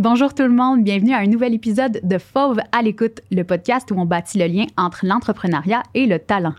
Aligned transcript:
Bonjour 0.00 0.32
tout 0.32 0.44
le 0.44 0.48
monde, 0.48 0.82
bienvenue 0.82 1.12
à 1.12 1.18
un 1.18 1.26
nouvel 1.26 1.52
épisode 1.52 2.00
de 2.02 2.16
Fauve 2.16 2.58
à 2.72 2.80
l'écoute, 2.80 3.20
le 3.30 3.42
podcast 3.44 3.90
où 3.90 4.00
on 4.00 4.06
bâtit 4.06 4.38
le 4.38 4.46
lien 4.46 4.64
entre 4.78 5.04
l'entrepreneuriat 5.04 5.82
et 5.92 6.06
le 6.06 6.18
talent. 6.18 6.54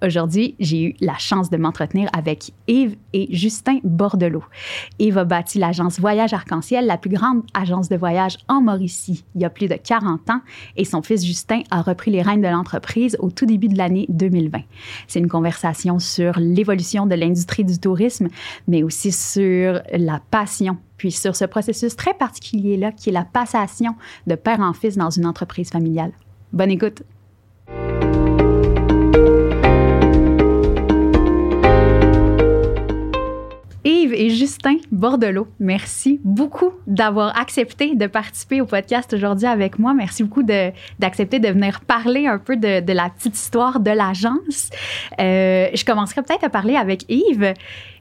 Aujourd'hui, 0.00 0.54
j'ai 0.60 0.80
eu 0.80 0.94
la 1.00 1.18
chance 1.18 1.50
de 1.50 1.56
m'entretenir 1.56 2.08
avec 2.16 2.52
Yves 2.68 2.94
et 3.12 3.26
Justin 3.34 3.80
Bordelot. 3.82 4.44
Yves 5.00 5.18
a 5.18 5.24
bâti 5.24 5.58
l'agence 5.58 5.98
Voyage 5.98 6.34
Arc-en-Ciel, 6.34 6.86
la 6.86 6.96
plus 6.96 7.10
grande 7.10 7.42
agence 7.52 7.88
de 7.88 7.96
voyage 7.96 8.36
en 8.46 8.62
Mauricie, 8.62 9.24
il 9.34 9.40
y 9.40 9.44
a 9.44 9.50
plus 9.50 9.66
de 9.66 9.74
40 9.74 10.30
ans, 10.30 10.40
et 10.76 10.84
son 10.84 11.02
fils 11.02 11.26
Justin 11.26 11.62
a 11.72 11.82
repris 11.82 12.12
les 12.12 12.22
rênes 12.22 12.42
de 12.42 12.46
l'entreprise 12.46 13.16
au 13.18 13.32
tout 13.32 13.46
début 13.46 13.66
de 13.66 13.76
l'année 13.76 14.06
2020. 14.08 14.60
C'est 15.08 15.18
une 15.18 15.26
conversation 15.26 15.98
sur 15.98 16.38
l'évolution 16.38 17.06
de 17.06 17.16
l'industrie 17.16 17.64
du 17.64 17.76
tourisme, 17.76 18.28
mais 18.68 18.84
aussi 18.84 19.10
sur 19.10 19.82
la 19.92 20.20
passion 20.30 20.78
sur 21.10 21.36
ce 21.36 21.44
processus 21.44 21.96
très 21.96 22.14
particulier-là 22.14 22.92
qui 22.92 23.10
est 23.10 23.12
la 23.12 23.24
passation 23.24 23.94
de 24.26 24.34
père 24.34 24.60
en 24.60 24.72
fils 24.72 24.96
dans 24.96 25.10
une 25.10 25.26
entreprise 25.26 25.70
familiale. 25.70 26.12
Bonne 26.52 26.70
écoute. 26.70 27.02
Yves 33.84 34.14
et 34.14 34.30
Justin 34.30 34.76
Bordelot, 34.90 35.46
merci 35.60 36.18
beaucoup 36.24 36.70
d'avoir 36.86 37.38
accepté 37.38 37.94
de 37.94 38.06
participer 38.06 38.62
au 38.62 38.66
podcast 38.66 39.12
aujourd'hui 39.12 39.46
avec 39.46 39.78
moi. 39.78 39.92
Merci 39.92 40.24
beaucoup 40.24 40.42
d'accepter 40.42 41.38
de, 41.38 41.48
venir 41.48 41.80
parler 41.82 42.26
un 42.26 42.38
peu 42.38 42.56
de, 42.56 42.92
la 42.92 43.10
petite 43.10 43.36
histoire 43.36 43.80
de 43.80 43.90
l'agence. 43.90 44.70
Euh, 45.20 45.68
je 45.74 45.84
commencerai 45.84 46.22
peut-être 46.22 46.44
à 46.44 46.48
parler 46.48 46.76
avec 46.76 47.04
Yves. 47.10 47.52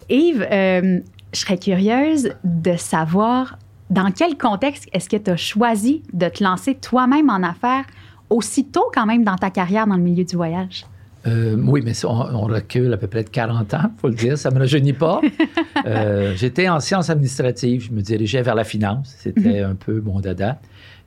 Yves, 0.10 0.48
euh, 0.49 0.99
je 1.34 1.40
serais 1.40 1.58
curieuse 1.58 2.30
de 2.44 2.76
savoir 2.76 3.58
dans 3.90 4.12
quel 4.12 4.38
contexte 4.38 4.88
est-ce 4.94 5.10
que 5.10 5.18
tu 5.18 5.32
as 5.32 5.38
choisi 5.38 6.04
de 6.14 6.30
te 6.30 6.44
lancer 6.44 6.76
toi-même 6.76 7.30
en 7.30 7.44
affaires 7.44 7.86
aussitôt 8.30 8.85
quand 8.94 9.05
même 9.05 9.24
dans 9.24 9.35
ta 9.35 9.49
carrière 9.49 9.88
dans 9.88 9.96
le 9.96 10.02
milieu 10.02 10.24
du 10.24 10.35
voyage? 10.35 10.85
Euh, 11.26 11.55
oui, 11.57 11.82
mais 11.84 11.94
on, 12.05 12.41
recule 12.41 12.91
à 12.91 12.98
peu 12.98 13.07
près 13.07 13.24
de 13.24 13.30
40 13.30 13.74
ans, 13.76 13.80
il 13.84 14.02
faut 14.02 14.10
le 14.10 14.16
dire, 14.16 14.38
ça 14.38 14.49
ne 14.49 14.55
me 14.55 14.60
rajeunit 14.60 14.94
pas. 14.94 15.22
Euh, 15.85 16.34
j'étais 16.38 16.70
en 16.70 16.80
sciences 16.80 17.10
administratives, 17.10 17.88
je 17.88 17.91
me 17.91 18.00
dirigeais 18.00 18.41
vers 18.41 18.55
la 18.55 18.63
finance, 18.63 19.13
c'était 19.18 19.62
mhm. 19.62 19.72
un 19.72 19.76
peu 19.76 20.00
mon 20.00 20.22
dada. 20.22 20.62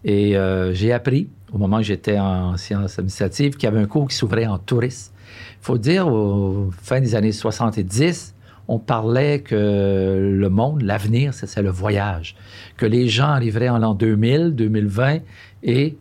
Et 0.04 0.36
euh, 0.36 0.74
j'ai 0.74 0.92
appris, 0.92 1.30
au 1.50 1.56
moment 1.56 1.78
où 1.78 1.82
j'étais 1.82 2.18
en 2.18 2.58
sciences 2.58 2.98
administratives, 2.98 3.56
qu'il 3.56 3.64
y 3.64 3.72
avait 3.72 3.80
un 3.80 3.86
cours 3.86 4.06
qui 4.06 4.14
s'ouvrait 4.14 4.46
en 4.46 4.58
tourisme. 4.58 5.14
Il 5.52 5.64
faut 5.64 5.78
dire, 5.78 6.08
au 6.08 6.70
fin 6.82 7.00
des 7.00 7.14
années 7.14 7.32
70, 7.32 8.34
on 8.68 8.78
parlait 8.78 9.40
que 9.40 10.34
le 10.34 10.48
monde, 10.48 10.82
l'avenir, 10.82 11.34
c'est 11.34 11.62
le 11.62 11.70
voyage. 11.70 12.34
Que 12.76 12.86
les 12.86 13.08
gens 13.08 13.28
arriveraient 13.28 13.68
en 13.68 13.78
l'an 13.78 13.94
2000, 13.94 14.54
2020 14.54 15.18
et 15.62 15.96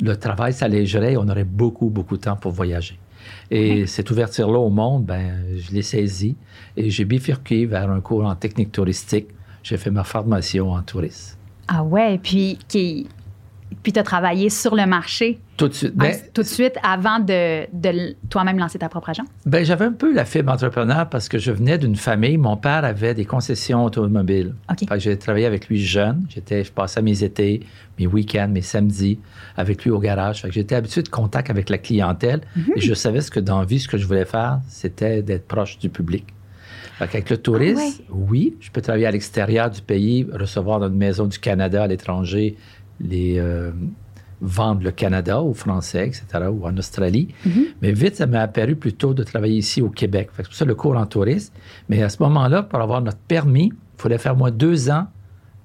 le 0.00 0.16
travail 0.16 0.52
s'allégerait 0.52 1.16
on 1.16 1.28
aurait 1.28 1.44
beaucoup, 1.44 1.88
beaucoup 1.88 2.16
de 2.16 2.22
temps 2.22 2.36
pour 2.36 2.52
voyager. 2.52 2.98
Et 3.50 3.86
cette 3.86 4.10
ouverture-là 4.10 4.58
au 4.58 4.70
monde, 4.70 5.04
ben, 5.04 5.44
je 5.56 5.72
l'ai 5.72 5.82
saisie 5.82 6.36
et 6.76 6.90
j'ai 6.90 7.04
bifurqué 7.04 7.66
vers 7.66 7.90
un 7.90 8.00
cours 8.00 8.24
en 8.24 8.34
technique 8.34 8.72
touristique. 8.72 9.28
J'ai 9.62 9.76
fait 9.76 9.90
ma 9.90 10.04
formation 10.04 10.72
en 10.72 10.82
tourisme. 10.82 11.36
Ah 11.68 11.82
ouais, 11.82 12.18
puis 12.22 12.58
qui, 12.68 13.08
puis 13.82 13.92
tu 13.92 14.00
as 14.00 14.02
travaillé 14.02 14.50
sur 14.50 14.74
le 14.74 14.84
marché. 14.86 15.38
Tout 15.56 15.68
de 15.68 15.72
suite. 15.74 15.94
Ben, 15.94 16.12
tout 16.34 16.42
de 16.42 16.46
suite 16.46 16.74
avant 16.82 17.18
de, 17.20 17.66
toi-même 18.28 18.58
lancer 18.58 18.78
ta 18.78 18.88
propre 18.88 19.10
agence? 19.10 19.28
Ben, 19.44 19.64
j'avais 19.64 19.84
un 19.84 19.92
peu 19.92 20.12
la 20.12 20.24
fibre 20.24 20.52
entrepreneur 20.52 21.08
parce 21.08 21.28
que 21.28 21.38
je 21.38 21.52
venais 21.52 21.78
d'une 21.78 21.96
famille. 21.96 22.36
Mon 22.36 22.56
père 22.56 22.84
avait 22.84 23.14
des 23.14 23.24
concessions 23.24 23.84
automobiles. 23.84 24.54
j'ai 24.96 25.16
travaillé 25.16 25.46
avec 25.46 25.68
lui 25.68 25.80
jeune. 25.80 26.26
J'étais, 26.28 26.64
je 26.64 26.72
passais 26.72 27.00
mes 27.00 27.22
étés, 27.22 27.60
mes 27.98 28.06
week-ends, 28.06 28.48
mes 28.50 28.62
samedis 28.62 29.18
avec 29.56 29.84
lui 29.84 29.90
au 29.90 29.98
garage. 29.98 30.44
j'étais 30.50 30.74
habitué 30.74 31.02
de 31.02 31.08
contact 31.08 31.50
avec 31.50 31.70
la 31.70 31.78
clientèle 31.78 32.40
mhm. 32.56 32.72
et 32.76 32.80
je 32.80 32.94
savais 32.94 33.20
ce 33.20 33.30
que 33.30 33.40
dans 33.40 33.60
la 33.60 33.64
vie, 33.64 33.80
ce 33.80 33.88
que 33.88 33.98
je 33.98 34.06
voulais 34.06 34.24
faire, 34.24 34.60
c'était 34.68 35.22
d'être 35.22 35.46
proche 35.46 35.78
du 35.78 35.88
public. 35.88 36.26
avec 36.98 37.30
le 37.30 37.36
tourisme, 37.36 37.80
ah 37.80 38.02
oui, 38.10 38.56
je 38.60 38.70
peux 38.70 38.80
travailler 38.80 39.06
à 39.06 39.10
l'extérieur 39.10 39.70
du 39.70 39.80
pays, 39.80 40.26
recevoir 40.32 40.80
dans 40.80 40.88
une 40.88 40.96
maison 40.96 41.26
du 41.26 41.38
Canada 41.38 41.84
à 41.84 41.86
l'étranger 41.86 42.56
les 43.00 43.38
euh, 43.38 43.70
vendre 44.40 44.82
le 44.82 44.90
Canada 44.90 45.40
aux 45.40 45.54
Français, 45.54 46.06
etc., 46.06 46.26
ou 46.50 46.66
en 46.66 46.76
Australie. 46.76 47.28
Mhm. 47.44 47.64
Mais 47.82 47.92
vite, 47.92 48.16
ça 48.16 48.26
m'a 48.26 48.40
apparu 48.42 48.76
plutôt 48.76 49.14
de 49.14 49.22
travailler 49.22 49.56
ici 49.56 49.82
au 49.82 49.88
Québec. 49.88 50.30
C'est 50.36 50.44
pour 50.44 50.54
ça 50.54 50.64
le 50.64 50.74
cours 50.74 50.96
en 50.96 51.06
tourisme. 51.06 51.54
Mais 51.88 52.02
à 52.02 52.08
ce 52.08 52.22
moment-là, 52.22 52.62
pour 52.62 52.80
avoir 52.80 53.00
notre 53.00 53.18
permis, 53.18 53.72
il 53.98 54.02
fallait 54.02 54.18
faire 54.18 54.36
moins 54.36 54.50
deux 54.50 54.90
ans 54.90 55.06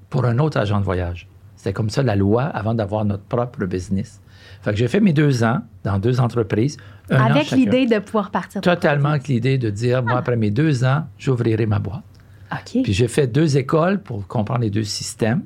pour 0.09 0.25
un 0.25 0.39
autre 0.39 0.57
agent 0.57 0.79
de 0.79 0.85
voyage. 0.85 1.27
C'était 1.55 1.73
comme 1.73 1.89
ça 1.89 2.01
la 2.01 2.15
loi 2.15 2.43
avant 2.43 2.73
d'avoir 2.73 3.05
notre 3.05 3.23
propre 3.23 3.65
business. 3.65 4.19
Fait 4.61 4.71
que 4.71 4.77
j'ai 4.77 4.87
fait 4.87 4.99
mes 4.99 5.13
deux 5.13 5.43
ans 5.43 5.59
dans 5.83 5.99
deux 5.99 6.19
entreprises. 6.19 6.77
avec 7.09 7.51
l'idée 7.51 7.85
de 7.85 7.99
pouvoir 7.99 8.31
partir. 8.31 8.61
Totalement 8.61 9.09
avec 9.09 9.27
l'idée 9.27 9.57
de 9.57 9.69
dire, 9.69 10.03
moi, 10.03 10.17
après 10.17 10.37
mes 10.37 10.51
deux 10.51 10.83
ans, 10.83 11.05
j'ouvrirai 11.17 11.65
ma 11.65 11.79
boîte. 11.79 12.03
OK. 12.51 12.83
Puis 12.83 12.93
j'ai 12.93 13.07
fait 13.07 13.27
deux 13.27 13.57
écoles 13.57 14.01
pour 14.01 14.27
comprendre 14.27 14.61
les 14.61 14.69
deux 14.69 14.83
systèmes. 14.83 15.43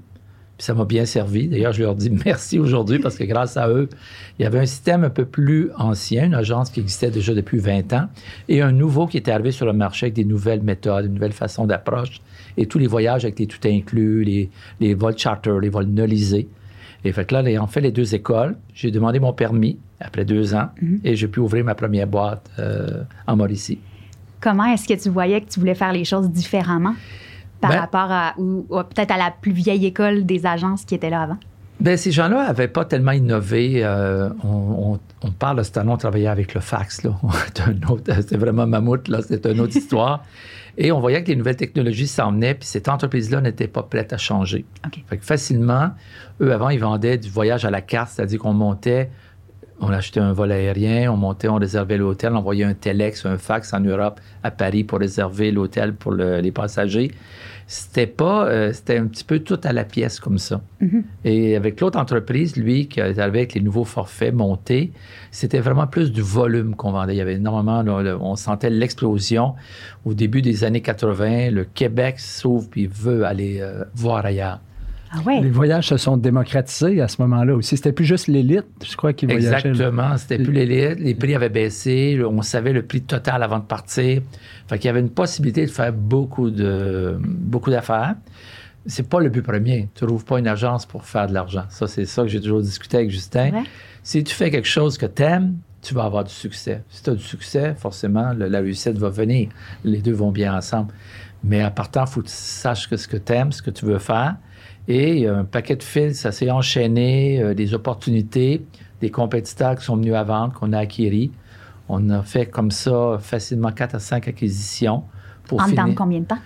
Puis 0.57 0.66
ça 0.66 0.73
m'a 0.73 0.85
bien 0.85 1.05
servi. 1.05 1.47
D'ailleurs, 1.47 1.73
je 1.73 1.83
leur 1.83 1.95
dis 1.95 2.09
merci 2.25 2.59
aujourd'hui 2.59 2.99
parce 2.99 3.17
que 3.17 3.23
grâce 3.23 3.57
à 3.57 3.69
eux, 3.69 3.89
il 4.39 4.43
y 4.43 4.45
avait 4.45 4.59
un 4.59 4.66
système 4.66 5.03
un 5.03 5.09
peu 5.09 5.25
plus 5.25 5.69
ancien, 5.77 6.25
une 6.25 6.33
agence 6.33 6.69
qui 6.69 6.79
existait 6.79 7.11
déjà 7.11 7.33
depuis 7.33 7.57
20 7.57 7.93
ans, 7.93 8.07
et 8.47 8.61
un 8.61 8.71
nouveau 8.71 9.07
qui 9.07 9.17
était 9.17 9.31
arrivé 9.31 9.51
sur 9.51 9.66
le 9.66 9.73
marché 9.73 10.05
avec 10.05 10.13
des 10.13 10.25
nouvelles 10.25 10.61
méthodes, 10.61 11.05
une 11.05 11.13
nouvelle 11.13 11.33
façon 11.33 11.66
d'approche, 11.66 12.21
et 12.57 12.67
tous 12.67 12.79
les 12.79 12.88
voyages 12.88 13.25
avec 13.25 13.39
les 13.39 13.47
tout 13.47 13.66
inclus, 13.67 14.23
les, 14.23 14.49
les 14.79 14.93
vols 14.93 15.17
charter, 15.17 15.57
les 15.61 15.69
vols 15.69 15.88
nolisés. 15.88 16.47
Et 17.03 17.11
fait 17.11 17.25
que 17.25 17.35
là, 17.35 17.43
ayant 17.43 17.67
fait 17.67 17.81
les 17.81 17.91
deux 17.91 18.16
écoles, 18.16 18.55
j'ai 18.73 18.91
demandé 18.91 19.19
mon 19.19 19.33
permis 19.33 19.77
après 19.99 20.25
deux 20.25 20.55
ans 20.55 20.69
mhm. 20.81 21.01
et 21.03 21.16
j'ai 21.16 21.27
pu 21.27 21.39
ouvrir 21.39 21.63
ma 21.63 21.75
première 21.75 22.07
boîte 22.07 22.49
euh, 22.59 23.03
en 23.27 23.35
Mauricie. 23.35 23.79
Comment 24.41 24.66
est-ce 24.66 24.87
que 24.87 25.01
tu 25.01 25.09
voyais 25.09 25.41
que 25.41 25.49
tu 25.49 25.59
voulais 25.59 25.75
faire 25.75 25.93
les 25.93 26.03
choses 26.03 26.29
différemment? 26.29 26.95
Par 27.67 27.71
ben- 27.71 27.79
rapport 27.79 28.11
à, 28.11 28.33
ou, 28.37 28.65
peut-être 28.69 29.11
à 29.11 29.17
la 29.17 29.31
plus 29.31 29.51
vieille 29.51 29.85
école 29.85 30.25
des 30.25 30.45
agences 30.45 30.85
qui 30.85 30.95
étaient 30.95 31.09
là 31.09 31.23
avant? 31.23 31.37
Bien, 31.79 31.97
ces 31.97 32.11
gens-là 32.11 32.47
n'avaient 32.47 32.69
pas 32.69 32.85
tellement 32.85 33.11
innové. 33.11 33.81
Euh, 33.83 34.29
on, 34.43 34.97
parle 35.37 35.57
de 35.57 35.63
ce 35.63 35.71
on 35.77 35.97
travaillait 35.97 36.27
avec 36.27 36.53
le 36.53 36.61
fax. 36.61 37.01
C'était 38.05 38.37
vraiment 38.37 38.65
mammouth, 38.65 39.07
là. 39.09 39.21
C'était 39.21 39.51
une 39.51 39.59
autre 39.59 39.75
histoire. 39.75 40.23
Et 40.77 40.91
on 40.91 40.99
voyait 40.99 41.23
que 41.23 41.29
les 41.29 41.35
nouvelles 41.35 41.55
technologies 41.55 42.07
s'en 42.07 42.31
venaient, 42.31 42.53
puis 42.53 42.67
cette 42.67 42.89
entreprise-là 42.89 43.39
n'était 43.39 43.67
pas 43.67 43.83
prête 43.83 44.11
à 44.11 44.17
changer. 44.17 44.65
Fait 45.07 45.17
que 45.17 45.23
facilement, 45.23 45.91
eux, 46.41 46.51
avant, 46.51 46.69
ils 46.69 46.79
vendaient 46.79 47.17
du 47.17 47.29
voyage 47.29 47.63
à 47.63 47.71
la 47.71 47.81
carte, 47.81 48.09
c'est-à-dire 48.09 48.39
qu'on 48.39 48.53
montait, 48.53 49.09
on 49.79 49.89
achetait 49.89 50.19
un 50.19 50.33
vol 50.33 50.51
aérien, 50.51 51.09
on 51.11 51.15
montait, 51.15 51.47
on 51.47 51.55
réservait 51.55 51.97
l'hôtel, 51.97 52.33
on 52.33 52.37
envoyait 52.37 52.65
un 52.65 52.73
telex, 52.73 53.25
un 53.25 53.37
fax 53.37 53.73
en 53.73 53.79
Europe, 53.79 54.19
à 54.43 54.51
Paris, 54.51 54.83
pour 54.83 54.99
réserver 54.99 55.51
l'hôtel 55.51 55.93
pour 55.93 56.13
les 56.13 56.51
passagers 56.51 57.11
c'était 57.67 58.05
pas, 58.05 58.47
euh, 58.47 58.73
c'était 58.73 58.97
un 58.97 59.07
petit 59.07 59.23
peu 59.23 59.39
tout 59.39 59.59
à 59.63 59.73
la 59.73 59.83
pièce 59.83 60.19
comme 60.19 60.37
ça. 60.37 60.61
Mm-hmm. 60.81 61.03
Et 61.23 61.55
avec 61.55 61.81
l'autre 61.81 61.97
entreprise, 61.97 62.55
lui, 62.57 62.87
qui 62.87 63.01
avait 63.01 63.21
avec 63.21 63.53
les 63.55 63.61
nouveaux 63.61 63.85
forfaits 63.85 64.33
montés, 64.33 64.91
c'était 65.31 65.59
vraiment 65.59 65.87
plus 65.87 66.11
du 66.11 66.21
volume 66.21 66.75
qu'on 66.75 66.91
vendait. 66.91 67.15
Il 67.15 67.17
y 67.17 67.21
avait 67.21 67.35
énormément, 67.35 67.83
on 68.21 68.35
sentait 68.35 68.69
l'explosion. 68.69 69.55
Au 70.05 70.13
début 70.13 70.41
des 70.43 70.63
années 70.63 70.81
80, 70.81 71.49
le 71.49 71.63
Québec 71.63 72.19
s'ouvre 72.19 72.69
puis 72.69 72.87
veut 72.87 73.25
aller 73.25 73.59
euh, 73.61 73.83
voir 73.95 74.25
ailleurs. 74.25 74.59
Ah 75.15 75.31
les 75.41 75.49
voyages 75.49 75.87
se 75.87 75.97
sont 75.97 76.17
démocratisés 76.17 77.01
à 77.01 77.07
ce 77.07 77.21
moment-là 77.21 77.55
aussi. 77.55 77.77
C'était 77.77 77.91
plus 77.91 78.05
juste 78.05 78.27
l'élite, 78.27 78.65
je 78.83 78.95
crois, 78.95 79.13
qui 79.13 79.25
voyageait. 79.25 79.69
Exactement. 79.69 80.17
C'était 80.17 80.37
plus 80.37 80.53
l'élite. 80.53 80.99
Les 80.99 81.15
prix 81.15 81.35
avaient 81.35 81.49
baissé. 81.49 82.19
On 82.23 82.41
savait 82.41 82.73
le 82.73 82.83
prix 82.83 83.01
total 83.01 83.43
avant 83.43 83.59
de 83.59 83.65
partir. 83.65 84.21
Fait 84.67 84.77
qu'il 84.77 84.87
y 84.87 84.89
avait 84.89 84.99
une 84.99 85.09
possibilité 85.09 85.65
de 85.65 85.71
faire 85.71 85.93
beaucoup 85.93 86.49
de 86.49 87.17
beaucoup 87.21 87.71
d'affaires. 87.71 88.15
C'est 88.87 89.07
pas 89.09 89.19
le 89.19 89.29
but 89.29 89.41
premier. 89.41 89.89
Tu 89.95 90.05
trouves 90.05 90.25
pas 90.25 90.37
une 90.39 90.47
agence 90.47 90.85
pour 90.85 91.05
faire 91.05 91.27
de 91.27 91.33
l'argent. 91.33 91.63
Ça, 91.69 91.87
c'est 91.87 92.05
ça 92.05 92.22
que 92.23 92.28
j'ai 92.28 92.40
toujours 92.40 92.61
discuté 92.61 92.97
avec 92.97 93.09
Justin. 93.09 93.63
Si 94.03 94.23
tu 94.23 94.35
fais 94.35 94.51
quelque 94.51 94.67
chose 94.67 94.97
que 94.97 95.07
tu 95.07 95.23
aimes, 95.23 95.55
tu 95.81 95.93
vas 95.93 96.03
avoir 96.03 96.23
du 96.23 96.34
succès. 96.34 96.84
Si 96.90 97.03
tu 97.03 97.09
as 97.11 97.16
du 97.16 97.23
succès, 97.23 97.75
forcément, 97.78 98.34
la 98.37 98.59
réussite 98.59 98.97
va 98.97 99.09
venir. 99.09 99.49
Les 99.84 99.99
deux 99.99 100.13
vont 100.13 100.31
bien 100.31 100.55
ensemble. 100.55 100.93
Mais 101.45 101.61
à 101.61 101.69
partant, 101.69 102.05
il 102.05 102.07
faut 102.07 102.21
que 102.21 102.27
tu 102.27 102.33
saches 102.33 102.89
ce 102.89 103.07
que 103.07 103.17
tu 103.17 103.33
aimes, 103.33 103.51
ce 103.51 103.61
que 103.61 103.69
tu 103.69 103.85
veux 103.85 103.99
faire. 103.99 104.35
Et 104.87 105.27
un 105.27 105.45
paquet 105.45 105.75
de 105.75 105.83
fils, 105.83 106.19
ça 106.19 106.31
s'est 106.31 106.49
enchaîné, 106.49 107.41
euh, 107.41 107.53
des 107.53 107.73
opportunités, 107.73 108.65
des 109.01 109.11
compétiteurs 109.11 109.75
qui 109.75 109.85
sont 109.85 109.95
venus 109.95 110.15
à 110.15 110.23
vendre, 110.23 110.53
qu'on 110.53 110.73
a 110.73 110.79
acquis. 110.79 111.31
On 111.87 112.09
a 112.09 112.23
fait 112.23 112.47
comme 112.47 112.71
ça 112.71 113.17
facilement 113.19 113.71
4 113.71 113.95
à 113.95 113.99
5 113.99 114.27
acquisitions. 114.27 115.03
Pour 115.47 115.61
en 115.61 115.65
finir. 115.65 115.93
combien 115.95 116.21
de 116.21 116.25
temps? 116.25 116.39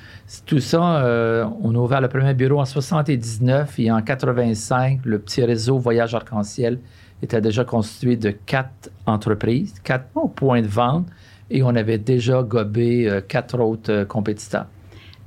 Tout 0.45 0.59
ça, 0.59 0.97
euh, 0.97 1.45
on 1.61 1.73
a 1.73 1.77
ouvert 1.77 2.01
le 2.01 2.09
premier 2.09 2.33
bureau 2.33 2.59
en 2.59 2.65
79 2.65 3.79
et 3.79 3.89
en 3.89 4.01
85, 4.01 4.99
le 5.05 5.19
petit 5.19 5.41
réseau 5.45 5.77
Voyage 5.77 6.13
Arc-en-Ciel 6.13 6.79
était 7.21 7.39
déjà 7.39 7.63
constitué 7.63 8.17
de 8.17 8.31
quatre 8.31 8.89
entreprises, 9.05 9.73
quatre 9.85 10.09
points 10.35 10.61
de 10.61 10.67
vente 10.67 11.07
et 11.49 11.63
on 11.63 11.69
avait 11.69 11.97
déjà 11.97 12.43
gobé 12.43 13.09
euh, 13.09 13.21
quatre 13.21 13.57
autres 13.61 14.03
compétiteurs. 14.03 14.67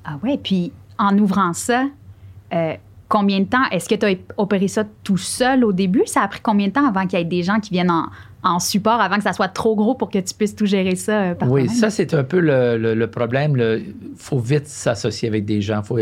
Ah 0.04 0.19
ouais, 0.22 0.38
puis 0.43 0.72
en 0.99 1.16
ouvrant 1.19 1.52
ça, 1.52 1.84
combien 3.08 3.40
de 3.40 3.44
temps? 3.44 3.64
Est-ce 3.70 3.88
que 3.88 3.94
tu 3.94 4.06
as 4.06 4.14
opéré 4.37 4.69
ça 4.69 4.84
tout 5.04 5.16
seul 5.19 5.64
au 5.64 5.72
début? 5.72 6.02
Ça 6.06 6.22
a 6.22 6.28
pris 6.28 6.40
combien 6.40 6.69
de 6.69 6.72
temps 6.72 6.87
avant 6.87 7.06
qu'il 7.06 7.19
y 7.19 7.22
ait 7.22 7.26
des 7.26 7.43
gens 7.43 7.60
qui 7.60 7.70
viennent 7.70 7.90
en, 7.90 8.06
en 8.43 8.58
support 8.58 9.00
avant 9.00 9.16
que 9.16 9.22
ça 9.22 9.32
soit 9.32 9.49
trop 9.49 9.76
gros 9.76 9.94
pour 9.94 10.10
que 10.10 10.19
tu 10.19 10.34
puisses 10.34 10.56
tout 10.56 10.66
gérer 10.66 10.96
ça 10.96 11.20
euh, 11.22 11.34
par 11.34 11.50
Oui, 11.50 11.69
ça, 11.69 11.90
c'est 11.90 12.12
un 12.14 12.25
peu 12.25 12.40
le, 12.40 12.76
le- 12.78 12.94
le 12.94 13.06
problème. 13.06 13.56
Il 13.58 13.94
faut 14.16 14.38
vite 14.38 14.66
s'associer 14.66 15.28
avec 15.28 15.44
des 15.44 15.60
gens. 15.60 15.81
Il 15.82 15.87
faut 15.87 15.99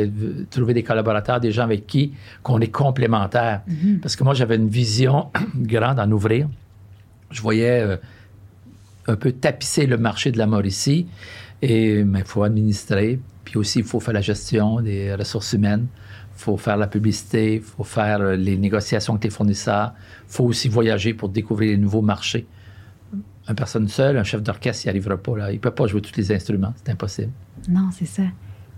trouver 0.51 0.73
des 0.73 0.83
collaborateurs, 0.83 1.41
des 1.41 1.53
gens 1.53 1.65
avec 1.65 1.87
qui 1.87 2.13
qu'on 2.43 2.61
est 2.61 2.71
complémentaires. 2.73 3.63
Parce 4.01 4.17
que 4.17 4.25
moi, 4.25 4.35
j'avais 4.35 4.57
une 4.57 4.69
vision 4.69 5.31
grande 5.57 5.99
en 6.01 6.11
ouvrir. 6.11 6.49
Je 7.31 7.43
voyais 7.43 7.81
euh, 7.83 7.97
un 9.09 9.17
peu 9.17 9.33
tapisser 9.33 9.87
le 9.87 9.99
marché 9.99 10.31
de 10.33 10.39
la 10.39 10.47
Mauricie. 10.47 11.07
Et 11.63 11.99
il 12.01 12.23
faut 12.25 12.43
administrer. 12.43 13.19
Puis 13.51 13.59
aussi, 13.59 13.81
il 13.81 13.85
faut 13.85 13.99
faire 13.99 14.15
la 14.15 14.21
gestion 14.21 14.81
des 14.81 15.13
ressources 15.13 15.55
humaines. 15.55 15.89
Il 16.37 16.41
faut 16.41 16.57
faire 16.57 16.77
la 16.77 16.87
publicité. 16.87 17.57
Il 17.57 17.63
faut 17.63 17.83
faire 17.83 18.21
euh, 18.21 18.37
les 18.37 18.57
négociations 18.57 19.15
avec 19.15 19.25
les 19.25 19.31
fournisseurs. 19.31 19.93
Il 20.29 20.33
faut 20.33 20.45
aussi 20.45 20.69
voyager 20.69 21.15
pour 21.15 21.31
découvrir 21.31 21.73
les 21.73 21.77
nouveaux 21.77 22.01
marchés. 22.01 22.47
Une 23.49 23.57
personne 23.57 23.89
seule, 23.89 24.17
un 24.19 24.23
chef 24.23 24.41
d'orchestre, 24.41 24.85
il 24.85 24.87
n'y 24.87 24.91
arrivera 24.91 25.17
pas. 25.17 25.37
Là. 25.37 25.51
Il 25.51 25.57
ne 25.57 25.59
peut 25.59 25.73
pas 25.73 25.89
jouer 25.89 26.01
tous 26.01 26.17
les 26.17 26.31
instruments. 26.31 26.73
C'est 26.77 26.93
impossible. 26.93 27.33
Non, 27.69 27.89
c'est 27.91 28.07
ça. 28.07 28.23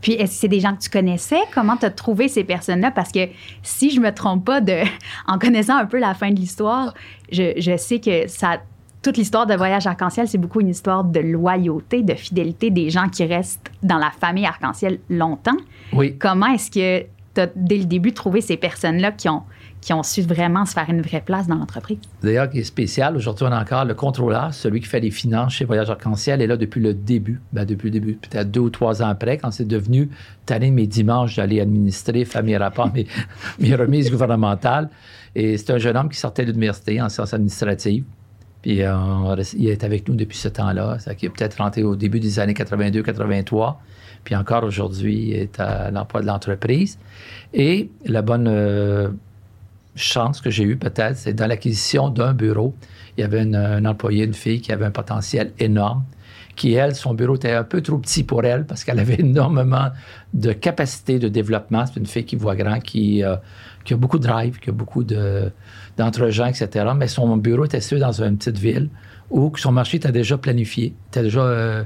Puis, 0.00 0.12
est-ce 0.14 0.32
que 0.32 0.38
c'est 0.38 0.48
des 0.48 0.60
gens 0.60 0.74
que 0.74 0.80
tu 0.80 0.88
connaissais? 0.88 1.40
Comment 1.52 1.76
tu 1.76 1.84
as 1.84 1.90
trouvé 1.90 2.28
ces 2.28 2.42
personnes-là? 2.42 2.92
Parce 2.92 3.12
que 3.12 3.28
si 3.62 3.90
je 3.90 4.00
me 4.00 4.10
trompe 4.10 4.46
pas, 4.46 4.62
de, 4.62 4.84
en 5.26 5.38
connaissant 5.38 5.76
un 5.76 5.84
peu 5.84 5.98
la 5.98 6.14
fin 6.14 6.30
de 6.30 6.36
l'histoire, 6.36 6.94
je, 7.30 7.52
je 7.58 7.76
sais 7.76 8.00
que 8.00 8.26
ça, 8.26 8.62
toute 9.02 9.16
l'histoire 9.16 9.46
de 9.46 9.54
Voyage 9.54 9.86
Arc-en-Ciel, 9.86 10.28
c'est 10.28 10.38
beaucoup 10.38 10.60
une 10.60 10.68
histoire 10.68 11.02
de 11.02 11.18
loyauté, 11.18 12.02
de 12.02 12.14
fidélité 12.14 12.70
des 12.70 12.88
gens 12.88 13.08
qui 13.08 13.24
restent 13.24 13.70
dans 13.82 13.98
la 13.98 14.10
famille 14.10 14.46
Arc-en-Ciel 14.46 15.00
longtemps. 15.10 15.56
Oui. 15.92 16.16
Comment 16.18 16.46
est-ce 16.46 16.70
que 16.70 17.06
tu 17.34 17.40
as, 17.40 17.48
dès 17.56 17.78
le 17.78 17.84
début, 17.84 18.12
trouvé 18.12 18.40
ces 18.40 18.56
personnes-là 18.56 19.10
qui 19.10 19.28
ont, 19.28 19.42
qui 19.80 19.92
ont 19.92 20.04
su 20.04 20.22
vraiment 20.22 20.64
se 20.66 20.74
faire 20.74 20.88
une 20.88 21.02
vraie 21.02 21.20
place 21.20 21.48
dans 21.48 21.56
l'entreprise? 21.56 21.98
D'ailleurs, 22.22 22.48
qui 22.48 22.60
est 22.60 22.64
spécial, 22.64 23.16
aujourd'hui, 23.16 23.44
on 23.48 23.52
a 23.52 23.60
encore 23.60 23.84
le 23.84 23.94
contrôleur, 23.94 24.54
celui 24.54 24.80
qui 24.80 24.86
fait 24.86 25.00
les 25.00 25.10
finances 25.10 25.54
chez 25.54 25.64
Voyage 25.64 25.90
Arc-en-Ciel, 25.90 26.40
est 26.40 26.46
là 26.46 26.56
depuis 26.56 26.80
le 26.80 26.94
début. 26.94 27.40
Ben, 27.52 27.64
depuis 27.64 27.86
le 27.86 27.98
début, 27.98 28.14
peut-être 28.14 28.52
deux 28.52 28.60
ou 28.60 28.70
trois 28.70 29.02
ans 29.02 29.08
après, 29.08 29.36
quand 29.36 29.50
c'est 29.50 29.66
devenu 29.66 30.10
tanné 30.46 30.70
mes 30.70 30.86
dimanches 30.86 31.34
d'aller 31.36 31.60
administrer, 31.60 32.24
faire 32.24 32.44
mes 32.44 32.56
rapports, 32.56 32.92
mes, 32.94 33.08
mes 33.58 33.74
remises 33.74 34.12
gouvernementales. 34.12 34.88
Et 35.34 35.56
c'est 35.56 35.72
un 35.72 35.78
jeune 35.78 35.96
homme 35.96 36.08
qui 36.08 36.18
sortait 36.18 36.44
de 36.44 36.52
l'université 36.52 37.02
en 37.02 37.08
sciences 37.08 37.34
administratives. 37.34 38.04
Puis 38.62 38.82
euh, 38.82 39.36
il 39.54 39.68
est 39.68 39.84
avec 39.84 40.08
nous 40.08 40.14
depuis 40.14 40.38
ce 40.38 40.48
temps-là. 40.48 40.96
Qui 41.18 41.26
est 41.26 41.28
peut-être 41.28 41.56
rentré 41.56 41.82
au 41.82 41.96
début 41.96 42.20
des 42.20 42.38
années 42.38 42.54
82-83. 42.54 43.76
Puis 44.24 44.36
encore 44.36 44.62
aujourd'hui, 44.62 45.28
il 45.28 45.34
est 45.34 45.60
à 45.60 45.90
l'emploi 45.90 46.20
de 46.20 46.26
l'entreprise. 46.26 46.98
Et 47.52 47.90
la 48.06 48.22
bonne 48.22 48.46
euh, 48.48 49.08
chance 49.96 50.40
que 50.40 50.48
j'ai 50.48 50.62
eue, 50.62 50.76
peut-être, 50.76 51.16
c'est 51.16 51.34
dans 51.34 51.48
l'acquisition 51.48 52.08
d'un 52.08 52.32
bureau. 52.32 52.74
Il 53.18 53.22
y 53.22 53.24
avait 53.24 53.42
une, 53.42 53.56
un 53.56 53.84
employé, 53.84 54.24
une 54.24 54.34
fille 54.34 54.60
qui 54.60 54.72
avait 54.72 54.86
un 54.86 54.92
potentiel 54.92 55.52
énorme, 55.58 56.04
qui, 56.54 56.74
elle, 56.74 56.94
son 56.94 57.14
bureau 57.14 57.34
était 57.34 57.52
un 57.52 57.64
peu 57.64 57.80
trop 57.80 57.98
petit 57.98 58.22
pour 58.22 58.44
elle 58.44 58.64
parce 58.64 58.84
qu'elle 58.84 59.00
avait 59.00 59.16
énormément 59.20 59.88
de 60.34 60.52
capacité 60.52 61.18
de 61.18 61.28
développement. 61.28 61.84
C'est 61.86 61.98
une 61.98 62.06
fille 62.06 62.24
qui 62.24 62.36
voit 62.36 62.54
grand, 62.54 62.78
qui, 62.78 63.24
euh, 63.24 63.36
qui 63.84 63.94
a 63.94 63.96
beaucoup 63.96 64.18
de 64.18 64.26
drive, 64.26 64.60
qui 64.60 64.70
a 64.70 64.72
beaucoup 64.72 65.02
de, 65.02 65.50
d'entre-gens, 65.96 66.46
etc. 66.46 66.86
Mais 66.96 67.08
son 67.08 67.36
bureau 67.36 67.64
était 67.64 67.80
situé 67.80 67.98
dans 67.98 68.22
une 68.22 68.36
petite 68.38 68.58
ville 68.58 68.88
où 69.30 69.52
son 69.56 69.72
marché 69.72 69.96
était 69.96 70.12
déjà 70.12 70.36
planifié, 70.36 70.94
était 71.10 71.22
déjà 71.22 71.40
euh, 71.40 71.84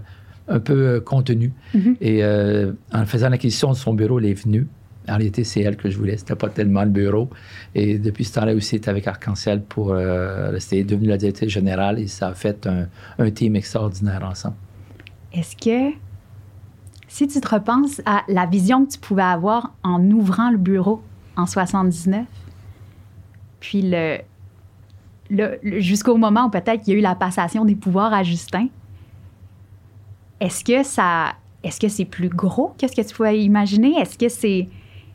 un 0.48 0.60
peu 0.60 0.74
euh, 0.74 1.00
contenu. 1.00 1.52
Et 2.00 2.22
euh, 2.22 2.72
en 2.92 3.04
faisant 3.06 3.28
l'acquisition 3.28 3.70
de 3.70 3.76
son 3.76 3.94
bureau, 3.94 4.18
elle 4.18 4.26
est 4.26 4.34
venue. 4.34 4.66
En 5.08 5.16
réalité, 5.16 5.44
c'est 5.44 5.60
elle 5.60 5.76
que 5.76 5.88
je 5.88 5.96
voulais. 5.96 6.16
C'était 6.16 6.34
pas 6.34 6.48
tellement 6.48 6.82
le 6.82 6.90
bureau. 6.90 7.30
Et 7.74 7.98
depuis 7.98 8.24
ce 8.24 8.34
temps-là 8.34 8.54
aussi, 8.54 8.74
est 8.74 8.88
avec 8.88 9.06
Arc-en-Ciel 9.06 9.62
pour 9.62 9.92
euh, 9.92 10.50
rester 10.50 10.82
devenue 10.82 11.08
la 11.08 11.16
directrice 11.16 11.50
générale 11.50 12.00
et 12.00 12.08
ça 12.08 12.28
a 12.28 12.34
fait 12.34 12.66
un, 12.66 12.86
un 13.18 13.30
team 13.30 13.54
extraordinaire 13.54 14.24
ensemble. 14.24 14.56
Est-ce 15.32 15.56
que, 15.56 15.94
si 17.06 17.28
tu 17.28 17.40
te 17.40 17.48
repenses 17.48 18.00
à 18.04 18.22
la 18.28 18.46
vision 18.46 18.84
que 18.84 18.92
tu 18.92 18.98
pouvais 18.98 19.22
avoir 19.22 19.74
en 19.84 20.02
ouvrant 20.10 20.50
le 20.50 20.58
bureau 20.58 21.02
en 21.36 21.46
79, 21.46 22.24
puis 23.60 23.82
le, 23.82 24.18
jusqu'au 25.62 26.16
moment 26.16 26.46
où 26.46 26.50
peut-être 26.50 26.82
qu'il 26.82 26.94
y 26.94 26.96
a 26.96 26.98
eu 26.98 27.02
la 27.02 27.14
passation 27.14 27.64
des 27.64 27.74
pouvoirs 27.74 28.12
à 28.12 28.22
Justin, 28.22 28.68
est-ce 30.40 30.64
que 30.64 30.82
ça, 30.82 31.34
est-ce 31.62 31.80
que 31.80 31.88
c'est 31.88 32.04
plus 32.04 32.28
gros 32.28 32.74
que 32.78 32.86
ce 32.86 32.94
que 32.94 33.06
tu 33.06 33.14
pouvais 33.14 33.40
imaginer? 33.40 33.94
Est-ce 33.98 34.18
que 34.18 34.28
c'est, 34.28 34.68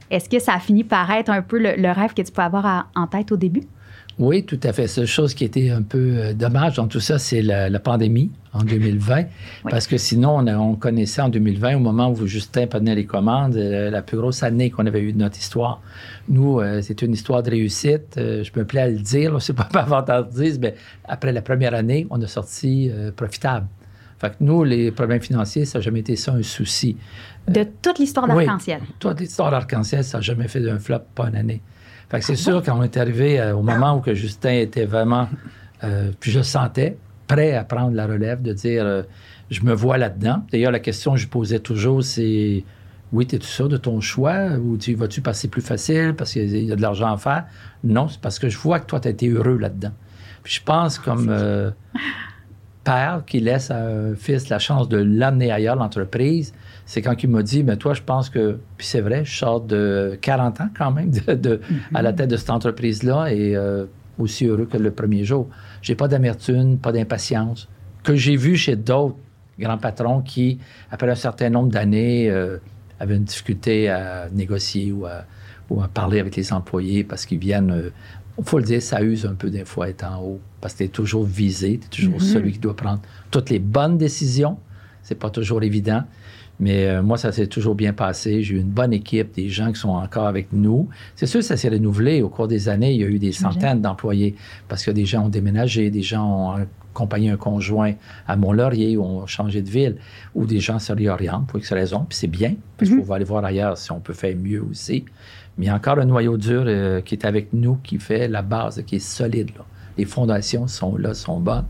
est-ce 0.10 0.28
que 0.28 0.40
ça 0.40 0.54
a 0.54 0.60
fini 0.60 0.84
par 0.84 1.10
être 1.12 1.30
un 1.30 1.42
peu 1.42 1.60
le, 1.60 1.92
rêve 1.92 2.14
que 2.14 2.22
tu 2.22 2.32
pouvais 2.32 2.46
avoir 2.46 2.90
en 2.96 3.08
tête 3.08 3.32
au 3.32 3.38
début? 3.38 3.64
Oui, 4.20 4.44
tout 4.44 4.60
à 4.64 4.74
fait. 4.74 4.88
Seule 4.88 5.08
chose 5.08 5.34
qui 5.34 5.44
était 5.46 5.70
un 5.70 5.82
peu 5.82 6.12
euh, 6.16 6.34
dommage 6.34 6.76
dans 6.76 6.88
tout 6.88 7.00
ça, 7.00 7.18
c'est 7.18 7.42
la, 7.42 7.70
la 7.70 7.80
pandémie 7.80 8.30
en 8.54 8.64
2020. 8.64 9.24
Parce 9.70 9.88
que 9.88 9.98
sinon, 9.98 10.36
on, 10.38 10.48
a- 10.48 10.58
on 10.58 10.76
connaissait 10.76 11.22
en 11.22 11.30
2020, 11.30 11.78
au 11.78 11.80
moment 11.80 12.12
où 12.12 12.28
Justin 12.28 12.68
prenait 12.68 12.94
les 12.94 13.06
commandes, 13.06 13.56
euh, 13.56 13.90
la 13.90 14.02
plus 14.02 14.18
grosse 14.18 14.44
année 14.44 14.70
qu'on 14.70 14.86
avait 14.86 15.02
eue 15.02 15.14
de 15.14 15.18
notre 15.18 15.38
histoire. 15.40 15.82
Nous, 16.30 16.60
euh, 16.60 16.82
c'est 16.84 17.02
une 17.02 17.14
histoire 17.14 17.42
de 17.42 17.50
réussite. 17.50 18.16
Euh, 18.18 18.44
je 18.44 18.52
me 18.60 18.66
plais 18.66 18.82
à 18.82 18.88
le 18.90 19.00
dire, 19.00 19.36
c'est 19.42 19.54
pas 19.56 19.68
avant-dire, 19.74 20.56
mais 20.62 20.76
après 21.06 21.32
la 21.32 21.42
première 21.42 21.74
année, 21.74 22.06
on 22.10 22.22
a 22.22 22.28
sorti 22.28 22.92
profitable. 23.16 23.66
Fait 24.20 24.30
que 24.30 24.36
nous, 24.42 24.64
les 24.64 24.92
problèmes 24.92 25.22
financiers, 25.22 25.66
ça 25.66 25.80
n'a 25.80 25.84
jamais 25.84 26.02
été 26.02 26.16
ça 26.16 26.34
un 26.34 26.44
souci. 26.44 26.96
De 27.48 27.66
toute 27.82 27.98
l'histoire 27.98 28.28
Oui. 28.30 28.46
d'Arc-en-Ciel. 28.46 28.82
Toute 29.00 29.20
l'histoire 29.20 29.50
d'Arc-en-Ciel, 29.50 30.04
ça 30.04 30.20
n'a 30.20 30.22
jamais 30.22 30.48
fait 30.48 30.60
d'un 30.60 30.78
flop, 30.78 31.00
pas 31.16 31.28
une 31.30 31.36
année. 31.38 31.62
Fait 32.12 32.20
que 32.20 32.26
c'est 32.26 32.36
sûr, 32.36 32.62
quand 32.62 32.78
on 32.78 32.84
est 32.84 32.98
arrivé 32.98 33.40
euh, 33.40 33.56
au 33.56 33.62
moment 33.62 33.96
où 33.96 34.02
que 34.02 34.14
Justin 34.14 34.52
était 34.52 34.84
vraiment, 34.84 35.30
euh, 35.86 36.12
puis 36.20 36.30
je 36.30 36.40
le 36.40 36.44
sentais, 36.44 36.98
prêt 37.26 37.56
à 37.56 37.64
prendre 37.64 37.96
la 37.96 38.06
relève, 38.06 38.42
de 38.42 38.52
dire, 38.52 38.84
euh, 38.86 39.04
je 39.50 39.62
me 39.64 39.74
vois 39.74 39.98
là-dedans. 39.98 40.44
D'ailleurs, 40.52 40.74
la 40.74 40.82
question 40.82 41.14
que 41.14 41.20
je 41.20 41.30
posais 41.30 41.60
toujours, 41.60 42.04
c'est, 42.04 42.66
oui, 43.14 43.28
es-tu 43.32 43.48
sûr 43.48 43.70
de 43.70 43.78
ton 43.78 44.02
choix 44.02 44.50
ou 44.62 44.76
tu 44.76 44.94
vas-tu 44.94 45.22
passer 45.22 45.48
plus 45.48 45.62
facile 45.62 46.14
parce 46.18 46.34
qu'il 46.34 46.66
y 46.66 46.72
a 46.74 46.76
de 46.76 46.82
l'argent 46.82 47.14
à 47.14 47.16
faire? 47.16 47.46
Non, 47.86 48.10
c'est 48.10 48.20
parce 48.20 48.40
que 48.40 48.50
je 48.50 48.58
vois 48.58 48.82
que 48.82 48.88
toi, 48.88 49.00
tu 49.00 49.08
as 49.08 49.12
été 49.12 49.30
heureux 49.30 49.58
là-dedans. 49.58 49.94
Puis 50.44 50.56
je 50.56 50.64
pense 50.64 51.00
comme 51.00 51.34
père 52.84 53.24
qui 53.26 53.40
laisse 53.40 53.72
à 53.72 53.86
un 53.86 54.16
fils 54.16 54.50
la 54.50 54.60
chance 54.60 54.90
de 54.90 54.98
l'amener 54.98 55.50
ailleurs, 55.50 55.78
l'entreprise, 55.78 56.54
c'est 56.92 57.02
quand 57.02 57.24
il 57.24 57.30
m'a 57.30 57.42
dit, 57.42 57.64
mais 57.64 57.78
toi, 57.78 57.94
je 57.94 58.02
pense 58.02 58.30
que, 58.30 58.58
puis 58.78 58.86
c'est 58.86 59.00
vrai, 59.00 59.24
je 59.24 59.34
sors 59.34 59.62
de 59.62 60.18
40 60.22 60.60
ans 60.60 60.70
quand 60.78 60.92
même 60.92 61.10
de, 61.10 61.34
de- 61.36 61.62
à 61.94 62.02
la 62.02 62.12
tête 62.12 62.30
de 62.30 62.36
cette 62.36 62.50
entreprise-là 62.50 63.28
et 63.34 63.56
euh, 63.56 63.86
aussi 64.20 64.46
heureux 64.46 64.66
que 64.66 64.78
le 64.78 64.92
premier 64.92 65.24
jour. 65.24 65.48
J'ai 65.82 65.96
pas 65.96 66.10
d'amertume, 66.10 66.78
pas 66.78 66.92
d'impatience, 66.92 67.70
que 68.04 68.14
j'ai 68.16 68.36
vu 68.36 68.58
chez 68.58 68.76
d'autres 68.76 69.16
grands 69.58 69.78
patrons 69.78 70.22
qui, 70.22 70.60
après 70.92 71.10
un 71.10 71.16
certain 71.16 71.50
nombre 71.50 71.70
d'années, 71.70 72.30
euh, 72.30 72.58
avaient 73.00 73.16
une 73.16 73.24
difficulté 73.24 73.88
à 73.88 74.28
négocier 74.30 74.92
ou 74.92 75.06
à, 75.06 75.24
ou 75.70 75.82
à 75.82 75.88
parler 75.88 76.20
avec 76.20 76.36
les 76.36 76.52
employés 76.52 77.04
parce 77.06 77.26
qu'ils 77.26 77.40
viennent, 77.40 77.74
il 78.38 78.44
faut 78.44 78.58
le 78.60 78.66
dire, 78.66 78.82
ça 78.82 79.02
use 79.02 79.26
un 79.26 79.36
peu 79.36 79.50
des 79.50 79.64
fois 79.64 79.88
être 79.88 80.04
en 80.04 80.22
haut 80.22 80.40
parce 80.60 80.74
que 80.74 80.80
tu 80.80 80.84
es 80.84 80.88
toujours 80.90 81.24
visé, 81.24 81.80
tu 81.90 82.02
es 82.02 82.04
toujours 82.06 82.22
celui 82.22 82.52
qui 82.52 82.60
doit 82.60 82.76
prendre 82.76 83.00
toutes 83.32 83.50
les 83.50 83.60
bonnes 83.60 83.98
décisions. 83.98 84.58
C'est 85.04 85.16
pas 85.16 85.30
toujours 85.32 85.64
évident. 85.64 86.04
Mais 86.60 86.86
euh, 86.86 87.02
moi, 87.02 87.18
ça 87.18 87.32
s'est 87.32 87.48
toujours 87.48 87.76
bien 87.76 87.94
passé. 87.94 88.44
J'ai 88.44 88.56
eu 88.56 88.60
une 88.60 88.70
bonne 88.70 88.94
équipe, 88.94 89.34
des 89.34 89.50
gens 89.50 89.72
qui 89.72 89.80
sont 89.80 89.90
encore 89.90 90.28
avec 90.28 90.54
nous. 90.54 90.90
C'est 91.16 91.26
sûr, 91.26 91.44
ça 91.44 91.58
s'est 91.58 91.70
renouvelé 91.70 92.22
au 92.22 92.30
cours 92.30 92.48
des 92.48 92.70
années. 92.70 92.94
Il 92.94 93.02
y 93.02 93.04
a 93.04 93.08
eu 93.08 93.18
des 93.18 93.32
centaines 93.32 93.82
d'employés 93.82 94.36
parce 94.68 94.86
que 94.86 94.92
des 94.92 95.06
gens 95.06 95.26
ont 95.26 95.30
déménagé, 95.30 95.90
des 95.90 96.04
gens 96.04 96.24
ont 96.24 96.66
accompagné 96.94 97.32
un 97.32 97.38
conjoint 97.38 97.94
à 98.28 98.36
Mont-Laurier 98.36 98.98
ou 98.98 99.04
ont 99.04 99.26
changé 99.26 99.62
de 99.62 99.70
ville, 99.70 99.96
ou 100.36 100.46
des 100.46 100.60
gens 100.60 100.78
se 100.78 100.94
réorientent 100.94 101.48
pour 101.48 101.58
X 101.58 101.72
raison. 101.74 102.06
Puis 102.08 102.18
c'est 102.18 102.28
bien, 102.28 102.56
parce 102.78 102.92
qu'on 102.92 103.02
va 103.02 103.16
aller 103.16 103.26
voir 103.26 103.44
ailleurs 103.44 103.78
si 103.78 103.92
on 103.92 104.00
peut 104.00 104.14
faire 104.14 104.36
mieux 104.36 104.62
aussi. 104.62 105.06
Mais 105.58 105.66
il 105.66 105.68
y 105.68 105.72
a 105.72 105.76
encore 105.76 106.00
un 106.00 106.06
noyau 106.06 106.38
dur 106.38 106.64
euh, 106.68 107.02
qui 107.02 107.16
est 107.16 107.26
avec 107.26 107.54
nous, 107.54 107.76
qui 107.84 107.98
fait 107.98 108.28
la 108.28 108.42
base, 108.42 108.84
qui 108.86 108.98
est 108.98 109.00
solide. 109.00 109.52
là. 109.58 109.66
Les 109.98 110.06
fondations 110.06 110.68
sont 110.68 110.96
là, 110.96 111.14
sont 111.14 111.40
bonnes. 111.40 111.66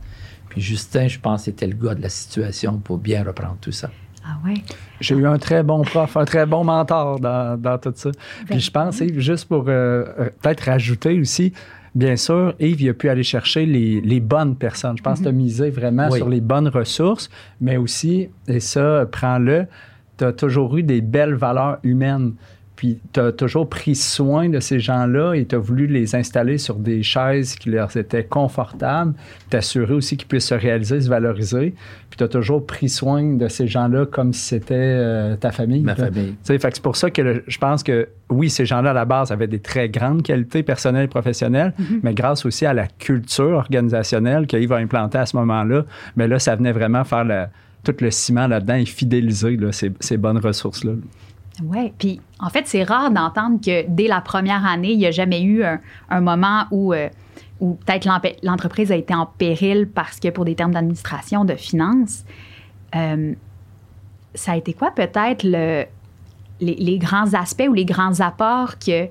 Puis 0.49 0.61
Justin, 0.61 1.07
je 1.07 1.19
pense, 1.19 1.47
était 1.47 1.67
le 1.67 1.75
gars 1.75 1.95
de 1.95 2.01
la 2.01 2.09
situation 2.09 2.77
pour 2.77 2.97
bien 2.97 3.23
reprendre 3.23 3.57
tout 3.61 3.71
ça. 3.71 3.89
Ah 4.33 4.37
ouais. 4.47 4.55
J'ai 5.01 5.15
eu 5.15 5.25
un 5.25 5.37
très 5.37 5.61
bon 5.63 5.81
prof, 5.81 6.15
un 6.15 6.25
très 6.25 6.45
bon 6.45 6.63
mentor 6.63 7.19
dans, 7.19 7.59
dans 7.59 7.77
tout 7.77 7.91
ça. 7.95 8.11
Puis 8.45 8.59
je 8.59 8.71
pense, 8.71 8.99
Yves, 9.01 9.19
juste 9.19 9.45
pour 9.47 9.65
euh, 9.67 10.05
euh, 10.19 10.29
peut-être 10.41 10.61
rajouter 10.61 11.19
aussi, 11.19 11.51
bien 11.95 12.15
sûr, 12.15 12.53
Yves, 12.59 12.81
il 12.81 12.89
a 12.89 12.93
pu 12.93 13.09
aller 13.09 13.23
chercher 13.23 13.65
les, 13.65 13.99
les 13.99 14.19
bonnes 14.21 14.55
personnes. 14.55 14.97
Je 14.97 15.03
pense 15.03 15.19
que 15.19 15.23
tu 15.23 15.29
as 15.29 15.33
misé 15.33 15.69
vraiment 15.69 16.07
Oui. 16.09 16.17
sur 16.19 16.29
les 16.29 16.39
bonnes 16.39 16.69
ressources, 16.69 17.29
mais 17.59 17.77
aussi, 17.77 18.29
et 18.47 18.59
ça, 18.61 19.05
prends-le, 19.11 19.65
tu 20.17 20.23
as 20.23 20.31
toujours 20.33 20.77
eu 20.77 20.83
des 20.83 21.01
belles 21.01 21.33
valeurs 21.35 21.79
humaines. 21.83 22.33
Puis 22.81 22.97
tu 23.13 23.19
as 23.19 23.31
toujours 23.31 23.69
pris 23.69 23.93
soin 23.93 24.49
de 24.49 24.59
ces 24.59 24.79
gens-là 24.79 25.35
et 25.35 25.45
tu 25.45 25.53
as 25.53 25.59
voulu 25.59 25.85
les 25.85 26.15
installer 26.15 26.57
sur 26.57 26.77
des 26.77 27.03
chaises 27.03 27.53
qui 27.53 27.69
leur 27.69 27.95
étaient 27.95 28.23
confortables, 28.23 29.13
t'assurer 29.51 29.93
aussi 29.93 30.17
qu'ils 30.17 30.27
puissent 30.27 30.47
se 30.47 30.55
réaliser, 30.55 30.99
se 30.99 31.07
valoriser. 31.07 31.75
Puis 32.09 32.17
tu 32.17 32.23
as 32.23 32.27
toujours 32.27 32.65
pris 32.65 32.89
soin 32.89 33.35
de 33.35 33.47
ces 33.49 33.67
gens-là 33.67 34.07
comme 34.07 34.33
si 34.33 34.41
c'était 34.41 34.73
euh, 34.73 35.35
ta 35.35 35.51
famille. 35.51 35.83
Ma 35.83 35.93
famille. 35.93 36.33
c'est 36.41 36.81
pour 36.81 36.95
ça 36.95 37.11
que 37.11 37.43
je 37.45 37.57
pense 37.59 37.83
que 37.83 38.09
oui, 38.31 38.49
ces 38.49 38.65
gens-là 38.65 38.89
à 38.89 38.93
la 38.93 39.05
base 39.05 39.31
avaient 39.31 39.45
des 39.45 39.59
très 39.59 39.87
grandes 39.87 40.23
qualités 40.23 40.63
personnelles 40.63 41.05
et 41.05 41.07
professionnelles, 41.07 41.75
mm-hmm. 41.79 41.99
mais 42.01 42.15
grâce 42.15 42.47
aussi 42.47 42.65
à 42.65 42.73
la 42.73 42.87
culture 42.87 43.57
organisationnelle 43.57 44.47
qu'il 44.47 44.73
a 44.73 44.77
implanter 44.77 45.19
à 45.19 45.27
ce 45.27 45.37
moment-là, 45.37 45.85
mais 46.15 46.27
là, 46.27 46.39
ça 46.39 46.55
venait 46.55 46.71
vraiment 46.71 47.03
faire 47.03 47.47
tout 47.83 47.93
le 48.01 48.09
ciment 48.09 48.47
là-dedans 48.47 48.73
et 48.73 48.85
fidéliser 48.85 49.59
ces, 49.71 49.91
ces 49.99 50.17
bonnes 50.17 50.39
ressources-là. 50.39 50.93
Oui, 51.63 51.93
puis 51.97 52.21
en 52.39 52.49
fait, 52.49 52.67
c'est 52.67 52.83
rare 52.83 53.11
d'entendre 53.11 53.59
que 53.59 53.85
dès 53.87 54.07
la 54.07 54.21
première 54.21 54.65
année, 54.65 54.91
il 54.91 54.97
n'y 54.97 55.05
a 55.05 55.11
jamais 55.11 55.41
eu 55.41 55.63
un, 55.63 56.21
moment 56.21 56.65
où, 56.71 56.93
euh, 56.93 57.09
où 57.59 57.75
peut-être 57.75 58.07
l'entreprise 58.43 58.91
a 58.91 58.95
été 58.95 59.13
en 59.13 59.25
péril 59.25 59.87
parce 59.87 60.19
que 60.19 60.29
pour 60.29 60.45
des 60.45 60.55
termes 60.55 60.71
d'administration, 60.71 61.45
de 61.45 61.55
finances. 61.55 62.25
Euh, 62.95 63.33
ça 64.33 64.53
a 64.53 64.57
été 64.57 64.73
quoi 64.73 64.91
peut-être 64.91 65.43
le, 65.43 65.85
les, 66.61 66.97
grands 66.97 67.33
aspects 67.33 67.67
ou 67.67 67.73
les 67.73 67.85
grands 67.85 68.19
apports 68.21 68.79
que, 68.79 69.05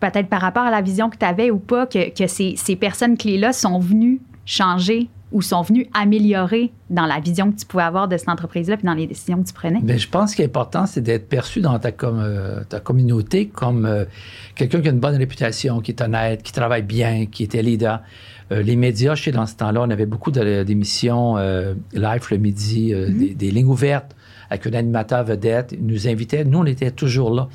peut-être 0.00 0.28
par 0.28 0.40
rapport 0.40 0.64
à 0.64 0.70
la 0.70 0.82
vision 0.82 1.10
que 1.10 1.16
tu 1.16 1.24
avais 1.24 1.50
ou 1.50 1.58
pas, 1.58 1.86
que, 1.86 2.10
que 2.10 2.26
ces, 2.26 2.54
ces 2.56 2.76
personnes 2.76 3.16
clés-là 3.16 3.52
sont 3.52 3.78
venues 3.78 4.20
changer 4.44 5.08
ou 5.32 5.42
sont 5.42 5.62
venus 5.62 5.86
améliorer 5.94 6.72
dans 6.88 7.06
la 7.06 7.20
vision 7.20 7.52
que 7.52 7.58
tu 7.58 7.66
pouvais 7.66 7.84
avoir 7.84 8.08
de 8.08 8.16
cette 8.16 8.28
entreprise-là 8.28 8.76
puis 8.76 8.86
dans 8.86 8.94
les 8.94 9.06
décisions 9.06 9.40
que 9.42 9.46
tu 9.46 9.54
prenais? 9.54 9.80
Bien, 9.80 9.96
je 9.96 10.08
pense 10.08 10.34
qu'il 10.34 10.42
est 10.42 10.48
important, 10.48 10.86
c'est 10.86 11.00
d'être 11.00 11.28
perçu 11.28 11.60
dans 11.60 11.78
ta, 11.78 11.90
euh, 12.02 12.64
ta 12.68 12.80
communauté 12.80 13.46
comme 13.46 13.86
euh, 13.86 14.04
quelqu'un 14.56 14.80
qui 14.80 14.88
a 14.88 14.90
une 14.90 14.98
bonne 14.98 15.16
réputation, 15.16 15.80
qui 15.80 15.92
est 15.92 16.02
honnête, 16.02 16.42
qui 16.42 16.52
travaille 16.52 16.82
bien, 16.82 17.26
qui 17.26 17.44
était 17.44 17.62
leader. 17.62 18.00
Euh, 18.50 18.62
les 18.62 18.74
médias, 18.74 19.14
je 19.14 19.24
sais, 19.24 19.30
dans 19.30 19.46
ce 19.46 19.54
temps-là, 19.54 19.82
on 19.82 19.90
avait 19.90 20.06
beaucoup 20.06 20.32
d'émissions 20.32 21.36
live 21.36 22.26
le 22.30 22.36
midi, 22.36 22.92
mm-hmm. 22.92 23.36
des, 23.36 23.50
lignes 23.50 23.66
ouvertes 23.66 24.16
avec 24.50 24.66
un 24.66 24.72
animateur 24.72 25.22
vedette. 25.22 25.72
Ils 25.72 25.86
nous 25.86 26.08
invitait. 26.08 26.44
Nous, 26.44 26.58
on 26.58 26.66
était 26.66 26.90
toujours 26.90 27.32
là. 27.32 27.48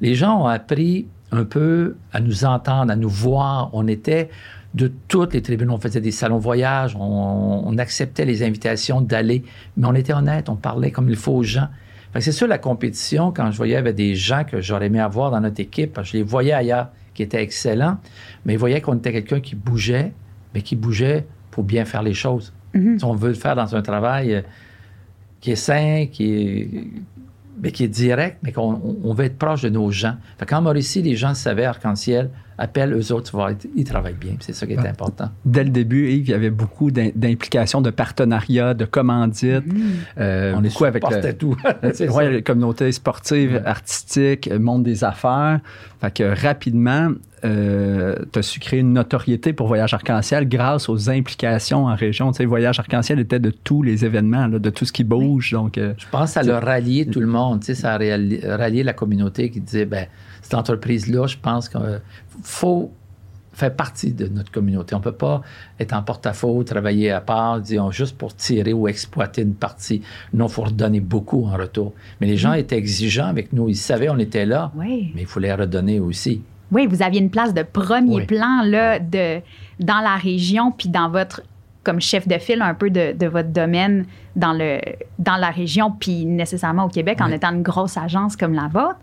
Les 0.00 0.14
gens 0.14 0.42
ont 0.42 0.46
appris 0.46 1.06
un 1.32 1.44
peu 1.44 1.96
à 2.12 2.20
nous 2.20 2.44
entendre, 2.44 2.92
à 2.92 2.96
nous 2.96 3.08
voir. 3.08 3.70
On 3.72 3.88
était 3.88 4.30
de 4.74 4.92
toutes 5.08 5.34
les 5.34 5.42
tribunes. 5.42 5.70
On 5.70 5.78
faisait 5.78 6.00
des 6.00 6.10
salons 6.10 6.38
voyage, 6.38 6.96
on, 6.98 7.76
acceptait 7.78 8.24
les 8.24 8.42
invitations 8.42 9.00
d'aller, 9.00 9.44
mais 9.76 9.86
on 9.86 9.94
était 9.94 10.12
honnête, 10.12 10.48
on 10.48 10.56
parlait 10.56 10.90
comme 10.90 11.08
il 11.08 11.16
faut 11.16 11.32
aux 11.32 11.42
gens. 11.42 11.68
C'est 12.18 12.32
sûr, 12.32 12.46
la 12.46 12.58
compétition, 12.58 13.30
quand 13.30 13.50
je 13.50 13.56
voyais 13.58 13.76
avec 13.76 13.94
des 13.94 14.14
gens 14.14 14.44
que 14.44 14.62
j'aurais 14.62 14.86
aimé 14.86 15.00
avoir 15.00 15.30
dans 15.30 15.40
notre 15.40 15.60
équipe, 15.60 16.00
je 16.02 16.14
les 16.14 16.22
voyais 16.22 16.52
ailleurs 16.52 16.88
qui 17.12 17.22
étaient 17.22 17.42
excellents, 17.42 17.98
mais 18.44 18.54
ils 18.54 18.58
voyaient 18.58 18.80
qu'on 18.80 18.96
était 18.96 19.12
quelqu'un 19.12 19.40
qui 19.40 19.54
bougeait, 19.54 20.12
mais 20.54 20.62
qui 20.62 20.76
bougeait 20.76 21.26
pour 21.50 21.64
bien 21.64 21.84
faire 21.84 22.02
les 22.02 22.14
choses. 22.14 22.54
Mm-hmm. 22.74 22.98
Si 22.98 23.04
on 23.04 23.14
veut 23.14 23.28
le 23.28 23.34
faire 23.34 23.54
dans 23.54 23.74
un 23.76 23.82
travail 23.82 24.34
euh, 24.34 24.42
qui 25.40 25.52
est 25.52 25.56
sain, 25.56 26.06
qui 26.10 26.32
est, 26.32 26.68
mais 27.62 27.72
qui 27.72 27.84
est 27.84 27.88
direct, 27.88 28.38
mais 28.42 28.52
qu'on 28.52 29.14
veut 29.14 29.24
être 29.24 29.38
proche 29.38 29.62
de 29.62 29.68
nos 29.68 29.90
gens. 29.90 30.16
Fait 30.38 30.46
qu'en 30.46 30.62
Mauricie, 30.62 31.02
les 31.02 31.16
gens 31.16 31.34
savaient 31.34 31.64
Arc-en-Ciel, 31.64 32.30
appellent 32.58 32.94
eux 32.94 33.12
autres, 33.12 33.32
ils 33.74 33.84
travaillent 33.84 34.14
bien. 34.14 34.34
C'est 34.40 34.54
ça 34.54 34.66
qui 34.66 34.72
est 34.72 34.78
important. 34.78 35.30
Dès 35.44 35.64
le 35.64 35.70
début, 35.70 36.10
Yves, 36.10 36.28
il 36.28 36.30
y 36.30 36.34
avait 36.34 36.50
beaucoup 36.50 36.90
d'implications, 36.90 37.80
de 37.80 37.90
partenariats, 37.90 38.74
de 38.74 38.84
commandites. 38.84 39.66
Mm-hmm. 39.66 39.82
Euh, 40.18 40.54
On 40.56 40.64
est 40.64 40.68
beaucoup 40.68 40.84
avec 40.84 41.04
le, 41.08 41.32
tout. 41.32 41.56
ouais, 42.12 42.30
la 42.32 42.42
communauté 42.42 42.90
sportive, 42.92 43.62
artistique, 43.64 44.50
monde 44.52 44.82
des 44.82 45.04
affaires. 45.04 45.60
Fait 46.00 46.14
que 46.14 46.40
rapidement, 46.40 47.10
euh, 47.44 48.16
tu 48.32 48.38
as 48.38 48.42
su 48.42 48.60
créer 48.60 48.80
une 48.80 48.94
notoriété 48.94 49.52
pour 49.52 49.66
Voyage 49.66 49.92
Arc-en-Ciel 49.92 50.48
grâce 50.48 50.88
aux 50.88 51.10
implications 51.10 51.86
en 51.86 51.94
région. 51.94 52.32
Tu 52.32 52.38
sais, 52.38 52.44
Voyage 52.44 52.78
Arc-en-Ciel 52.78 53.18
était 53.18 53.38
de 53.38 53.50
tous 53.50 53.82
les 53.82 54.04
événements, 54.04 54.48
de 54.48 54.70
tout 54.70 54.84
ce 54.84 54.92
qui 54.92 55.04
bouge. 55.04 55.52
Donc, 55.52 55.76
euh, 55.76 55.92
Je 55.98 56.06
pense 56.10 56.34
que 56.34 56.42
ça 56.42 56.56
a 56.56 56.60
rallié 56.60 57.06
tout 57.06 57.20
le 57.20 57.26
monde. 57.26 57.60
Tu 57.60 57.66
sais, 57.66 57.74
ça 57.74 57.94
a 57.94 57.98
rallié 58.56 58.82
la 58.82 58.92
communauté 58.94 59.50
qui 59.50 59.60
disait, 59.60 59.84
ben 59.84 60.06
cette 60.40 60.54
entreprise-là, 60.54 61.26
je 61.26 61.36
pense 61.36 61.68
qu'il 61.68 62.00
faut 62.42 62.92
faire 63.52 63.74
partie 63.74 64.12
de 64.12 64.28
notre 64.28 64.52
communauté. 64.52 64.94
On 64.94 64.98
ne 64.98 65.04
peut 65.04 65.12
pas 65.12 65.42
être 65.80 65.94
en 65.94 66.02
porte-à-faux, 66.02 66.62
travailler 66.62 67.10
à 67.10 67.20
part, 67.20 67.60
disons, 67.60 67.90
juste 67.90 68.16
pour 68.16 68.36
tirer 68.36 68.72
ou 68.72 68.86
exploiter 68.86 69.42
une 69.42 69.54
partie. 69.54 70.02
Non, 70.34 70.46
il 70.46 70.52
faut 70.52 70.64
redonner 70.64 71.00
beaucoup 71.00 71.46
en 71.46 71.56
retour. 71.56 71.94
Mais 72.20 72.26
les 72.26 72.36
gens 72.36 72.52
mm. 72.52 72.58
étaient 72.58 72.76
exigeants 72.76 73.26
avec 73.26 73.52
nous. 73.52 73.68
Ils 73.68 73.76
savaient 73.76 74.10
on 74.10 74.18
était 74.18 74.46
là, 74.46 74.72
mais 74.76 75.10
il 75.16 75.26
fallait 75.26 75.54
redonner 75.54 76.00
aussi. 76.00 76.42
Oui, 76.72 76.86
vous 76.86 77.02
aviez 77.02 77.20
une 77.20 77.30
place 77.30 77.54
de 77.54 77.62
premier 77.62 78.26
plan 78.26 78.62
là, 78.64 78.98
de, 78.98 79.40
dans 79.78 80.00
la 80.00 80.16
région, 80.16 80.72
puis 80.72 80.88
dans 80.88 81.08
votre 81.08 81.42
comme 81.84 82.00
chef 82.00 82.26
de 82.26 82.36
file 82.38 82.62
un 82.62 82.74
peu 82.74 82.90
de, 82.90 83.26
votre 83.26 83.50
domaine 83.50 84.06
dans, 84.34 84.52
le, 84.52 84.80
dans 85.20 85.36
la 85.36 85.50
région, 85.50 85.92
puis 85.92 86.26
nécessairement 86.26 86.86
au 86.86 86.88
Québec, 86.88 87.20
en 87.20 87.30
étant 87.30 87.52
une 87.52 87.62
grosse 87.62 87.96
agence 87.96 88.36
comme 88.36 88.54
la 88.54 88.66
vôtre. 88.66 88.98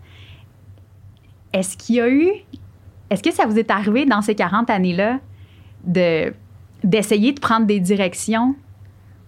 Est-ce 1.54 1.78
qu'il 1.78 1.94
y 1.94 2.00
a 2.02 2.10
eu, 2.10 2.28
est-ce 3.08 3.22
que 3.22 3.32
ça 3.32 3.46
vous 3.46 3.58
est 3.58 3.70
arrivé 3.70 4.04
dans 4.04 4.20
ces 4.20 4.34
40 4.34 4.68
années-là 4.68 5.18
de, 5.84 6.34
d'essayer 6.82 7.32
de 7.32 7.40
prendre 7.40 7.64
des 7.64 7.80
directions 7.80 8.54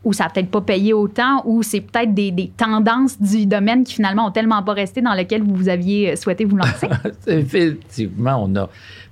où 0.04 0.12
ça 0.12 0.24
n'a 0.24 0.30
peut-être 0.30 0.50
pas 0.50 0.60
payé 0.60 0.92
autant, 0.92 1.42
ou 1.44 1.62
c'est 1.62 1.80
peut-être 1.80 2.14
des, 2.14 2.52
tendances 2.56 3.20
du 3.20 3.46
domaine 3.46 3.84
qui 3.84 3.94
finalement 3.94 4.26
ont 4.26 4.30
tellement 4.30 4.62
pas 4.62 4.72
resté 4.72 5.02
dans 5.02 5.14
lequel 5.14 5.42
vous 5.42 5.68
aviez 5.68 6.16
souhaité 6.16 6.44
vous 6.44 6.56
lancer? 6.56 6.88
Effectivement, 7.26 8.44
on 8.44 8.48
n'a 8.48 8.68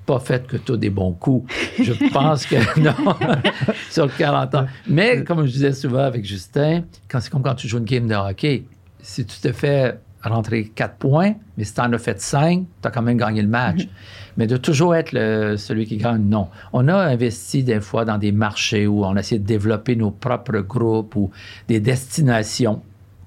pas 0.07 0.21
fait 0.21 0.47
que 0.47 0.57
tous 0.57 0.77
des 0.77 0.91
bons 0.91 1.13
coups. 1.13 1.53
Je 1.81 1.93
pense 2.13 2.47
que 2.47 2.57
non, 2.81 2.95
sur 3.91 4.15
40 4.15 4.55
ans. 4.55 4.67
Mais 4.87 5.25
comme 5.25 5.45
je 5.47 5.53
disais 5.53 5.73
souvent 5.73 6.05
avec 6.05 6.25
Justin, 6.25 6.83
quand 7.09 7.21
c'est 7.21 7.31
comme 7.31 7.43
quand 7.43 7.55
tu 7.55 7.69
joues 7.69 7.79
une 7.79 7.85
game 7.85 8.07
de 8.07 8.15
hockey, 8.15 8.65
si 9.01 9.25
tu 9.27 9.41
te 9.41 9.53
fais 9.53 9.99
rentrer 10.23 10.65
4 10.75 10.97
points, 10.97 11.35
mais 11.57 11.65
si 11.65 11.75
tu 11.75 11.81
en 11.81 11.93
as 11.93 11.99
fait 11.99 12.21
5, 12.21 12.65
tu 12.83 12.89
as 12.89 12.91
quand 12.91 13.03
même 13.03 13.19
gagné 13.19 13.43
le 13.43 13.49
match. 13.49 13.89
Mais 14.37 14.47
de 14.47 14.57
toujours 14.57 14.95
être 14.95 15.13
celui 15.57 15.87
qui 15.87 15.97
gagne, 15.97 16.23
non. 16.23 16.49
On 16.73 16.89
a 16.89 16.97
investi 16.97 17.63
des 17.63 17.81
fois 17.81 18.05
dans 18.05 18.19
des 18.19 18.33
marchés 18.33 18.87
où 18.87 19.05
on 19.05 19.17
a 19.17 19.21
essayé 19.21 19.39
de 19.39 19.47
développer 19.47 19.97
nos 19.97 20.11
propres 20.11 20.59
groupes 20.59 21.17
ou 21.17 21.31
des 21.69 21.81
destinations 21.81 22.83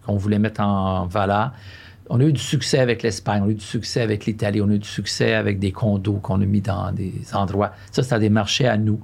qu'on 0.05 0.17
voulait 0.17 0.39
mettre 0.39 0.61
en 0.61 1.05
valeur. 1.05 1.51
On 2.09 2.21
a 2.21 2.23
eu 2.23 2.31
du 2.31 2.41
succès 2.41 2.79
avec 2.79 3.03
l'Espagne, 3.03 3.41
on 3.43 3.47
a 3.47 3.51
eu 3.51 3.55
du 3.55 3.65
succès 3.65 4.01
avec 4.01 4.25
l'Italie, 4.25 4.61
on 4.61 4.69
a 4.69 4.73
eu 4.73 4.79
du 4.79 4.87
succès 4.87 5.33
avec 5.33 5.59
des 5.59 5.73
condos 5.73 6.19
qu'on 6.21 6.41
a 6.41 6.45
mis 6.45 6.61
dans 6.61 6.93
des 6.93 7.11
endroits. 7.33 7.73
Ça, 7.91 8.01
c'était 8.01 8.19
des 8.19 8.29
marchés 8.29 8.65
à 8.67 8.77
nous. 8.77 9.01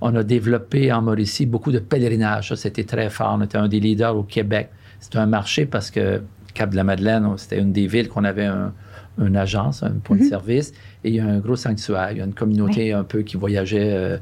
On 0.00 0.14
a 0.14 0.22
développé 0.22 0.92
en 0.92 1.02
Mauricie 1.02 1.46
beaucoup 1.46 1.72
de 1.72 1.80
pèlerinages. 1.80 2.50
Ça, 2.50 2.56
c'était 2.56 2.84
très 2.84 3.10
fort. 3.10 3.36
On 3.38 3.42
était 3.42 3.58
un 3.58 3.66
des 3.66 3.80
leaders 3.80 4.16
au 4.16 4.22
Québec. 4.22 4.70
C'était 5.00 5.18
un 5.18 5.26
marché 5.26 5.66
parce 5.66 5.90
que 5.90 6.22
Cap 6.54 6.70
de 6.70 6.76
la 6.76 6.84
Madeleine, 6.84 7.28
c'était 7.36 7.58
une 7.58 7.72
des 7.72 7.88
villes 7.88 8.08
qu'on 8.08 8.22
avait 8.22 8.46
un, 8.46 8.72
une 9.18 9.36
agence, 9.36 9.82
un 9.82 9.90
point 9.92 10.16
de 10.16 10.22
mhm. 10.22 10.28
service, 10.28 10.72
et 11.04 11.08
il 11.10 11.14
y 11.14 11.20
a 11.20 11.26
un 11.26 11.38
gros 11.38 11.56
sanctuaire. 11.56 12.08
Il 12.12 12.18
y 12.18 12.20
a 12.20 12.24
une 12.24 12.34
communauté 12.34 12.92
un 12.92 13.04
peu 13.04 13.22
qui 13.22 13.36
voyageait 13.36 13.92
euh, 13.92 14.18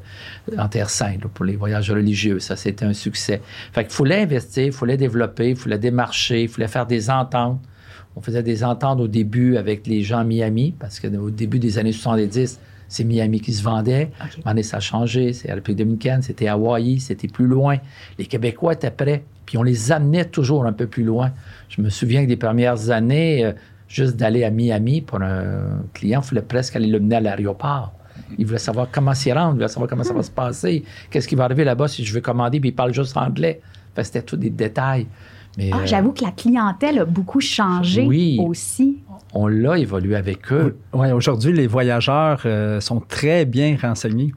en 0.57 0.67
Terre 0.67 0.89
Sainte 0.89 1.21
pour 1.33 1.45
les 1.45 1.55
voyages 1.55 1.89
religieux. 1.91 2.39
Ça, 2.39 2.55
c'était 2.55 2.85
un 2.85 2.93
succès. 2.93 3.41
Fait 3.71 3.83
qu'il 3.83 3.93
fallait 3.93 4.21
investir, 4.21 4.65
il 4.65 4.71
fallait 4.71 4.97
développer, 4.97 5.51
il 5.51 5.55
fallait 5.55 5.79
démarcher, 5.79 6.43
il 6.43 6.49
fallait 6.49 6.67
faire 6.67 6.85
des 6.85 7.09
ententes. 7.09 7.59
On 8.15 8.21
faisait 8.21 8.43
des 8.43 8.63
ententes 8.63 8.99
au 8.99 9.07
début 9.07 9.57
avec 9.57 9.87
les 9.87 10.03
gens 10.03 10.23
Miami, 10.23 10.75
parce 10.77 10.99
qu'au 10.99 11.31
début 11.31 11.57
des 11.57 11.79
années 11.79 11.91
70, 11.91 12.59
c'est 12.87 13.03
Miami 13.03 13.41
qui 13.41 13.53
se 13.53 13.63
vendait. 13.63 14.11
Okay. 14.45 14.63
ça 14.63 14.77
a 14.77 14.79
changé. 14.79 15.33
C'est 15.33 15.47
la 15.47 15.55
République 15.55 15.79
dominicaine, 15.79 16.21
c'était 16.21 16.47
Hawaï, 16.47 16.99
c'était 16.99 17.27
plus 17.27 17.47
loin. 17.47 17.77
Les 18.19 18.25
Québécois 18.25 18.73
étaient 18.73 18.91
prêts. 18.91 19.23
Puis 19.47 19.57
on 19.57 19.63
les 19.63 19.91
amenait 19.91 20.25
toujours 20.25 20.65
un 20.65 20.73
peu 20.73 20.87
plus 20.87 21.03
loin. 21.03 21.31
Je 21.69 21.81
me 21.81 21.89
souviens 21.89 22.23
que 22.23 22.27
des 22.27 22.37
premières 22.37 22.91
années, 22.91 23.45
euh, 23.45 23.53
juste 23.93 24.15
d'aller 24.15 24.43
à 24.43 24.49
Miami 24.49 25.01
pour 25.01 25.21
un 25.21 25.83
client, 25.93 26.21
il 26.23 26.27
fallait 26.27 26.41
presque 26.41 26.75
aller 26.75 26.87
le 26.87 26.99
mener 26.99 27.17
à 27.17 27.21
l'aéroport. 27.21 27.93
Il 28.39 28.45
voulait 28.45 28.57
savoir 28.57 28.87
comment 28.91 29.13
s'y 29.13 29.31
rendre, 29.31 29.51
il 29.51 29.55
voulait 29.55 29.67
savoir 29.67 29.87
comment 29.87 30.03
ça 30.03 30.13
va 30.13 30.23
se 30.23 30.31
passer, 30.31 30.83
qu'est-ce 31.11 31.27
qui 31.27 31.35
va 31.35 31.43
arriver 31.43 31.63
là-bas 31.63 31.87
si 31.87 32.03
je 32.03 32.11
veux 32.13 32.21
commander, 32.21 32.59
puis 32.59 32.69
il 32.69 32.75
parle 32.75 32.91
juste 32.91 33.15
anglais. 33.15 33.61
c'était 34.01 34.23
tout 34.23 34.35
des 34.35 34.49
détails. 34.49 35.05
Mais, 35.57 35.69
ah, 35.71 35.85
J'avoue 35.85 36.11
que 36.11 36.23
la 36.23 36.31
clientèle 36.31 36.97
a 36.99 37.05
beaucoup 37.05 37.39
changé 37.39 38.03
oui, 38.07 38.39
aussi. 38.43 38.97
On 39.33 39.47
l'a 39.47 39.77
évolué 39.77 40.15
avec 40.15 40.51
eux. 40.51 40.77
Oui, 40.93 41.11
aujourd'hui, 41.11 41.53
les 41.53 41.67
voyageurs 41.67 42.41
euh, 42.45 42.79
sont 42.79 42.99
très 42.99 43.45
bien 43.45 43.77
renseignés. 43.81 44.33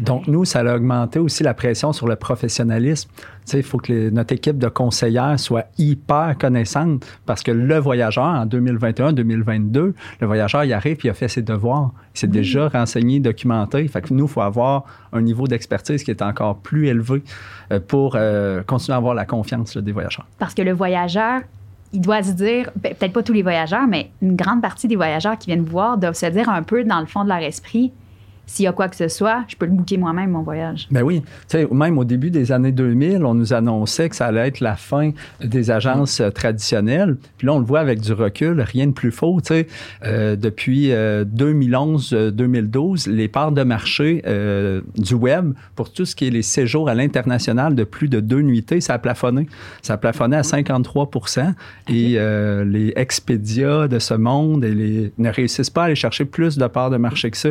Donc, 0.00 0.26
nous, 0.26 0.44
ça 0.44 0.60
a 0.60 0.76
augmenté 0.76 1.18
aussi 1.18 1.42
la 1.42 1.54
pression 1.54 1.92
sur 1.92 2.08
le 2.08 2.16
professionnalisme. 2.16 3.08
Tu 3.14 3.22
sais, 3.44 3.58
il 3.58 3.62
faut 3.62 3.78
que 3.78 4.10
notre 4.10 4.34
équipe 4.34 4.58
de 4.58 4.68
conseillères 4.68 5.38
soit 5.38 5.66
hyper 5.78 6.36
connaissante 6.38 7.06
parce 7.24 7.42
que 7.42 7.52
le 7.52 7.78
voyageur, 7.78 8.24
en 8.24 8.46
2021-2022, 8.46 9.92
le 10.20 10.26
voyageur, 10.26 10.64
il 10.64 10.72
arrive 10.72 10.96
et 10.96 11.06
il 11.06 11.10
a 11.10 11.14
fait 11.14 11.28
ses 11.28 11.42
devoirs. 11.42 11.92
Il 12.14 12.18
s'est 12.18 12.26
déjà 12.26 12.68
renseigné, 12.68 13.20
documenté. 13.20 13.86
Fait 13.86 14.02
que 14.02 14.12
nous, 14.12 14.26
il 14.26 14.30
faut 14.30 14.40
avoir 14.40 14.84
un 15.12 15.22
niveau 15.22 15.46
d'expertise 15.46 16.02
qui 16.02 16.10
est 16.10 16.22
encore 16.22 16.58
plus 16.58 16.88
élevé 16.88 17.22
euh, 17.72 17.78
pour 17.78 18.16
euh, 18.16 18.62
continuer 18.64 18.94
à 18.94 18.98
avoir 18.98 19.14
la 19.14 19.24
confiance 19.24 19.76
des 19.76 19.92
voyageurs. 19.92 20.26
Parce 20.38 20.54
que 20.54 20.62
le 20.62 20.72
voyageur, 20.72 21.42
il 21.96 22.02
doit 22.02 22.22
se 22.22 22.32
dire, 22.32 22.70
peut-être 22.82 23.12
pas 23.12 23.22
tous 23.22 23.32
les 23.32 23.42
voyageurs, 23.42 23.86
mais 23.88 24.10
une 24.20 24.36
grande 24.36 24.60
partie 24.60 24.86
des 24.86 24.96
voyageurs 24.96 25.38
qui 25.38 25.46
viennent 25.46 25.64
voir 25.64 25.96
doivent 25.96 26.14
se 26.14 26.26
dire 26.26 26.50
un 26.50 26.62
peu 26.62 26.84
dans 26.84 27.00
le 27.00 27.06
fond 27.06 27.24
de 27.24 27.30
leur 27.30 27.38
esprit, 27.38 27.90
s'il 28.46 28.64
y 28.64 28.68
a 28.68 28.72
quoi 28.72 28.88
que 28.88 28.94
ce 28.94 29.08
soit, 29.08 29.44
je 29.48 29.56
peux 29.56 29.66
le 29.66 29.72
booker 29.72 29.98
moi-même, 29.98 30.30
mon 30.30 30.42
voyage. 30.42 30.86
Ben 30.92 31.02
oui. 31.02 31.22
Tu 31.48 31.58
sais, 31.58 31.66
même 31.72 31.98
au 31.98 32.04
début 32.04 32.30
des 32.30 32.52
années 32.52 32.70
2000, 32.70 33.24
on 33.24 33.34
nous 33.34 33.52
annonçait 33.52 34.08
que 34.08 34.14
ça 34.14 34.26
allait 34.26 34.46
être 34.46 34.60
la 34.60 34.76
fin 34.76 35.10
des 35.42 35.72
agences 35.72 36.20
euh, 36.20 36.30
traditionnelles. 36.30 37.16
Puis 37.38 37.48
là, 37.48 37.54
on 37.54 37.58
le 37.58 37.64
voit 37.64 37.80
avec 37.80 38.00
du 38.00 38.12
recul, 38.12 38.60
rien 38.60 38.86
de 38.86 38.92
plus 38.92 39.10
faux. 39.10 39.40
Tu 39.40 39.48
sais, 39.48 39.66
euh, 40.04 40.36
depuis 40.36 40.90
2011-2012, 40.90 43.08
euh, 43.08 43.12
les 43.12 43.26
parts 43.26 43.50
de 43.50 43.64
marché 43.64 44.22
du 44.96 45.14
web 45.14 45.54
pour 45.74 45.92
tout 45.92 46.04
ce 46.04 46.14
qui 46.14 46.26
est 46.26 46.30
les 46.30 46.42
séjours 46.42 46.88
à 46.88 46.94
l'international 46.94 47.74
de 47.74 47.84
plus 47.84 48.08
de 48.08 48.20
deux 48.20 48.42
nuitées, 48.42 48.80
ça 48.80 48.94
a 48.94 48.98
plafonné. 48.98 49.48
Ça 49.82 49.94
a 49.94 49.96
plafonné 49.96 50.36
à 50.36 50.42
53 50.42 51.10
Et 51.88 52.18
les 52.64 52.92
Expedia 52.96 53.88
de 53.88 53.98
ce 53.98 54.14
monde 54.14 54.64
et 54.64 54.74
les, 54.74 55.12
ne 55.18 55.30
réussissent 55.30 55.70
pas 55.70 55.82
à 55.82 55.84
aller 55.86 55.94
chercher 55.94 56.24
plus 56.24 56.58
de 56.58 56.66
parts 56.66 56.90
de 56.90 56.96
marché 56.96 57.30
que 57.30 57.36
ça. 57.36 57.50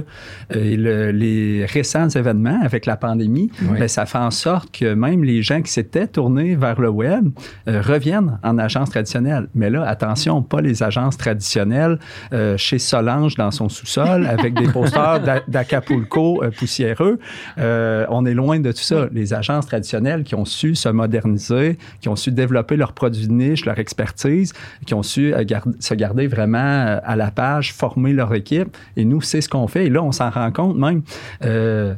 Et 0.54 0.78
les 0.86 1.66
récents 1.66 2.10
événements 2.10 2.60
avec 2.64 2.86
la 2.86 2.98
pandémie, 2.98 3.52
ben, 3.62 3.88
ça 3.88 4.06
fait 4.06 4.18
en 4.18 4.32
sorte 4.32 4.72
que 4.72 4.94
même 4.94 5.24
les 5.24 5.42
gens 5.42 5.62
qui 5.62 5.72
s'étaient 5.72 6.08
tournés 6.08 6.56
vers 6.56 6.80
le 6.80 6.90
web 6.90 7.30
euh, 7.68 7.82
reviennent 7.82 8.40
en 8.44 8.58
agence 8.58 8.90
traditionnelle. 8.90 9.48
Mais 9.54 9.70
là, 9.70 9.88
attention, 9.88 10.42
pas 10.42 10.62
les 10.62 10.84
agences 10.84 11.18
traditionnelles 11.18 12.00
euh, 12.34 12.58
chez 12.58 12.80
Solange 12.80 13.36
dans 13.36 13.52
son 13.52 13.70
sous-sol 13.70 14.26
avec 14.30 14.54
des 14.54 14.68
posters 14.68 15.22
d'Acapulco 15.48 16.44
euh, 16.44 16.52
poussiéreux. 16.52 17.20
on 17.58 18.26
est 18.26 18.34
loin 18.34 18.60
de 18.60 18.72
tout 18.72 18.78
ça. 18.78 19.08
Les 19.12 19.34
agences 19.34 19.68
traditionnelles 19.68 20.24
qui 20.24 20.36
ont 20.36 20.46
su 20.46 20.76
se 20.76 20.90
moderniser, 20.90 21.78
qui 22.02 22.10
ont 22.10 22.16
su 22.16 22.32
développer 22.32 22.76
leurs 22.76 22.94
produits 22.94 23.28
de 23.28 23.34
niche, 23.34 23.66
leur 23.66 23.80
expertise, 23.80 24.54
qui 24.86 24.94
ont 24.94 25.04
su 25.04 25.34
se 25.80 25.94
garder 25.94 26.28
vraiment 26.28 27.00
à 27.04 27.16
la 27.16 27.32
page, 27.32 27.74
former 27.74 28.14
leur 28.14 28.34
équipe. 28.34 28.76
Et 28.98 29.06
nous, 29.06 29.22
c'est 29.22 29.42
ce 29.42 29.50
qu'on 29.50 29.68
fait. 29.68 29.86
Et 29.86 29.90
là, 29.90 30.04
on 30.04 30.12
s'en 30.12 30.30
rend 30.30 30.52
compte 30.52 30.75
même 30.76 31.02
euh, 31.44 31.94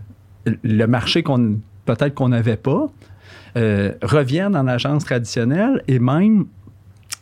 le 0.45 0.85
marché 0.85 1.23
qu'on 1.23 1.59
peut-être 1.85 2.13
qu'on 2.13 2.29
n'avait 2.29 2.57
pas 2.57 2.87
euh, 3.55 3.93
reviennent 4.03 4.55
en 4.55 4.67
agence 4.67 5.05
traditionnelle 5.05 5.81
et 5.87 5.99
même 5.99 6.45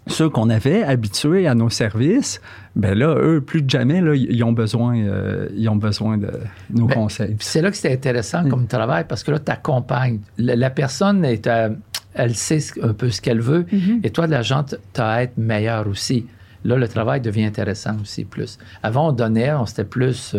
ceux 0.07 0.29
qu'on 0.29 0.50
avait 0.50 0.83
habitués 0.83 1.47
à 1.47 1.55
nos 1.55 1.69
services, 1.69 2.39
ben 2.75 2.97
là, 2.97 3.15
eux, 3.17 3.41
plus 3.41 3.63
que 3.63 3.69
jamais, 3.69 4.01
là, 4.01 4.13
ils, 4.15 4.43
ont 4.43 4.51
besoin, 4.51 4.97
euh, 4.97 5.47
ils 5.55 5.67
ont 5.67 5.75
besoin 5.75 6.17
de 6.17 6.29
nos 6.69 6.85
ben, 6.85 6.93
conseils. 6.93 7.35
C'est 7.39 7.62
là 7.62 7.71
que 7.71 7.77
c'est 7.77 7.91
intéressant 7.91 8.43
mm. 8.43 8.50
comme 8.50 8.67
travail 8.67 9.05
parce 9.07 9.24
que 9.24 9.31
là, 9.31 9.39
tu 9.39 9.51
accompagnes. 9.51 10.19
La, 10.38 10.69
personne, 10.69 11.25
est, 11.25 11.50
elle 12.13 12.35
sait 12.35 12.59
un 12.83 12.93
peu 12.93 13.09
ce 13.09 13.21
qu'elle 13.21 13.41
veut 13.41 13.63
mm-hmm. 13.63 14.01
et 14.03 14.09
toi, 14.12 14.27
l'agent, 14.27 14.63
tu 14.63 15.01
as 15.01 15.07
à 15.07 15.24
être 15.24 15.38
meilleur 15.38 15.88
aussi. 15.88 16.25
Là, 16.65 16.77
le 16.77 16.88
travail 16.88 17.21
devient 17.21 17.45
intéressant 17.45 17.95
aussi 18.01 18.25
plus. 18.25 18.57
Avant, 18.83 19.09
on 19.09 19.12
donnait, 19.12 19.53
on 19.53 19.65
s'était 19.65 19.83
plus, 19.85 20.35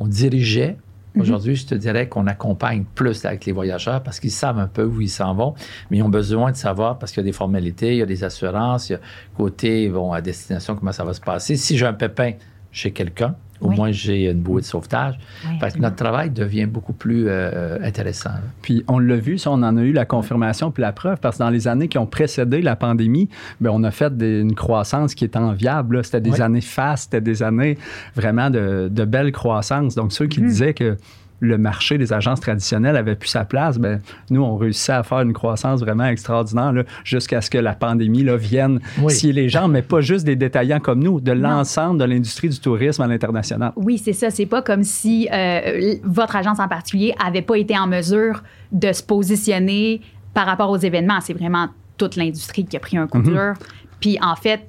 on 0.00 0.08
dirigeait. 0.08 0.76
Mhm. 1.14 1.22
Aujourd'hui, 1.22 1.56
je 1.56 1.66
te 1.66 1.74
dirais 1.74 2.08
qu'on 2.08 2.26
accompagne 2.26 2.84
plus 2.94 3.24
avec 3.24 3.44
les 3.44 3.52
voyageurs 3.52 4.02
parce 4.02 4.18
qu'ils 4.20 4.30
savent 4.30 4.58
un 4.58 4.66
peu 4.66 4.84
où 4.84 5.00
ils 5.00 5.08
s'en 5.08 5.34
vont, 5.34 5.54
mais 5.90 5.98
ils 5.98 6.02
ont 6.02 6.08
besoin 6.08 6.50
de 6.50 6.56
savoir 6.56 6.98
parce 6.98 7.12
qu'il 7.12 7.20
y 7.20 7.26
a 7.26 7.30
des 7.30 7.36
formalités, 7.36 7.92
il 7.92 7.98
y 7.98 8.02
a 8.02 8.06
des 8.06 8.24
assurances, 8.24 8.88
il 8.88 8.92
y 8.92 8.96
a 8.96 9.00
côté, 9.36 9.88
bon, 9.88 10.12
à 10.12 10.20
destination, 10.20 10.74
comment 10.76 10.92
ça 10.92 11.04
va 11.04 11.14
se 11.14 11.20
passer. 11.20 11.56
Si 11.56 11.76
j'ai 11.76 11.86
un 11.86 11.92
pépin 11.92 12.32
chez 12.72 12.92
quelqu'un, 12.92 13.34
au 13.60 13.70
moins, 13.70 13.92
j'ai 13.92 14.30
une 14.30 14.40
bouée 14.40 14.62
de 14.62 14.66
sauvetage. 14.66 15.18
parce 15.60 15.74
que 15.74 15.80
notre 15.80 15.96
travail 15.96 16.30
devient 16.30 16.66
beaucoup 16.66 16.92
plus 16.92 17.26
euh, 17.28 17.78
intéressant. 17.82 18.30
Puis, 18.62 18.84
on 18.88 18.98
l'a 18.98 19.16
vu, 19.16 19.38
ça, 19.38 19.50
on 19.50 19.62
en 19.62 19.76
a 19.76 19.82
eu 19.82 19.92
la 19.92 20.04
confirmation 20.04 20.70
puis 20.70 20.82
la 20.82 20.92
preuve, 20.92 21.18
parce 21.20 21.38
que 21.38 21.42
dans 21.42 21.50
les 21.50 21.68
années 21.68 21.88
qui 21.88 21.98
ont 21.98 22.06
précédé 22.06 22.62
la 22.62 22.76
pandémie, 22.76 23.28
bien, 23.60 23.70
on 23.72 23.82
a 23.84 23.90
fait 23.90 24.12
une 24.20 24.54
croissance 24.54 25.14
qui 25.14 25.24
est 25.24 25.36
enviable. 25.36 26.04
C'était 26.04 26.20
des 26.20 26.40
années 26.40 26.60
fastes, 26.60 27.04
c'était 27.04 27.20
des 27.20 27.42
années 27.42 27.78
vraiment 28.14 28.50
de, 28.50 28.88
de 28.90 29.04
belles 29.04 29.32
croissances. 29.32 29.94
Donc, 29.94 30.12
ceux 30.12 30.26
qui 30.26 30.40
mm. 30.40 30.46
disaient 30.46 30.74
que 30.74 30.96
le 31.40 31.58
marché 31.58 31.98
des 31.98 32.12
agences 32.12 32.40
traditionnelles 32.40 32.96
avait 32.96 33.16
plus 33.16 33.28
sa 33.28 33.44
place, 33.44 33.78
ben, 33.78 34.00
nous, 34.28 34.42
on 34.42 34.56
réussissait 34.56 34.92
à 34.92 35.02
faire 35.02 35.20
une 35.20 35.32
croissance 35.32 35.80
vraiment 35.80 36.04
extraordinaire 36.04 36.72
jusqu'à 37.04 37.40
ce 37.40 37.50
que 37.50 37.58
la 37.58 37.74
pandémie 37.74 38.22
là, 38.22 38.36
vienne 38.36 38.80
si 39.08 39.32
les 39.32 39.48
gens, 39.48 39.68
mais 39.68 39.82
pas 39.82 40.00
juste 40.00 40.24
des 40.24 40.36
détaillants 40.36 40.80
comme 40.80 41.02
nous, 41.02 41.20
de 41.20 41.32
l'ensemble 41.32 41.98
de 41.98 42.04
l'industrie 42.04 42.48
du 42.48 42.60
tourisme 42.60 43.02
à 43.02 43.06
l'international. 43.06 43.72
Oui, 43.76 43.98
c'est 43.98 44.12
ça. 44.12 44.30
C'est 44.30 44.46
pas 44.46 44.62
comme 44.62 44.84
si 44.84 45.28
euh, 45.32 45.96
votre 46.04 46.36
agence 46.36 46.60
en 46.60 46.68
particulier 46.68 47.14
avait 47.24 47.42
pas 47.42 47.56
été 47.56 47.76
en 47.78 47.86
mesure 47.86 48.42
de 48.72 48.92
se 48.92 49.02
positionner 49.02 50.00
par 50.34 50.46
rapport 50.46 50.70
aux 50.70 50.76
événements. 50.76 51.20
C'est 51.20 51.34
vraiment 51.34 51.68
toute 51.96 52.16
l'industrie 52.16 52.64
qui 52.64 52.76
a 52.76 52.80
pris 52.80 52.96
un 52.96 53.06
coup 53.06 53.18
mhm. 53.18 53.24
dur. 53.24 53.54
Puis 54.00 54.18
en 54.22 54.36
fait, 54.36 54.68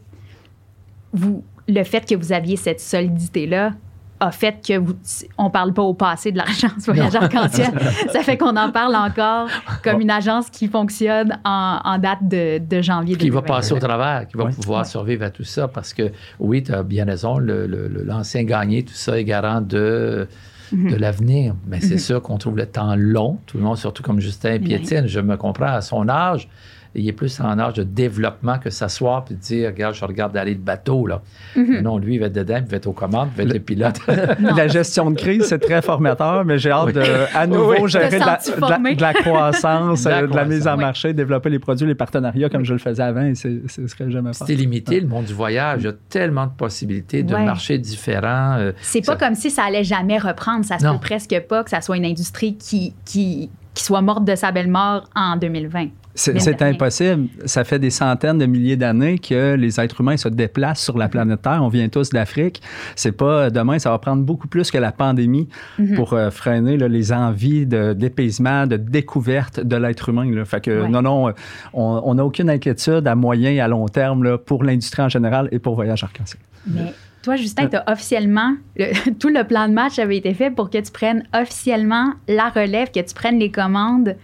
vous, 1.13 1.43
le 1.67 1.84
fait 1.84 2.08
que 2.08 2.15
vous 2.15 2.32
aviez 2.32 2.56
cette 2.56 2.80
solidité-là, 2.80 3.74
a 4.22 4.32
fait 4.32 4.66
que 4.66 4.78
vous, 4.78 4.94
on 5.38 5.50
parle 5.50 5.74
pas 5.74 5.82
au 5.82 5.96
passé 5.96 6.32
de 6.32 6.38
l'agence 6.38 6.86
Voyage 6.86 7.16
Arc-en-Ciel. 7.16 7.72
ça 8.14 8.22
fait 8.22 8.38
qu'on 8.38 8.56
en 8.56 8.72
parle 8.72 8.96
encore 8.96 9.50
comme 9.84 10.00
une 10.00 10.12
agence 10.12 10.50
qui 10.50 10.68
fonctionne 10.68 11.40
en, 11.44 11.98
date 11.98 12.20
de, 12.22 12.60
de 12.60 12.82
janvier 12.82 13.18
Qui 13.18 13.32
va 13.32 13.42
passer 13.42 13.74
au 13.74 13.80
travers, 13.80 14.28
qui 14.28 14.38
va 14.38 14.46
pouvoir 14.46 14.86
survivre 14.86 15.26
à 15.26 15.32
tout 15.32 15.44
ça 15.44 15.68
parce 15.68 15.94
que, 15.94 16.12
oui, 16.40 16.62
tu 16.62 16.72
as 16.72 16.84
bien 16.84 17.06
raison, 17.06 17.40
l'ancien 17.40 18.42
le, 18.42 18.48
gagné, 18.48 18.84
tout 18.84 18.94
ça 18.94 19.20
est 19.20 19.24
garant 19.24 19.60
de 19.60 20.28
mhm. 20.72 20.92
de 20.92 20.96
l'avenir. 20.96 21.56
Mais 21.68 21.82
c'est 21.82 21.96
mhm. 21.96 22.00
sûr 22.00 22.22
qu'on 22.22 22.38
trouve 22.38 22.58
le 22.58 22.68
temps 22.68 22.96
long, 22.96 23.40
tout 23.48 23.58
le 23.58 23.64
monde, 23.64 23.78
surtout 23.78 24.04
comme 24.04 24.20
Justin 24.20 24.60
Piétine, 24.60 25.08
je 25.08 25.20
me 25.20 25.36
comprends 25.36 25.74
à 25.74 25.82
son 25.82 26.08
âge, 26.08 26.48
il 26.93 27.08
est 27.08 27.13
plus 27.13 27.39
en 27.39 27.58
âge 27.58 27.75
de 27.75 27.84
développement 27.84 28.60
que 28.60 28.69
s'asseoir 28.69 29.23
puis 29.23 29.36
dire 29.36 29.69
regarde, 29.69 29.95
je 29.95 30.04
regarde 30.04 30.34
d'aller 30.34 30.54
le 30.54 30.60
bateau. 30.60 31.08
Là. 31.08 31.21
Mhm. 31.56 31.82
Non, 31.82 31.97
lui, 31.97 32.15
il 32.15 32.19
va 32.19 32.25
être 32.25 32.34
dedans, 32.34 32.58
il 32.58 32.69
va 32.69 32.77
être 32.77 32.88
aux 32.88 32.93
commandes, 32.93 33.30
il 33.34 33.38
va 33.38 33.43
être 33.43 33.54
le, 33.54 33.60
pilote. 33.60 33.99
la 34.39 34.67
gestion 34.67 35.10
de 35.10 35.15
crise, 35.15 35.43
c'est 35.45 35.60
très 35.60 35.82
formateur, 35.82 36.43
mais 36.43 36.58
j'ai 36.58 36.71
hâte 36.71 36.93
de, 36.93 37.04
à 37.34 37.47
nouveau 37.47 37.88
gérer 37.88 38.19
de 38.19 39.01
la, 39.01 39.13
croissance, 39.13 40.04
de 40.06 40.36
la, 40.36 40.45
mise 40.45 40.67
en 40.67 40.75
marché, 40.75 41.13
développer 41.13 41.49
les 41.49 41.60
produits, 41.60 41.88
les 41.88 41.95
partenariats 41.95 42.49
comme 42.49 42.65
je 42.65 42.73
le 42.73 42.80
faisais 42.80 43.04
avant, 43.04 43.23
et 43.23 43.36
ce 43.36 43.88
serait 43.88 44.12
jamais 44.12 44.32
C'est 44.34 44.56
limité, 44.56 44.99
le 44.99 45.08
monde 45.08 45.25
du 45.25 45.34
voyage. 45.34 45.82
Il 45.82 45.86
y 45.86 45.89
a 45.89 45.93
tellement 46.10 46.47
de 46.47 46.51
possibilités 46.51 47.23
de 47.23 47.34
marchés 47.34 47.77
différents. 47.77 48.58
Euh, 48.58 48.71
c'est 48.82 49.06
pas 49.06 49.15
comme 49.15 49.36
si 49.36 49.49
ça 49.49 49.63
allait 49.63 49.84
jamais 49.84 50.17
reprendre. 50.17 50.65
Ça 50.65 50.80
se 50.80 50.86
peut 50.86 50.99
presque 50.99 51.39
pas 51.47 51.63
que 51.63 51.69
ça 51.69 51.82
soit 51.82 51.97
une 51.97 52.06
industrie 52.06 52.58
qui, 52.58 52.93
qui, 53.06 53.49
qui 53.73 53.84
soit 53.84 54.01
morte 54.01 54.25
de 54.25 54.36
sa 54.36 54.51
belle 54.51 54.69
mort 54.69 55.10
en 55.15 55.38
2020. 55.38 55.88
C'est 56.15 56.62
impossible. 56.62 57.28
Ça 57.45 57.63
fait 57.63 57.80
des 57.80 57.89
centaines 57.89 58.38
de 58.38 58.45
milliers 58.45 58.76
d'années 58.76 59.19
que 59.19 59.56
les 59.56 59.80
êtres 59.80 60.02
humains 60.02 60.17
se 60.17 60.30
déplacent 60.30 60.84
sur 60.84 60.97
la 60.97 61.08
planète 61.08 61.41
Terre. 61.41 61.60
On 61.62 61.69
vient 61.69 61.88
tous 61.89 62.10
d'Afrique. 62.10 62.62
C'est 62.95 63.12
pas 63.12 63.50
demain, 63.50 63.80
ça 63.80 63.91
va 63.91 64.00
prendre 64.00 64.24
beaucoup 64.24 64.47
plus 64.47 64.71
que 64.71 64.78
la 64.78 64.91
pandémie 64.91 65.47
mhm. 65.80 65.95
pour 65.95 66.13
euh, 66.13 66.30
freiner 66.30 66.78
les 66.78 67.13
envies 67.13 67.65
d'épaisement, 67.65 68.67
de, 68.67 68.78
découverte 68.78 69.60
de 69.60 69.76
l'être 69.76 70.10
humain. 70.10 70.30
Là. 70.32 70.45
Fait 70.45 70.62
que 70.62 70.88
non, 70.88 71.02
non, 71.02 71.34
on 71.74 72.13
n'a 72.13 72.26
aucune 72.26 72.50
inquiétude 72.50 73.08
à 73.08 73.15
moyen 73.15 73.52
et 73.52 73.60
à 73.60 73.67
long 73.67 73.88
terme 73.88 74.24
là, 74.24 74.38
pour 74.38 74.63
l'industrie 74.63 75.02
en 75.02 75.10
général 75.10 75.47
et 75.52 75.60
pour 75.60 75.76
Voyage 75.76 76.04
Arc-en-Ciel. 76.04 76.41
Mais 76.67 76.93
toi, 77.21 77.36
Justin, 77.36 77.67
tu 77.67 77.76
as 77.76 77.84
officiellement, 77.91 78.56
tout 79.19 79.30
le 79.30 79.43
plan 79.43 79.67
de 79.67 79.74
match 79.74 80.00
avait 80.00 80.17
été 80.17 80.34
fait 80.34 80.50
pour 80.50 80.69
que 80.69 80.80
tu 80.80 80.91
prennes 80.91 81.24
officiellement 81.34 82.13
la 82.28 82.50
relève, 82.50 82.91
que 82.91 83.00
tu 83.00 83.13
prennes 83.13 83.39
les 83.39 83.52
commandes 83.52 84.15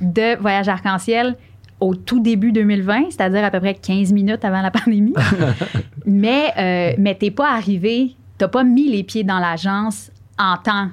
de 0.00 0.38
Voyage 0.40 0.68
Arc-en-Ciel 0.68 1.36
au 1.80 1.94
tout 1.94 2.20
début 2.20 2.52
2020, 2.52 3.10
c'est-à-dire 3.10 3.44
à 3.44 3.50
peu 3.50 3.60
près 3.60 3.74
15 3.74 4.12
minutes 4.12 4.44
avant 4.44 4.62
la 4.62 4.70
pandémie. 4.70 5.14
mais 6.06 6.52
euh, 6.56 6.94
mais 6.98 7.14
t'es 7.14 7.30
pas 7.30 7.52
arrivé, 7.52 8.14
t'as 8.38 8.48
pas 8.48 8.64
mis 8.64 8.88
les 8.90 9.04
pieds 9.04 9.24
dans 9.24 9.38
l'agence 9.38 10.10
en 10.38 10.56
tant 10.56 10.88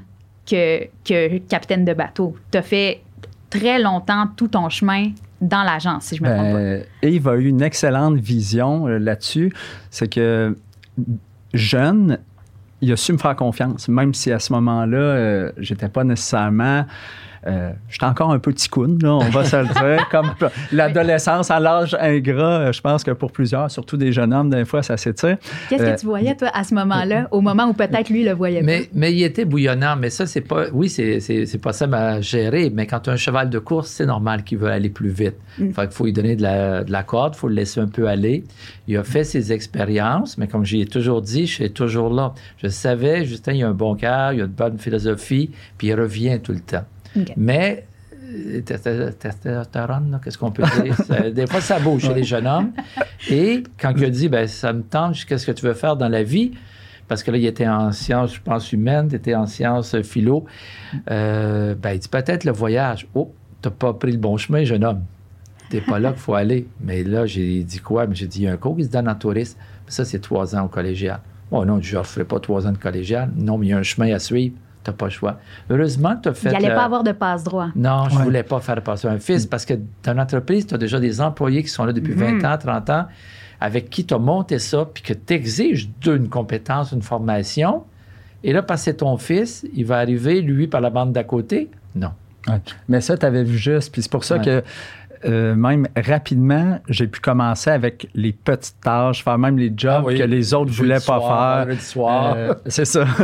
que, 0.46 0.86
que 1.06 1.38
capitaine 1.40 1.86
de 1.86 1.94
bateau. 1.94 2.36
Tu 2.52 2.58
as 2.58 2.62
fait 2.62 3.02
très 3.50 3.80
longtemps 3.80 4.28
tout 4.36 4.50
ton 4.50 4.70
chemin 4.70 5.12
dans 5.40 5.64
l'agence, 5.64 6.06
si 6.06 6.16
je 6.16 6.24
me 6.24 6.30
trompe 6.30 6.54
pas. 7.02 7.08
Yves 7.08 7.28
a 7.28 7.36
eu 7.36 7.48
une 7.48 7.62
excellente 7.62 8.16
vision 8.16 8.88
euh, 8.88 8.98
là-dessus. 8.98 9.54
C'est 9.90 10.08
que 10.08 10.58
jeune, 11.54 12.18
il 12.82 12.92
a 12.92 12.96
su 12.96 13.14
me 13.14 13.18
faire 13.18 13.36
confiance, 13.36 13.88
même 13.88 14.14
si 14.14 14.32
à 14.32 14.40
ce 14.40 14.54
moment-là, 14.54 14.98
euh, 14.98 15.52
j'étais 15.58 15.90
pas 15.90 16.04
nécessairement 16.04 16.86
euh, 17.48 17.72
j'étais 17.90 18.06
encore 18.06 18.32
un 18.32 18.40
peu 18.40 18.54
ticoune, 18.54 19.00
là, 19.02 19.16
on 19.16 19.30
va 19.30 19.44
se 19.44 19.56
le 19.56 19.66
dire. 19.66 20.08
Comme 20.12 20.34
l'adolescence 20.72 21.52
à 21.52 21.60
l'âge 21.60 21.96
ingrat, 22.00 22.72
je 22.72 22.82
pense 22.82 23.04
que 23.04 23.12
pour 23.12 23.32
plusieurs, 23.32 23.70
surtout 23.70 23.98
des 23.98 24.12
jeunes 24.12 24.34
hommes, 24.34 24.50
des 24.50 24.66
fois, 24.66 24.84
ça 24.84 24.98
s'étire. 24.98 25.38
Qu'est-ce 25.70 25.84
que 25.84 25.88
euh, 25.88 25.96
tu 25.96 26.06
voyais, 26.06 26.36
toi, 26.36 26.50
à 26.54 26.64
ce 26.64 26.74
moment-là, 26.76 27.28
au 27.32 27.42
moment 27.42 27.66
où 27.66 27.74
peut-être 27.74 28.10
lui 28.10 28.24
le 28.24 28.34
voyait 28.34 28.62
mais, 28.62 28.82
pas? 28.82 28.88
Mais 28.94 29.14
il 29.14 29.24
était 29.24 29.46
bouillonnant, 29.46 29.96
mais 29.98 30.10
ça, 30.10 30.26
c'est 30.26 30.42
pas. 30.42 30.66
Oui, 30.72 30.90
c'est, 30.90 31.20
c'est, 31.20 31.58
possible 31.58 31.96
à 31.96 32.22
gérer, 32.22 32.70
mais 32.74 32.88
quand 32.88 33.02
tu 33.02 33.10
as 33.10 33.14
un 33.14 33.18
cheval 33.18 33.50
de 33.50 33.60
course, 33.60 33.90
c'est 33.90 34.06
normal 34.06 34.44
qu'il 34.44 34.58
veut 34.58 34.70
aller 34.70 34.90
plus 34.90 35.10
vite. 35.10 35.36
Mm. 35.58 35.72
Fait 35.72 35.82
qu'il 35.84 35.92
faut 35.92 36.06
lui 36.06 36.14
donner 36.14 36.36
de 36.36 36.42
la, 36.42 36.84
de 36.84 36.92
la 36.92 37.04
corde, 37.04 37.34
il 37.36 37.40
faut 37.40 37.48
le 37.48 37.56
laisser 37.56 37.80
un 37.80 37.88
peu 37.88 38.08
aller. 38.08 38.44
Il 38.88 38.98
a 38.98 39.04
fait 39.04 39.24
ses 39.24 39.52
expériences, 39.52 40.38
mais 40.38 40.48
comme 40.48 40.66
j'ai 40.66 40.86
toujours 40.86 41.22
dit, 41.22 41.46
je 41.46 41.54
suis 41.54 41.72
toujours 41.72 42.14
là. 42.14 42.34
Je 42.58 42.68
savais, 42.68 43.26
Justin, 43.26 43.54
il 43.54 43.64
a 43.64 43.70
un 43.70 43.74
bon 43.74 43.96
cœur, 43.96 44.34
il 44.34 44.42
a 44.42 44.46
une 44.46 44.52
bonne 44.52 44.78
philosophie, 44.78 45.52
puis 45.78 45.88
il 45.88 45.96
revient 45.96 46.40
tout 46.42 46.54
le 46.54 46.60
temps. 46.60 46.86
Mais 47.38 47.86
testostérone, 48.66 50.20
qu'est-ce 50.24 50.38
qu'on 50.38 50.52
peut 50.52 50.64
dire? 50.82 51.32
des 51.34 51.48
fois, 51.48 51.62
ça 51.62 51.80
bouge 51.80 52.04
chez 52.04 52.14
les 52.14 52.24
jeunes 52.24 52.48
hommes. 52.48 52.72
Et 53.30 53.64
quand 53.80 53.94
il 53.96 54.06
a 54.06 54.10
dit, 54.10 54.30
ben, 54.30 54.48
ça 54.48 54.74
me 54.74 54.82
tente, 54.82 55.24
qu'est-ce 55.26 55.46
que 55.46 55.52
tu 55.52 55.66
veux 55.66 55.74
faire 55.74 55.96
dans 55.96 56.10
la 56.10 56.24
vie? 56.24 56.52
Parce 57.08 57.22
que 57.22 57.32
là, 57.32 57.38
il 57.38 57.46
était 57.46 57.68
en 57.68 57.92
sciences, 57.92 58.36
je 58.36 58.42
pense, 58.42 58.72
humaines, 58.72 59.08
il 59.12 59.16
était 59.16 59.36
en 59.36 59.46
sciences 59.46 60.02
philo. 60.02 60.46
Euh, 61.12 61.76
ben, 61.76 61.94
il 61.94 62.00
dit 62.00 62.08
peut-être 62.08 62.44
le 62.44 62.52
voyage. 62.52 63.08
Oh, 63.14 63.34
t'as 63.62 63.70
pas 63.70 63.94
pris 63.94 64.12
le 64.12 64.18
bon 64.18 64.38
chemin, 64.38 64.64
jeune 64.64 64.84
homme. 64.84 65.04
T'es 65.70 65.82
pas 65.82 66.00
là 66.00 66.12
qu'il 66.12 66.22
faut 66.22 66.34
aller. 66.34 66.68
Mais 66.82 67.04
là, 67.04 67.26
j'ai 67.26 67.64
dit 67.64 67.80
quoi? 67.80 68.06
J'ai 68.12 68.28
dit, 68.28 68.42
il 68.42 68.44
y 68.46 68.48
a 68.48 68.54
un 68.54 68.58
cours 68.58 68.78
qui 68.78 68.84
se 68.84 68.90
donne 68.90 69.10
en 69.10 69.16
tourisme. 69.16 69.58
Ça, 69.88 70.06
c'est 70.06 70.20
trois 70.20 70.56
ans 70.56 70.66
au 70.66 70.68
collégial. 70.68 71.20
Oh 71.52 71.66
non, 71.66 71.80
je 71.82 71.98
ne 71.98 72.04
ferai 72.04 72.26
pas 72.26 72.40
trois 72.40 72.68
ans 72.68 72.72
de 72.72 72.78
collégial. 72.78 73.32
Non, 73.36 73.58
mais 73.58 73.68
il 73.68 73.70
y 73.70 73.74
a 73.74 73.78
un 73.78 73.84
chemin 73.84 74.14
à 74.14 74.20
suivre. 74.20 74.56
Tu 74.84 74.90
n'as 74.90 74.98
pas 74.98 75.06
le 75.06 75.12
choix. 75.12 75.38
Heureusement, 75.70 76.16
tu 76.22 76.30
as 76.30 76.34
fait. 76.34 76.50
Il 76.50 76.54
n'allait 76.54 76.76
pas 76.76 76.86
avoir 76.86 77.04
de 77.04 77.12
passe-droit. 77.12 77.70
Non, 77.76 78.10
je 78.10 78.20
ne 78.20 78.24
voulais 78.24 78.44
pas 78.44 78.60
faire 78.60 78.82
passer 78.82 79.08
un 79.08 79.20
fils 79.20 79.46
parce 79.46 79.66
que 79.66 79.76
dans 80.04 80.14
l'entreprise, 80.14 80.68
tu 80.68 80.74
as 80.74 80.78
déjà 80.78 81.00
des 81.00 81.22
employés 81.22 81.64
qui 81.64 81.70
sont 81.70 81.86
là 81.86 81.94
depuis 81.94 82.14
20 82.14 82.32
mhm. 82.32 82.46
ans, 82.46 82.58
30 82.58 82.90
ans, 82.90 83.06
avec 83.62 83.90
qui 83.90 84.06
tu 84.06 84.14
as 84.14 84.20
monté 84.20 84.60
ça, 84.60 84.86
puis 84.94 85.04
que 85.04 85.14
tu 85.14 85.34
exiges 85.34 85.90
d'une 86.02 86.28
compétence, 86.28 86.92
une 86.92 87.02
formation. 87.02 87.84
Et 88.44 88.52
là, 88.52 88.62
passer 88.62 88.94
ton 88.96 89.18
fils, 89.18 89.66
il 89.74 89.86
va 89.86 90.00
arriver, 90.00 90.42
lui, 90.42 90.68
par 90.68 90.82
la 90.82 90.90
bande 90.90 91.14
d'à 91.14 91.24
côté? 91.24 91.70
Non. 91.96 92.12
Mais 92.90 93.02
ça, 93.02 93.18
tu 93.18 93.26
avais 93.26 93.44
vu 93.44 93.58
juste. 93.58 93.92
Puis 93.92 94.02
c'est 94.02 94.12
pour 94.12 94.24
ça 94.24 94.40
que 94.40 94.64
euh, 95.26 95.56
même 95.56 95.88
rapidement, 95.96 96.80
j'ai 96.90 97.08
pu 97.08 97.20
commencer 97.20 97.70
avec 97.70 98.08
les 98.14 98.34
petites 98.34 98.80
tâches, 98.82 99.24
faire 99.24 99.38
même 99.38 99.58
les 99.58 99.72
jobs 99.76 100.06
ah 100.08 100.14
que 100.14 100.24
les 100.24 100.54
autres 100.54 100.72
ne 100.72 100.76
voulaient 100.76 101.00
pas 101.06 101.66
faire. 101.66 101.78
Euh, 101.98 102.54
c'est 102.68 102.86
ça. 102.86 103.06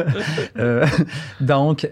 Euh, 0.58 0.86
donc, 1.40 1.88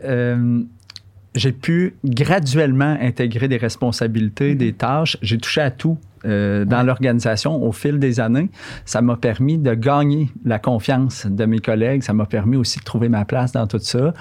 j'ai 1.35 1.51
pu 1.51 1.95
graduellement 2.03 2.97
intégrer 2.99 3.47
des 3.47 3.57
responsabilités, 3.57 4.55
des 4.55 4.73
tâches. 4.73 5.17
J'ai 5.21 5.37
touché 5.37 5.61
à 5.61 5.71
tout. 5.71 5.97
Euh, 6.27 6.65
dans 6.65 6.83
l'organisation 6.83 7.63
au 7.63 7.71
fil 7.71 7.99
des 7.99 8.19
années. 8.19 8.49
Ça 8.83 9.01
m'a 9.01 9.15
permis 9.15 9.57
de 9.57 9.73
gagner 9.73 10.29
la 10.43 10.59
confiance 10.59 11.25
de 11.25 11.45
mes 11.45 11.59
collègues. 11.59 12.03
Ça 12.03 12.11
m'a 12.13 12.25
permis 12.25 12.57
aussi 12.57 12.79
de 12.79 12.83
trouver 12.83 13.07
ma 13.07 13.23
place 13.23 13.53
dans 13.53 13.65
tout 13.65 13.79
ça. 13.79 14.13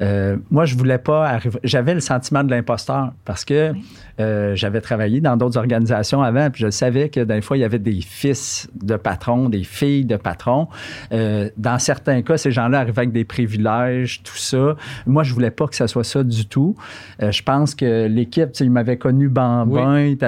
Euh, 0.00 0.36
moi, 0.50 0.64
je 0.64 0.74
voulais 0.76 0.98
pas 0.98 1.28
arriver. 1.28 1.58
J'avais 1.62 1.92
le 1.92 2.00
sentiment 2.00 2.44
de 2.44 2.50
l'imposteur 2.50 3.12
parce 3.26 3.44
que 3.44 3.74
euh, 4.20 4.54
j'avais 4.54 4.80
travaillé 4.80 5.20
dans 5.20 5.36
d'autres 5.36 5.58
organisations 5.58 6.22
avant, 6.22 6.50
puis 6.50 6.62
je 6.64 6.70
savais 6.70 7.10
que 7.10 7.20
des 7.20 7.42
fois, 7.42 7.58
il 7.58 7.60
y 7.60 7.64
avait 7.64 7.78
des 7.78 8.00
fils 8.00 8.68
de 8.80 8.96
patrons, 8.96 9.50
des 9.50 9.64
filles 9.64 10.06
de 10.06 10.16
patrons. 10.16 10.68
dans 11.10 11.78
certains 11.78 12.22
cas, 12.22 12.38
ces 12.38 12.52
gens-là 12.52 12.80
arrivaient 12.80 13.00
avec 13.00 13.12
des 13.12 13.24
privilèges, 13.24 14.22
tout 14.22 14.36
ça. 14.36 14.76
Moi, 15.06 15.24
je 15.24 15.34
voulais 15.34 15.50
pas 15.50 15.66
que 15.66 15.76
ça 15.76 15.88
soit 15.88 16.04
ça 16.04 16.22
du 16.22 16.46
tout. 16.46 16.74
je 17.20 17.42
pense 17.42 17.74
que 17.74 18.06
l'équipe, 18.06 18.50
ils 18.60 18.70
m'avaient 18.70 18.98
connu 18.98 19.28
bambin. 19.28 20.06
Oui 20.06 20.18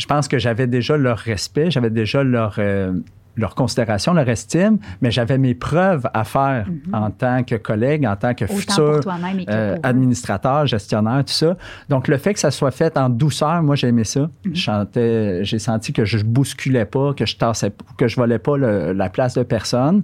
je 0.00 0.06
pense 0.06 0.28
que 0.28 0.38
j'avais 0.38 0.66
déjà 0.66 0.96
leur 0.96 1.18
respect, 1.18 1.70
j'avais 1.70 1.90
déjà 1.90 2.24
leur, 2.24 2.54
euh, 2.58 2.92
leur 3.36 3.54
considération, 3.54 4.14
leur 4.14 4.28
estime, 4.30 4.78
mais 5.02 5.10
j'avais 5.10 5.36
mes 5.36 5.54
preuves 5.54 6.08
à 6.14 6.24
faire 6.24 6.66
mhm. 6.68 6.94
en 6.94 7.10
tant 7.10 7.44
que 7.44 7.56
collègue, 7.56 8.06
en 8.06 8.16
tant 8.16 8.32
que 8.32 8.46
futur 8.46 9.02
euh, 9.50 9.76
administrateur, 9.82 10.66
gestionnaire, 10.66 11.22
tout 11.26 11.34
ça. 11.34 11.54
Donc, 11.90 12.08
le 12.08 12.16
fait 12.16 12.32
que 12.32 12.40
ça 12.40 12.50
soit 12.50 12.70
fait 12.70 12.96
en 12.96 13.10
douceur, 13.10 13.62
moi, 13.62 13.76
j'ai 13.76 13.88
aimé 13.88 14.04
ça. 14.04 14.30
Mhm. 14.46 15.42
J'ai 15.42 15.58
senti 15.58 15.92
que 15.92 16.06
je 16.06 16.24
bousculais 16.24 16.86
pas, 16.86 17.12
que 17.12 17.26
je 17.26 17.36
tassais, 17.36 17.70
que 17.98 18.08
je 18.08 18.16
volais 18.16 18.38
pas 18.38 18.56
la 18.56 19.10
place 19.10 19.34
de 19.34 19.42
personne. 19.42 20.02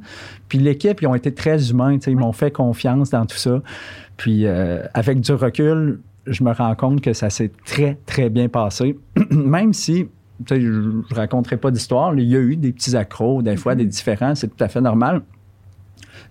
Puis 0.51 0.59
l'équipe, 0.59 1.01
ils 1.01 1.07
ont 1.07 1.15
été 1.15 1.33
très 1.33 1.71
humains, 1.71 1.97
ils 2.07 2.17
m'ont 2.17 2.33
fait 2.33 2.51
confiance 2.51 3.09
dans 3.11 3.25
tout 3.25 3.39
ça. 3.39 3.63
Puis, 4.19 4.47
euh, 4.47 4.83
avec 4.93 5.21
du 5.21 5.33
recul, 5.33 6.01
je 6.27 6.45
me 6.45 6.53
rends 6.53 6.75
compte 6.75 7.01
que 7.01 7.13
ça 7.13 7.31
s'est 7.31 7.53
très, 7.65 7.99
très 8.07 8.31
bien 8.31 8.49
passé. 8.49 8.99
Même 9.31 9.73
si, 9.73 10.09
je 10.49 10.55
ne 10.55 11.15
raconterai 11.15 11.57
pas 11.57 11.71
d'histoire, 11.71 12.15
il 12.15 12.25
y 12.25 12.37
a 12.37 12.41
eu 12.41 12.57
des 12.57 12.73
petits 12.73 12.97
accros, 12.97 13.43
des 13.43 13.57
fois 13.57 13.75
des 13.75 13.85
mm-hmm. 13.85 13.89
différents, 13.89 14.35
c'est 14.35 14.49
tout 14.49 14.63
à 14.63 14.69
fait 14.69 14.81
normal. 14.81 15.23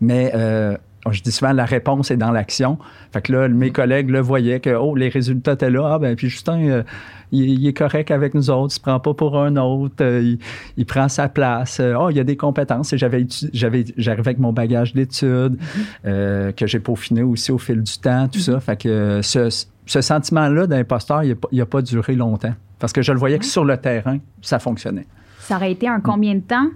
Mais 0.02 0.32
euh, 0.36 0.76
je 1.10 1.22
dis 1.22 1.32
souvent, 1.32 1.54
la 1.54 1.66
réponse 1.66 2.12
est 2.12 2.18
dans 2.18 2.32
l'action. 2.32 2.78
Fait 3.14 3.22
que 3.22 3.32
là, 3.32 3.48
mes 3.48 3.72
collègues 3.72 4.10
le 4.10 4.20
voyaient 4.20 4.60
que, 4.60 4.76
oh, 4.76 4.96
les 4.96 5.10
résultats 5.10 5.54
étaient 5.54 5.70
là. 5.70 5.94
Ah, 5.94 6.00
ben, 6.00 6.16
puis 6.16 6.30
Justin, 6.30 6.62
euh, 6.68 6.84
il, 7.32 7.66
est 7.66 7.74
correct 7.74 8.12
avec 8.12 8.34
nous 8.34 8.50
autres, 8.50 8.74
il 8.74 8.76
se 8.76 8.80
prend 8.80 9.00
pas 9.00 9.14
pour 9.14 9.40
un 9.40 9.56
autre, 9.56 9.96
euh, 10.02 10.36
il, 10.78 10.86
prend 10.86 11.08
sa 11.08 11.30
place. 11.30 11.80
oh, 11.80 12.10
il 12.10 12.18
y 12.18 12.20
a 12.20 12.24
des 12.24 12.36
compétences. 12.36 12.92
Et 12.94 12.98
j'avais, 12.98 13.26
j'avais, 13.54 13.86
j'arrivais 13.98 14.30
avec 14.30 14.40
mon 14.40 14.52
bagage 14.52 14.94
d'études, 14.94 15.58
mm-hmm. 16.06 16.54
que 16.54 16.68
j'ai 16.68 16.80
peaufiné 16.80 17.24
aussi 17.24 17.52
au 17.52 17.58
fil 17.58 17.82
du 17.82 17.98
temps, 17.98 18.28
tout 18.28 18.40
ça. 18.40 18.60
Fait 18.60 18.80
que 18.80 19.22
ce, 19.24 19.66
ce 19.86 20.02
sentiment-là 20.02 20.68
d'imposteur, 20.68 21.24
il 21.24 21.38
n'a 21.52 21.66
pas, 21.66 21.82
duré 21.82 22.16
longtemps. 22.16 22.54
Parce 22.80 22.94
que 22.94 23.02
je 23.02 23.12
le 23.12 23.20
voyais 23.20 23.40
que 23.40 23.46
sur 23.46 23.64
le 23.66 23.78
terrain, 23.78 24.18
ça 24.42 24.60
fonctionnait. 24.60 25.08
Ça 25.40 25.58
aurait 25.58 25.72
été 25.72 25.88
un 25.88 26.00
combien 26.00 26.36
de 26.36 26.42
temps? 26.42 26.68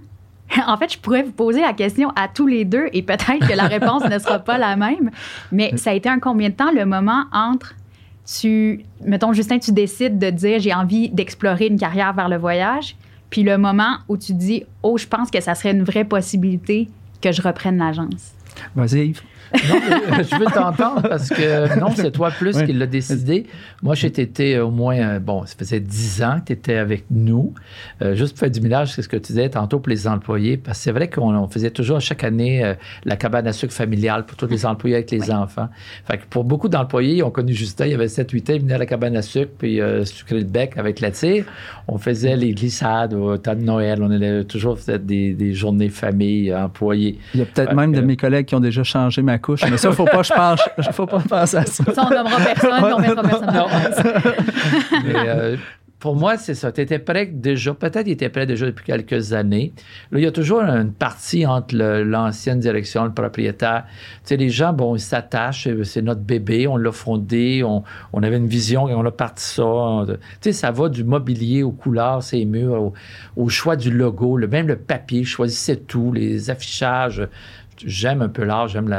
En 0.65 0.77
fait, 0.77 0.93
je 0.93 0.97
pourrais 0.97 1.21
vous 1.21 1.31
poser 1.31 1.61
la 1.61 1.73
question 1.73 2.09
à 2.15 2.27
tous 2.27 2.47
les 2.47 2.65
deux 2.65 2.87
et 2.91 3.03
peut-être 3.03 3.47
que 3.47 3.55
la 3.55 3.67
réponse 3.67 4.03
ne 4.09 4.17
sera 4.17 4.39
pas 4.39 4.57
la 4.57 4.75
même. 4.75 5.11
Mais 5.51 5.77
ça 5.77 5.91
a 5.91 5.93
été 5.93 6.09
un 6.09 6.17
combien 6.17 6.49
de 6.49 6.55
temps 6.55 6.71
le 6.71 6.85
moment 6.85 7.25
entre 7.31 7.75
tu, 8.39 8.83
mettons, 9.03 9.33
Justin, 9.33 9.59
tu 9.59 9.71
décides 9.71 10.17
de 10.17 10.29
dire 10.29 10.59
j'ai 10.59 10.73
envie 10.73 11.09
d'explorer 11.09 11.67
une 11.67 11.79
carrière 11.79 12.13
vers 12.13 12.29
le 12.29 12.37
voyage, 12.37 12.95
puis 13.29 13.43
le 13.43 13.57
moment 13.57 13.97
où 14.07 14.17
tu 14.17 14.33
dis 14.33 14.63
oh, 14.83 14.97
je 14.97 15.07
pense 15.07 15.29
que 15.31 15.41
ça 15.41 15.55
serait 15.55 15.71
une 15.71 15.83
vraie 15.83 16.05
possibilité 16.05 16.89
que 17.21 17.31
je 17.31 17.41
reprenne 17.41 17.77
l'agence? 17.77 18.33
Vas-y, 18.75 19.07
Yves. 19.07 19.21
Non, 19.53 19.59
je 20.23 20.39
veux 20.39 20.45
t'entendre 20.45 21.01
parce 21.01 21.29
que 21.29 21.79
non, 21.79 21.89
c'est 21.95 22.11
toi 22.11 22.29
plus 22.31 22.61
qui 22.63 22.73
l'as 22.73 22.85
décidé. 22.85 23.47
Moi, 23.81 23.95
j'ai 23.95 24.07
été 24.07 24.59
au 24.59 24.69
moins, 24.69 24.97
euh, 24.97 25.19
bon, 25.19 25.45
ça 25.45 25.55
faisait 25.57 25.79
dix 25.79 26.21
ans 26.21 26.39
que 26.39 26.47
tu 26.47 26.53
étais 26.53 26.75
avec 26.75 27.05
nous. 27.09 27.53
Euh, 28.01 28.15
juste 28.15 28.33
pour 28.33 28.39
faire 28.39 28.51
du 28.51 28.61
ménage, 28.61 28.93
c'est 28.93 29.01
ce 29.01 29.09
que 29.09 29.17
tu 29.17 29.33
disais 29.33 29.49
tantôt 29.49 29.79
pour 29.79 29.89
les 29.89 30.07
employés, 30.07 30.57
parce 30.57 30.77
que 30.77 30.83
c'est 30.83 30.91
vrai 30.91 31.09
qu'on 31.09 31.47
faisait 31.47 31.71
toujours 31.71 31.99
chaque 31.99 32.23
année 32.23 32.63
euh, 32.63 32.75
la 33.05 33.15
cabane 33.15 33.47
à 33.47 33.53
sucre 33.53 33.73
familiale 33.73 34.25
pour 34.25 34.37
tous 34.37 34.47
les 34.47 34.65
employés 34.65 34.97
avec 34.97 35.11
les 35.11 35.31
enfants. 35.31 35.69
Fait 36.05 36.17
que 36.17 36.23
pour 36.29 36.43
beaucoup 36.43 36.69
d'employés, 36.69 37.17
ils 37.17 37.23
ont 37.23 37.31
connu 37.31 37.53
Justin, 37.53 37.85
il 37.85 37.91
y 37.91 37.95
avait 37.95 38.05
7-8 38.05 38.51
ans, 38.51 38.53
ils 38.55 38.61
venaient 38.61 38.73
à 38.73 38.77
la 38.77 38.85
cabane 38.85 39.15
à 39.17 39.21
sucre, 39.21 39.51
puis 39.57 39.79
sucrer 40.05 40.39
le 40.39 40.45
bec 40.45 40.77
avec 40.77 40.99
la 40.99 41.11
tire. 41.11 41.45
On 41.87 41.97
faisait 41.97 42.35
les 42.35 42.53
glissades 42.53 43.13
au 43.13 43.37
temps 43.37 43.55
de 43.55 43.61
Noël. 43.61 43.99
On 44.01 44.11
allait 44.11 44.43
toujours 44.43 44.77
faire 44.77 44.99
des, 44.99 45.33
des 45.33 45.53
journées 45.53 45.89
famille, 45.89 46.53
employés. 46.53 47.17
Il 47.33 47.39
y 47.39 47.43
a 47.43 47.45
peut-être 47.45 47.73
même 47.73 47.93
de 47.93 48.01
mes 48.01 48.15
collègues 48.15 48.38
qui 48.43 48.55
ont 48.55 48.59
déjà 48.59 48.83
changé 48.83 49.21
ma 49.21 49.37
couche. 49.37 49.61
Mais 49.69 49.77
ça, 49.77 49.89
il 49.89 49.91
ne 49.91 49.95
faut 49.95 50.05
pas 50.05 50.23
je 50.23 50.33
pense, 50.33 50.61
faut 50.91 51.05
pas 51.05 51.19
penser 51.19 51.57
à 51.57 51.65
ça. 51.65 51.83
Ça, 51.93 52.05
on 52.05 52.09
nommera 52.09 52.37
personne, 52.41 52.93
on 52.93 52.99
mettra 52.99 53.23
personne 53.23 53.53
non. 53.53 53.67
mais, 55.05 55.13
euh, 55.15 55.57
pour 55.99 56.15
moi, 56.15 56.37
c'est 56.37 56.55
ça. 56.55 56.71
Tu 56.71 56.79
étais 56.79 56.97
prêt 56.97 57.25
déjà, 57.25 57.73
peut-être 57.73 58.07
il 58.07 58.11
était 58.11 58.29
prêt 58.29 58.45
déjà 58.45 58.65
depuis 58.65 58.85
quelques 58.85 59.33
années. 59.33 59.73
Là, 60.11 60.19
il 60.19 60.23
y 60.23 60.27
a 60.27 60.31
toujours 60.31 60.61
une 60.61 60.93
partie 60.93 61.45
entre 61.45 61.75
l'ancienne 61.75 62.59
direction, 62.59 63.03
le 63.03 63.11
propriétaire. 63.11 63.83
Tu 64.23 64.29
sais, 64.29 64.37
les 64.37 64.49
gens, 64.49 64.71
bon, 64.71 64.95
ils 64.95 65.01
s'attachent, 65.01 65.67
c'est 65.83 66.01
notre 66.01 66.21
bébé, 66.21 66.67
on 66.67 66.77
l'a 66.77 66.93
fondé, 66.93 67.63
on, 67.65 67.83
on, 68.13 68.23
avait 68.23 68.37
une 68.37 68.47
vision 68.47 68.87
et 68.87 68.93
on 68.93 69.05
a 69.05 69.11
parti 69.11 69.43
ça. 69.43 70.05
Tu 70.07 70.15
sais, 70.39 70.53
ça 70.53 70.71
va 70.71 70.87
du 70.87 71.03
mobilier 71.03 71.63
aux 71.63 71.71
couleurs, 71.71 72.23
ces 72.23 72.45
murs, 72.45 72.93
au, 73.35 73.49
choix 73.49 73.75
du 73.75 73.91
logo, 73.91 74.37
le, 74.37 74.47
même 74.47 74.67
le 74.67 74.77
papier, 74.77 75.25
choisissez 75.25 75.77
tout, 75.77 76.13
les 76.13 76.49
affichages 76.49 77.27
j'aime 77.85 78.21
un 78.21 78.29
peu 78.29 78.43
l'art, 78.43 78.67
j'aime 78.67 78.93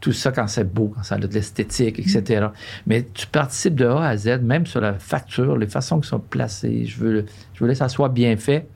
tout 0.00 0.12
ça 0.12 0.32
quand 0.32 0.46
c'est 0.46 0.64
beau, 0.64 0.92
quand 0.94 1.02
ça 1.02 1.14
a 1.14 1.18
de 1.18 1.26
l'esthétique, 1.26 1.98
etc. 1.98 2.48
Mais 2.86 3.06
tu 3.14 3.26
participes 3.26 3.74
de 3.74 3.86
A 3.86 4.08
à 4.08 4.16
Z, 4.16 4.40
même 4.42 4.66
sur 4.66 4.80
la 4.80 4.94
facture, 4.94 5.56
les 5.56 5.66
façons 5.66 6.00
qui 6.00 6.08
sont 6.08 6.20
placées. 6.20 6.84
Je 6.86 6.98
veux, 6.98 7.26
je 7.54 7.58
voulais 7.58 7.72
que 7.72 7.78
ça 7.78 7.88
soit 7.88 8.08
bien 8.08 8.36
fait. 8.36 8.66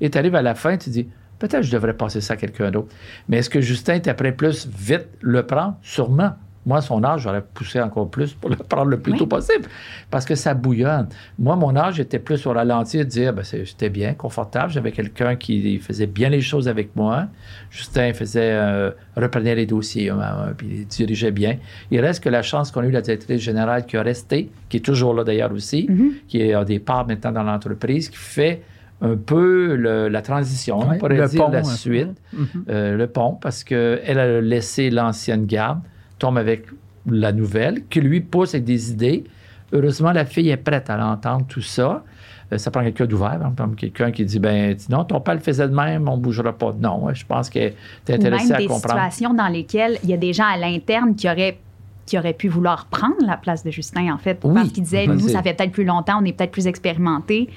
Et 0.00 0.10
tu 0.10 0.18
arrives 0.18 0.34
à 0.34 0.42
la 0.42 0.54
fin, 0.54 0.76
tu 0.76 0.90
dis, 0.90 1.08
peut-être 1.38 1.62
je 1.62 1.72
devrais 1.72 1.94
passer 1.94 2.20
ça 2.20 2.34
à 2.34 2.36
quelqu'un 2.36 2.70
d'autre. 2.70 2.88
Mais 3.28 3.38
est-ce 3.38 3.50
que 3.50 3.60
Justin 3.60 3.94
était 3.94 4.14
prêt 4.14 4.32
plus 4.32 4.66
vite 4.66 5.08
le 5.20 5.44
prendre? 5.46 5.76
Sûrement. 5.82 6.32
Moi, 6.66 6.80
son 6.80 7.04
âge, 7.04 7.22
j'aurais 7.22 7.42
poussé 7.42 7.80
encore 7.80 8.08
plus 8.08 8.32
pour 8.32 8.48
le 8.48 8.56
prendre 8.56 8.90
le 8.90 8.98
plus 8.98 9.14
tôt 9.14 9.26
possible 9.26 9.66
parce 10.10 10.24
que 10.24 10.34
ça 10.34 10.54
bouillonne. 10.54 11.08
Moi, 11.38 11.56
mon 11.56 11.76
âge 11.76 12.00
était 12.00 12.18
plus 12.18 12.38
sur 12.38 12.54
la 12.54 12.64
lentille 12.64 13.00
de 13.00 13.04
dire, 13.04 13.32
ben, 13.34 13.44
c'était 13.44 13.90
bien, 13.90 14.14
confortable. 14.14 14.72
J'avais 14.72 14.92
quelqu'un 14.92 15.36
qui 15.36 15.78
faisait 15.78 16.06
bien 16.06 16.30
les 16.30 16.40
choses 16.40 16.68
avec 16.68 16.96
moi. 16.96 17.26
Justin 17.70 18.14
faisait, 18.14 18.52
euh, 18.52 18.90
reprenait 19.16 19.54
les 19.54 19.66
dossiers, 19.66 20.10
puis 20.56 20.86
dirigeait 20.86 21.30
bien. 21.30 21.56
Il 21.90 22.00
reste 22.00 22.22
que 22.24 22.30
la 22.30 22.42
chance 22.42 22.70
qu'on 22.70 22.80
a 22.80 22.86
eu 22.86 22.90
la 22.90 23.02
directrice 23.02 23.42
générale 23.42 23.84
qui 23.84 23.96
a 23.96 24.02
resté, 24.02 24.50
qui 24.68 24.78
est 24.78 24.84
toujours 24.84 25.14
là 25.14 25.24
d'ailleurs 25.24 25.52
aussi, 25.52 25.86
mm-hmm. 25.90 26.26
qui 26.28 26.52
a 26.52 26.64
des 26.64 26.78
parts 26.78 27.06
maintenant 27.06 27.32
dans 27.32 27.42
l'entreprise, 27.42 28.08
qui 28.08 28.16
fait 28.16 28.62
un 29.02 29.16
peu 29.16 29.74
la 29.74 30.22
transition, 30.22 30.78
on 30.78 30.96
pourrait 30.96 31.16
le 31.16 31.28
dire 31.28 31.50
la 31.50 31.64
suite, 31.64 32.16
mm-hmm. 32.34 32.46
euh, 32.70 32.96
le 32.96 33.06
pont, 33.06 33.36
parce 33.40 33.64
qu'elle 33.64 34.18
a 34.18 34.40
laissé 34.40 34.88
l'ancienne 34.88 35.44
garde 35.44 35.80
tombe 36.24 36.38
avec 36.38 36.64
la 37.06 37.32
nouvelle, 37.32 37.86
qui 37.90 38.00
lui 38.00 38.22
pousse 38.22 38.54
avec 38.54 38.64
des 38.64 38.90
idées. 38.90 39.24
Heureusement, 39.72 40.12
la 40.12 40.24
fille 40.24 40.48
est 40.48 40.56
prête 40.56 40.88
à 40.88 40.96
l'entendre, 40.96 41.44
tout 41.46 41.60
ça. 41.60 42.02
Euh, 42.50 42.56
ça 42.56 42.70
prend 42.70 42.82
quelqu'un 42.82 43.04
d'ouvert, 43.04 43.38
comme 43.56 43.74
quelqu'un 43.76 44.10
qui 44.10 44.24
dit 44.24 44.38
ben 44.38 44.74
non, 44.88 45.04
ton 45.04 45.20
père 45.20 45.34
le 45.34 45.40
faisait 45.40 45.68
de 45.68 45.74
même, 45.74 46.08
on 46.08 46.16
ne 46.16 46.22
bougera 46.22 46.52
pas. 46.52 46.72
Non, 46.78 47.12
je 47.12 47.26
pense 47.26 47.50
que 47.50 47.68
tu 47.68 48.12
es 48.12 48.14
intéressé 48.14 48.52
à 48.52 48.58
comprendre. 48.58 48.82
des 48.82 48.88
situations 49.10 49.34
dans 49.34 49.48
lesquelles 49.48 49.98
il 50.02 50.10
y 50.10 50.14
a 50.14 50.16
des 50.16 50.32
gens 50.32 50.46
à 50.46 50.56
l'interne 50.56 51.14
qui 51.14 51.28
auraient 51.28 51.58
qui 52.06 52.18
aurait 52.18 52.34
pu 52.34 52.48
vouloir 52.48 52.84
prendre 52.86 53.16
la 53.26 53.38
place 53.38 53.64
de 53.64 53.70
Justin, 53.70 54.12
en 54.12 54.18
fait, 54.18 54.38
Oui. 54.44 54.52
parce 54.52 54.68
qu'il 54.72 54.82
disait, 54.82 55.06
nous, 55.06 55.20
ça 55.20 55.42
fait 55.42 55.54
peut-être 55.54 55.72
plus 55.72 55.86
longtemps, 55.86 56.18
on 56.20 56.24
est 56.26 56.34
peut-être 56.34 56.50
plus 56.50 56.66
expérimenté. 56.66 57.48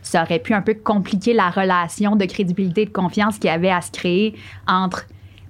Ça 0.00 0.22
aurait 0.22 0.38
pu 0.38 0.54
un 0.54 0.62
peu 0.62 0.74
compliquer 0.74 1.34
la 1.34 1.50
relation 1.50 2.14
de 2.14 2.24
crédibilité 2.24 2.82
et 2.82 2.86
de 2.86 2.90
confiance 2.90 3.36
qu'il 3.36 3.50
y 3.50 3.52
avait 3.52 3.70
à 3.70 3.80
se 3.80 3.90
créer 3.90 4.36
entre 4.68 5.06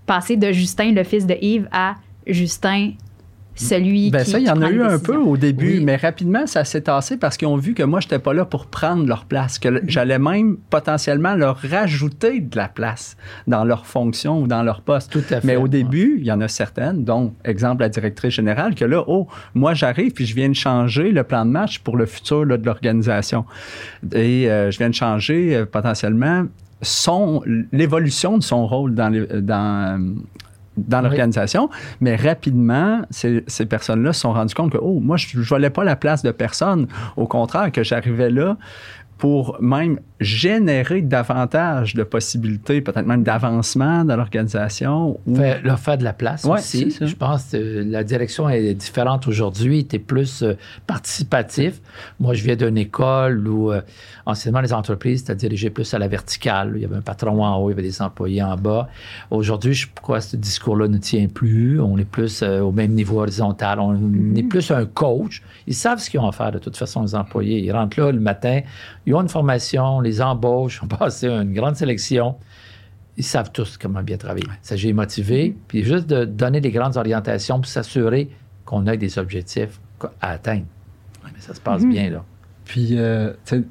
passer 0.07 0.37
de 0.39 0.53
Justin, 0.53 0.93
le 0.93 1.05
fils 1.05 1.27
de 1.27 1.37
Yves, 1.39 1.69
à 1.71 1.97
Justin, 2.27 2.93
celui 3.59 4.11
Ben 4.11 4.23
qui 4.23 4.33
ça, 4.33 4.39
il 4.39 4.45
y 4.45 4.51
en 4.51 4.61
a 4.61 4.69
eu 4.69 4.83
un 4.83 4.99
peu 4.99 5.17
au 5.17 5.39
début, 5.39 5.79
Oui. 5.79 5.85
mais 5.85 5.97
rapidement, 5.97 6.47
ça 6.47 6.63
s'est 6.65 6.83
tassé 6.83 7.17
parce 7.17 7.39
qu'ils 7.39 7.49
ont 7.49 7.57
vu 7.57 7.73
que 7.73 7.83
moi, 7.83 8.01
je 8.01 8.07
n'étais 8.07 8.19
pas 8.19 8.35
là 8.35 8.45
pour 8.45 8.67
prendre 8.67 9.07
leur 9.07 9.25
place, 9.25 9.59
que 9.59 9.81
j'allais 9.87 10.19
même 10.19 10.59
potentiellement 10.69 11.35
leur 11.35 11.57
rajouter 11.63 12.41
de 12.41 12.55
la 12.55 12.69
place 12.69 13.17
dans 13.47 13.65
leur 13.65 13.87
fonction 13.87 14.43
ou 14.43 14.47
dans 14.47 14.63
leur 14.63 14.83
poste. 14.83 15.11
Tout 15.11 15.21
à 15.31 15.41
fait. 15.41 15.45
Mais 15.47 15.57
au 15.57 15.63
Ouais. 15.63 15.69
début, 15.71 16.17
il 16.19 16.27
y 16.27 16.33
en 16.33 16.43
a 16.43 16.49
certaines, 16.49 17.03
dont, 17.05 17.33
exemple, 17.47 17.81
la 17.81 17.89
directrice 17.89 18.35
générale, 18.35 18.75
que 18.75 18.85
là, 18.85 19.03
oh, 19.07 19.27
moi, 19.55 19.73
j'arrive 19.73 20.13
puis 20.13 20.27
je 20.27 20.35
viens 20.35 20.51
de 20.51 20.55
changer 20.55 21.11
le 21.11 21.23
plan 21.25 21.47
de 21.47 21.51
match 21.51 21.79
pour 21.79 21.97
le 21.97 22.05
futur 22.05 22.45
là, 22.45 22.59
de 22.59 22.67
l'organisation. 22.67 23.47
Et 24.13 24.51
euh, 24.51 24.71
je 24.71 24.77
viens 24.77 24.91
de 24.91 24.95
changer 24.95 25.57
euh, 25.57 25.65
potentiellement 25.65 26.45
son, 26.83 27.43
l'évolution 27.73 28.37
de 28.37 28.43
son 28.43 28.67
rôle 28.67 28.95
dans, 28.95 29.09
les- 29.09 29.27
dans, 29.41 30.15
dans 30.77 30.99
Oui. 30.99 31.05
l'organisation, 31.05 31.71
mais 32.01 32.17
rapidement, 32.17 33.03
ces, 33.11 33.45
ces 33.47 33.67
personnes-là 33.67 34.13
se 34.13 34.21
sont 34.21 34.33
rendues 34.33 34.55
compte 34.55 34.73
que, 34.73 34.79
oh, 34.81 35.01
moi, 35.01 35.17
je 35.17 35.39
ne 35.39 35.43
volais 35.43 35.71
pas 35.71 35.85
la 35.85 35.97
place 35.97 36.23
de 36.23 36.31
personne. 36.31 36.87
Au 37.17 37.27
contraire, 37.27 37.73
que 37.73 37.83
j'arrivais 37.83 38.31
là 38.31 38.57
pour 39.19 39.57
même 39.61 39.99
générer 40.21 41.01
davantage 41.03 41.95
de 41.95 42.03
possibilités, 42.03 42.81
peut-être 42.81 43.07
même 43.07 43.23
d'avancement 43.23 44.05
dans 44.05 44.17
l'organisation. 44.17 45.19
ou- 45.27 45.37
Fait- 45.37 45.61
leur 45.63 45.79
faire 45.79 45.99
de 45.99 46.05
la 46.05 46.13
place 46.13 46.45
Ouais, 46.45 46.59
aussi. 46.59 46.95
Je 47.01 47.15
pense 47.15 47.45
que 47.53 47.83
la 47.87 48.03
direction 48.05 48.49
est 48.49 48.75
différente 48.75 49.27
aujourd'hui. 49.27 49.87
Tu 49.87 49.97
es 49.97 49.99
plus 49.99 50.43
euh, 50.43 50.55
participatif. 50.87 51.81
Moi, 52.19 52.35
je 52.35 52.43
viens 52.43 52.57
d'une 52.57 52.77
école 52.79 53.47
où, 53.47 53.73
euh, 53.73 53.81
anciennement, 54.27 54.61
les 54.61 54.73
entreprises, 54.73 55.25
tu 55.25 55.35
dirigé 55.37 55.71
plus 55.71 55.93
à 55.95 55.99
la 55.99 56.09
verticale. 56.09 56.73
Il 56.77 56.83
y 56.83 56.85
avait 56.85 56.97
un 56.97 57.01
patron 57.03 57.43
en 57.45 57.57
haut, 57.59 57.69
il 57.71 57.73
y 57.73 57.75
avait 57.75 57.83
des 57.83 58.01
employés 58.03 58.43
en 58.43 58.57
bas. 58.57 58.89
Aujourd'hui, 59.31 59.75
je 59.75 59.85
sais 59.87 59.93
pourquoi 59.95 60.21
ce 60.21 60.37
discours-là 60.37 60.89
ne 60.89 60.99
tient 60.99 61.29
plus? 61.29 61.81
On 61.81 61.97
est 61.99 62.05
plus 62.05 62.43
euh, 62.43 62.61
au 62.61 62.73
même 62.73 62.93
niveau 62.93 63.21
horizontal. 63.21 63.79
On 63.81 63.95
est 64.35 64.43
plus 64.43 64.71
un 64.71 64.85
coach. 64.87 65.43
Ils 65.67 65.75
savent 65.75 65.99
ce 66.01 66.11
qu'ils 66.11 66.21
ont 66.21 66.29
à 66.29 66.33
faire, 66.33 66.53
de 66.53 66.59
toute 66.59 66.77
façon, 66.77 67.03
les 67.03 67.15
employés. 67.15 67.61
Ils 67.61 67.73
rentrent 67.73 68.01
là 68.01 68.11
le 68.13 68.21
matin, 68.21 68.61
ils 69.07 69.15
ont 69.15 69.23
une 69.23 69.29
formation, 69.29 69.85
on 69.85 70.01
les 70.01 70.21
embauche, 70.21 70.83
on 70.83 70.89
passe 70.89 71.23
une 71.25 71.55
grande 71.55 71.77
sélection 71.77 72.37
ils 73.17 73.25
savent 73.25 73.51
tous 73.51 73.79
comment 73.79 74.03
bien 74.03 74.17
travailler. 74.17 74.47
Il 74.47 74.67
s'agit 74.67 74.89
de 74.89 74.93
motiver, 74.95 75.57
puis 75.69 75.83
juste 75.83 76.07
de 76.07 76.25
donner 76.25 76.61
des 76.61 76.71
grandes 76.71 76.97
orientations 76.97 77.57
pour 77.57 77.67
s'assurer 77.67 78.31
qu'on 78.65 78.87
ait 78.87 78.97
des 78.97 79.19
objectifs 79.19 79.81
à 80.21 80.31
atteindre. 80.33 80.67
Mais 81.25 81.41
ça 81.41 81.55
se 81.55 81.61
passe 81.61 81.85
bien, 81.85 82.11
là. 82.11 82.25
Puis, 82.65 82.99
euh, 82.99 83.33
tu 83.45 83.57
sais, 83.57 83.65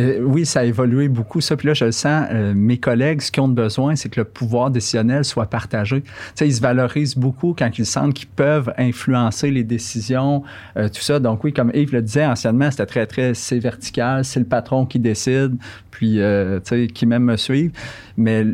euh, 0.00 0.20
oui, 0.22 0.46
ça 0.46 0.60
a 0.60 0.64
évolué 0.64 1.08
beaucoup, 1.08 1.40
ça. 1.40 1.56
Puis 1.56 1.68
là, 1.68 1.74
je 1.74 1.84
le 1.84 1.92
sens, 1.92 2.26
euh, 2.30 2.54
mes 2.54 2.78
collègues, 2.78 3.20
ce 3.20 3.30
qu'ils 3.30 3.42
ont 3.42 3.48
besoin, 3.48 3.94
c'est 3.94 4.08
que 4.08 4.20
le 4.20 4.24
pouvoir 4.24 4.70
décisionnel 4.70 5.24
soit 5.24 5.46
partagé. 5.46 6.02
Tu 6.02 6.10
sais, 6.34 6.48
ils 6.48 6.54
se 6.54 6.60
valorisent 6.60 7.16
beaucoup 7.16 7.54
quand 7.56 7.78
ils 7.78 7.84
sentent 7.84 8.14
qu'ils 8.14 8.28
peuvent 8.28 8.72
influencer 8.78 9.50
les 9.50 9.64
décisions, 9.64 10.42
euh, 10.76 10.88
tout 10.88 11.02
ça. 11.02 11.18
Donc 11.18 11.44
oui, 11.44 11.52
comme 11.52 11.70
Yves 11.74 11.92
le 11.92 12.02
disait, 12.02 12.26
anciennement, 12.26 12.70
c'était 12.70 12.86
très, 12.86 13.06
très, 13.06 13.34
c'est 13.34 13.58
vertical, 13.58 14.24
c'est 14.24 14.40
le 14.40 14.46
patron 14.46 14.86
qui 14.86 14.98
décide, 14.98 15.56
puis, 15.90 16.20
euh, 16.20 16.58
tu 16.60 16.68
sais, 16.68 16.86
qui 16.86 17.04
même 17.04 17.24
me 17.24 17.36
suivent. 17.36 17.72
Mais 18.16 18.46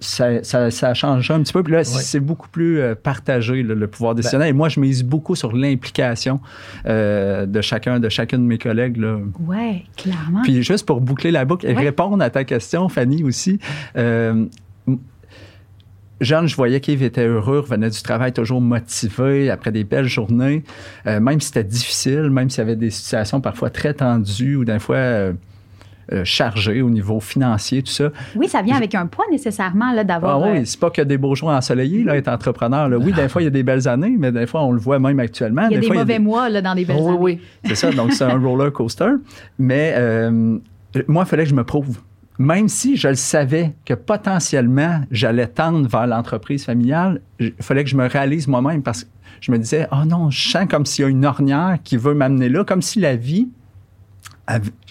ça, 0.00 0.42
ça, 0.42 0.70
ça 0.70 0.88
a 0.88 0.94
changé 0.94 1.32
un 1.32 1.42
petit 1.42 1.52
peu. 1.52 1.62
Puis 1.62 1.72
là, 1.74 1.84
c'est 1.84 2.20
beaucoup 2.20 2.48
plus 2.48 2.80
euh, 2.80 2.94
partagé, 2.94 3.62
là, 3.62 3.74
le 3.74 3.86
pouvoir 3.86 4.14
décisionnel. 4.14 4.48
Et 4.48 4.52
moi, 4.52 4.68
je 4.68 4.80
mise 4.80 5.04
beaucoup 5.04 5.34
sur 5.36 5.54
l'implication 5.54 6.40
euh, 6.86 7.46
de 7.46 7.60
chacun, 7.60 8.00
de 8.00 8.08
chacun 8.08 8.38
de 8.38 8.44
mes 8.44 8.58
collègues. 8.58 8.96
Là. 8.96 9.18
Ouais, 9.46 9.84
clairement. 9.96 10.42
Puis 10.42 10.62
juste 10.62 10.86
pour 10.86 11.00
boucler 11.00 11.30
la 11.30 11.44
boucle 11.44 11.66
et 11.66 11.74
Ouais. 11.74 11.82
répondre 11.84 12.22
à 12.22 12.30
ta 12.30 12.44
question, 12.44 12.88
Fanny, 12.88 13.22
aussi. 13.22 13.58
euh, 13.96 14.46
Jeanne, 16.20 16.46
je 16.46 16.54
voyais 16.54 16.80
qu'il 16.80 17.02
était 17.02 17.26
heureux, 17.26 17.60
revenait 17.60 17.88
du 17.88 18.02
travail 18.02 18.32
toujours 18.34 18.60
motivé 18.60 19.48
après 19.48 19.72
des 19.72 19.84
belles 19.84 20.06
journées. 20.06 20.64
Euh, 21.06 21.18
même 21.18 21.40
si 21.40 21.46
c'était 21.46 21.64
difficile, 21.64 22.28
même 22.28 22.50
s'il 22.50 22.58
y 22.58 22.62
avait 22.62 22.76
des 22.76 22.90
situations 22.90 23.40
parfois 23.40 23.70
très 23.70 23.94
tendues 23.94 24.56
ou 24.56 24.66
des 24.66 24.78
fois 24.78 24.96
euh, 24.96 25.32
euh, 26.12 26.24
chargées 26.24 26.82
au 26.82 26.90
niveau 26.90 27.20
financier, 27.20 27.82
tout 27.82 27.92
ça. 27.92 28.10
oui, 28.34 28.48
ça 28.48 28.62
vient 28.62 28.76
avec 28.76 28.94
un 28.94 29.06
poids 29.06 29.24
nécessairement 29.30 29.92
là, 29.92 30.00
Ah 30.00 30.04
d'avoir. 30.04 30.40
oui, 30.42 30.58
euh, 30.58 30.62
c'est 30.64 30.80
pas 30.80 30.90
que 30.90 31.02
des 31.02 31.18
beaux 31.18 31.34
jours 31.34 31.50
ensoleillés, 31.50 32.02
là, 32.04 32.16
être 32.16 32.28
entrepreneur. 32.28 32.88
Là. 32.88 32.98
Oui, 32.98 33.12
des 33.12 33.28
fois, 33.28 33.42
il 33.42 33.44
y 33.44 33.48
a 33.48 33.50
des 33.50 33.62
belles 33.62 33.86
années, 33.88 34.16
mais 34.18 34.32
des 34.32 34.46
fois, 34.46 34.62
on 34.62 34.72
le 34.72 34.80
voit 34.80 34.98
même 34.98 35.20
actuellement. 35.20 35.66
il 35.70 35.74
y 35.74 35.76
a 35.76 35.80
des 35.80 35.86
fois, 35.86 35.96
mauvais 35.96 36.18
mois 36.18 36.48
là, 36.48 36.60
dans 36.62 36.74
des 36.74 36.84
belles 36.84 36.96
années. 36.98 37.16
oui. 37.18 37.40
C'est 37.64 37.74
ça, 37.74 37.90
donc 37.92 38.12
c'est 38.12 38.24
un 38.24 38.38
roller 38.42 38.72
coaster. 38.72 39.10
Mais 39.58 39.94
euh, 39.96 40.58
moi, 41.08 41.24
il 41.24 41.28
fallait 41.28 41.44
que 41.44 41.50
je 41.50 41.54
me 41.54 41.64
prouve. 41.64 41.98
Même 42.38 42.68
si 42.68 42.96
je 42.96 43.08
le 43.08 43.16
savais 43.16 43.72
que 43.84 43.92
potentiellement 43.94 45.02
j'allais 45.10 45.46
tendre 45.46 45.86
vers 45.88 46.06
l'entreprise 46.06 46.64
familiale, 46.64 47.20
il 47.38 47.52
fallait 47.60 47.84
que 47.84 47.90
je 47.90 47.96
me 47.96 48.06
réalise 48.08 48.48
moi-même 48.48 48.82
parce 48.82 49.04
que 49.04 49.08
je 49.42 49.52
me 49.52 49.58
disais, 49.58 49.86
oh 49.92 50.04
non, 50.06 50.30
je 50.30 50.48
sens 50.50 50.66
comme 50.68 50.86
s'il 50.86 51.02
y 51.04 51.06
a 51.06 51.10
une 51.10 51.24
ornière 51.26 51.78
qui 51.84 51.96
veut 51.98 52.14
m'amener 52.14 52.48
là, 52.48 52.64
comme 52.64 52.80
si 52.82 52.98
la 52.98 53.14
vie, 53.16 53.48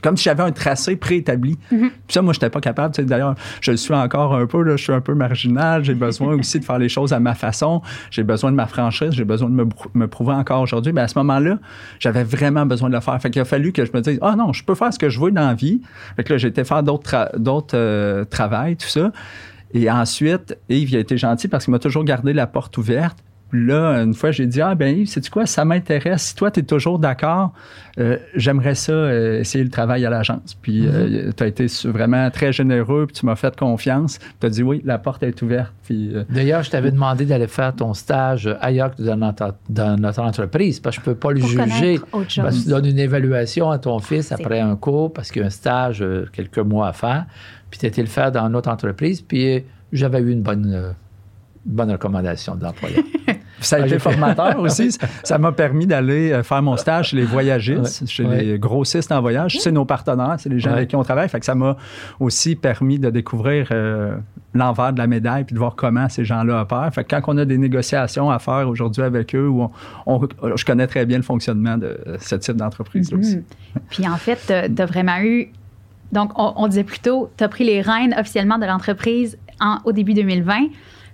comme 0.02 0.16
si 0.16 0.24
j'avais 0.24 0.44
un 0.44 0.52
tracé 0.52 0.96
préétabli. 0.96 1.58
Puis 1.70 1.92
ça, 2.10 2.22
moi, 2.22 2.32
je 2.34 2.38
n'étais 2.38 2.50
pas 2.50 2.62
capable. 2.62 2.94
Tu 2.96 3.02
sais, 3.02 3.06
D'ailleurs, 3.08 3.36
je 3.62 3.72
le 3.72 3.78
suis 3.78 3.94
encore 3.94 4.34
un 4.36 4.46
peu, 4.46 4.62
là, 4.64 4.78
je 4.78 4.84
suis 4.84 4.94
un 4.94 5.02
peu 5.02 5.14
marginal. 5.14 5.84
J'ai 5.84 5.96
besoin 5.96 6.34
aussi 6.36 6.60
de 6.60 6.66
faire 6.66 6.80
les 6.80 6.88
choses 6.90 7.12
à 7.12 7.20
ma 7.20 7.36
façon. 7.36 7.82
J'ai 8.12 8.24
besoin 8.24 8.52
de 8.52 8.56
ma 8.56 8.68
franchise. 8.68 9.12
J'ai 9.12 9.26
besoin 9.26 9.50
de 9.50 9.56
me, 9.56 9.66
me 9.94 10.08
prouver 10.08 10.34
encore 10.34 10.62
aujourd'hui. 10.62 10.94
Mais 10.94 11.02
à 11.02 11.08
ce 11.08 11.18
moment-là, 11.20 11.58
j'avais 12.00 12.24
vraiment 12.24 12.66
besoin 12.66 12.90
de 12.90 12.94
le 12.96 13.02
faire. 13.02 13.22
Fait 13.22 13.30
qu'il 13.30 13.42
a 13.42 13.46
fallu 13.46 13.72
que 13.74 13.84
je 13.86 13.92
me 13.94 14.02
dise, 14.02 14.20
ah 14.22 14.36
non, 14.38 14.54
je 14.54 14.64
peux 14.64 14.76
faire 14.76 14.94
ce 14.94 15.00
que 15.00 15.10
je 15.10 15.20
veux 15.20 15.32
dans 15.32 15.48
la 15.48 15.54
vie. 15.56 15.82
Fait 16.16 16.24
que 16.24 16.34
là, 16.34 16.38
j'ai 16.38 16.48
été 16.48 16.64
faire 16.64 16.84
d'autres 16.84 17.10
tra- 17.12 17.38
d'autres 17.38 17.76
euh, 17.78 18.24
travails, 18.26 18.78
tout 18.78 18.88
ça. 18.88 19.12
Et 19.74 19.92
ensuite, 19.92 20.58
Yves, 20.70 20.90
il 20.92 20.96
a 20.96 21.00
été 21.00 21.18
gentil 21.18 21.48
parce 21.48 21.66
qu'il 21.66 21.72
m'a 21.72 21.80
toujours 21.80 22.04
gardé 22.04 22.34
la 22.34 22.48
porte 22.48 22.78
ouverte. 22.78 23.18
Puis 23.52 23.66
Là, 23.66 24.02
une 24.04 24.14
fois, 24.14 24.32
j'ai 24.32 24.46
dit 24.48 24.62
Ah, 24.62 24.76
ben 24.76 24.96
Yves, 24.98 25.08
sais-tu 25.08 25.30
quoi, 25.30 25.46
ça 25.46 25.66
m'intéresse. 25.66 26.24
Si 26.24 26.36
toi, 26.36 26.52
tu 26.52 26.60
es 26.60 26.64
toujours 26.64 27.00
d'accord, 27.00 27.52
euh, 28.00 28.18
j'aimerais 28.36 28.76
ça 28.76 28.92
euh, 28.92 29.40
essayer 29.40 29.64
le 29.64 29.70
travail 29.70 30.06
à 30.06 30.10
l'agence. 30.10 30.56
Puis 30.62 30.88
tu 31.36 31.44
as 31.44 31.48
été 31.48 31.66
vraiment 31.86 32.30
très 32.32 32.54
généreux, 32.54 33.06
puis 33.08 33.16
tu 33.16 33.26
m'as 33.26 33.36
fait 33.36 33.56
confiance. 33.56 34.20
Tu 34.40 34.48
as 34.48 34.50
dit 34.50 34.64
Oui, 34.64 34.82
la 34.86 34.98
porte 34.98 35.24
est 35.24 35.42
ouverte. 35.42 35.74
Puis, 35.86 36.16
euh, 36.16 36.24
D'ailleurs, 36.30 36.64
je 36.64 36.70
t'avais 36.70 36.92
demandé 36.92 37.26
d'aller 37.26 37.48
faire 37.48 37.76
ton 37.76 37.94
stage 37.94 38.48
ailleurs 38.62 38.96
que 38.96 39.02
dans 39.02 39.18
notre, 39.18 39.56
dans 39.70 40.00
notre 40.00 40.22
entreprise, 40.22 40.80
parce 40.80 40.98
que 40.98 41.04
je 41.04 41.10
ne 41.10 41.14
peux 41.16 41.20
pas 41.20 41.32
le 41.32 41.40
Pour 41.40 41.50
juger. 41.50 41.64
connaître 41.64 42.06
autre 42.12 42.30
chose. 42.30 42.44
Parce 42.44 42.58
que 42.60 42.64
tu 42.64 42.70
donnes 42.70 42.86
une 42.86 43.00
évaluation 43.00 43.72
à 43.72 43.80
ton 43.80 43.98
fils 44.00 44.32
après 44.32 44.60
un 44.60 44.76
cours, 44.76 45.12
parce 45.12 45.32
qu'il 45.32 45.42
y 45.42 45.44
a 45.44 45.48
un 45.48 45.52
stage, 45.52 46.02
euh, 46.02 46.26
quelques 46.32 46.60
mois 46.60 46.88
à 46.90 46.94
faire, 46.94 47.26
puis 47.70 47.80
tu 47.80 47.86
été 47.88 48.02
le 48.02 48.08
faire 48.08 48.32
dans 48.32 48.48
notre 48.50 48.70
entreprise, 48.70 49.22
puis 49.22 49.56
euh, 49.58 49.60
j'avais 49.92 50.20
eu 50.20 50.32
une 50.32 50.42
bonne, 50.44 50.72
euh, 50.74 50.92
bonne 51.66 51.92
recommandation 51.92 52.56
de 52.56 52.64
l'employeur. 52.64 53.04
ça 53.60 53.76
a 53.76 53.80
Ah, 53.82 53.86
été 53.88 54.00
formateur 54.00 54.60
aussi. 54.62 54.90
Ça 55.24 55.38
m'a 55.38 55.52
permis 55.52 55.86
d'aller 55.86 56.32
euh, 56.32 56.44
faire 56.44 56.62
mon 56.62 56.78
stage 56.78 57.10
chez 57.10 57.18
les 57.18 57.26
voyagistes, 57.26 58.02
Ouais. 58.02 58.08
chez 58.08 58.24
Ouais. 58.26 58.44
les 58.44 58.60
grossistes 58.60 59.12
en 59.12 59.22
voyage. 59.22 59.58
C'est 59.60 59.72
nos 59.72 59.86
partenaires, 59.86 60.36
c'est 60.40 60.50
les 60.50 60.60
gens 60.60 60.70
Ouais. 60.72 60.78
avec 60.78 60.90
qui 60.90 60.96
on 60.96 61.04
travaille. 61.04 61.28
Fait 61.30 61.40
que 61.40 61.46
ça 61.46 61.56
m'a 61.56 61.76
aussi 62.20 62.56
permis 62.56 62.98
de 63.00 63.10
découvrir 63.10 63.68
euh, 63.72 64.16
l'envers 64.54 64.94
de 64.94 64.98
la 65.00 65.08
médaille 65.08 65.44
puis 65.44 65.54
de 65.54 65.60
voir 65.60 65.76
comment 65.76 66.08
ces 66.10 66.24
gens-là 66.26 66.62
opèrent. 66.62 66.90
Fait 66.94 67.04
que 67.04 67.10
quand 67.16 67.22
on 67.34 67.38
a 67.38 67.46
des 67.46 67.58
négociations 67.58 68.30
à 68.32 68.40
faire 68.40 68.68
aujourd'hui 68.70 69.04
avec 69.04 69.36
eux, 69.36 69.48
où 69.48 69.64
on, 69.64 69.72
on- 70.42 70.56
je 70.56 70.66
connais 70.66 70.88
très 70.88 71.06
bien 71.06 71.18
le 71.18 71.24
fonctionnement 71.24 71.78
de 71.78 72.00
ce 72.20 72.36
type 72.36 72.56
d'entreprise-là 72.56 73.18
aussi. 73.18 73.38
Mhm. 73.38 73.44
Puis 73.90 74.08
en 74.08 74.18
fait, 74.18 74.40
tu 74.76 74.82
as 74.82 74.86
vraiment 74.86 75.20
eu. 75.22 75.50
Donc, 76.12 76.32
on, 76.40 76.54
on 76.56 76.68
disait 76.68 76.84
plutôt, 76.84 77.30
tu 77.38 77.44
as 77.44 77.50
pris 77.50 77.66
les 77.66 77.82
rênes 77.82 78.16
officiellement 78.18 78.58
de 78.58 78.66
l'entreprise 78.66 79.38
en- 79.60 79.78
au 79.84 79.92
début 79.92 80.14
2020. 80.16 80.56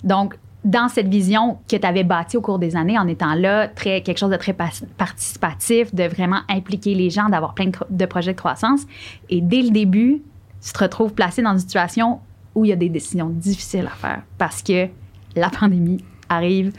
Donc, 0.04 0.36
dans 0.64 0.90
cette 0.90 1.08
vision 1.08 1.60
que 1.70 1.76
tu 1.76 1.86
avais 1.86 2.04
bâtie 2.04 2.38
au 2.38 2.42
cours 2.42 2.58
des 2.58 2.76
années, 2.76 2.98
en 2.98 3.08
étant 3.08 3.36
là, 3.36 3.68
très, 3.68 4.02
quelque 4.02 4.18
chose 4.18 4.32
de 4.32 4.36
très 4.36 4.54
participatif, 4.54 5.94
de 5.94 6.04
vraiment 6.04 6.40
impliquer 6.50 6.96
les 6.96 7.12
gens, 7.12 7.30
d'avoir 7.30 7.54
plein 7.54 7.70
de 7.90 8.06
projets 8.06 8.34
de 8.34 8.38
croissance. 8.38 8.82
Et 9.30 9.42
dès 9.42 9.62
le 9.62 9.70
début, 9.70 10.24
tu 10.66 10.74
te 10.74 10.80
retrouves 10.80 11.14
placé 11.14 11.44
dans 11.44 11.54
une 11.54 11.60
situation 11.60 12.20
où 12.56 12.66
il 12.66 12.70
y 12.70 12.74
a 12.74 12.78
des 12.78 12.90
décisions 12.90 13.30
difficiles 13.30 13.86
à 13.86 13.96
faire 13.96 14.22
parce 14.38 14.64
que 14.64 14.88
la 15.36 15.50
pandémie 15.50 16.04
arrive 16.30 16.74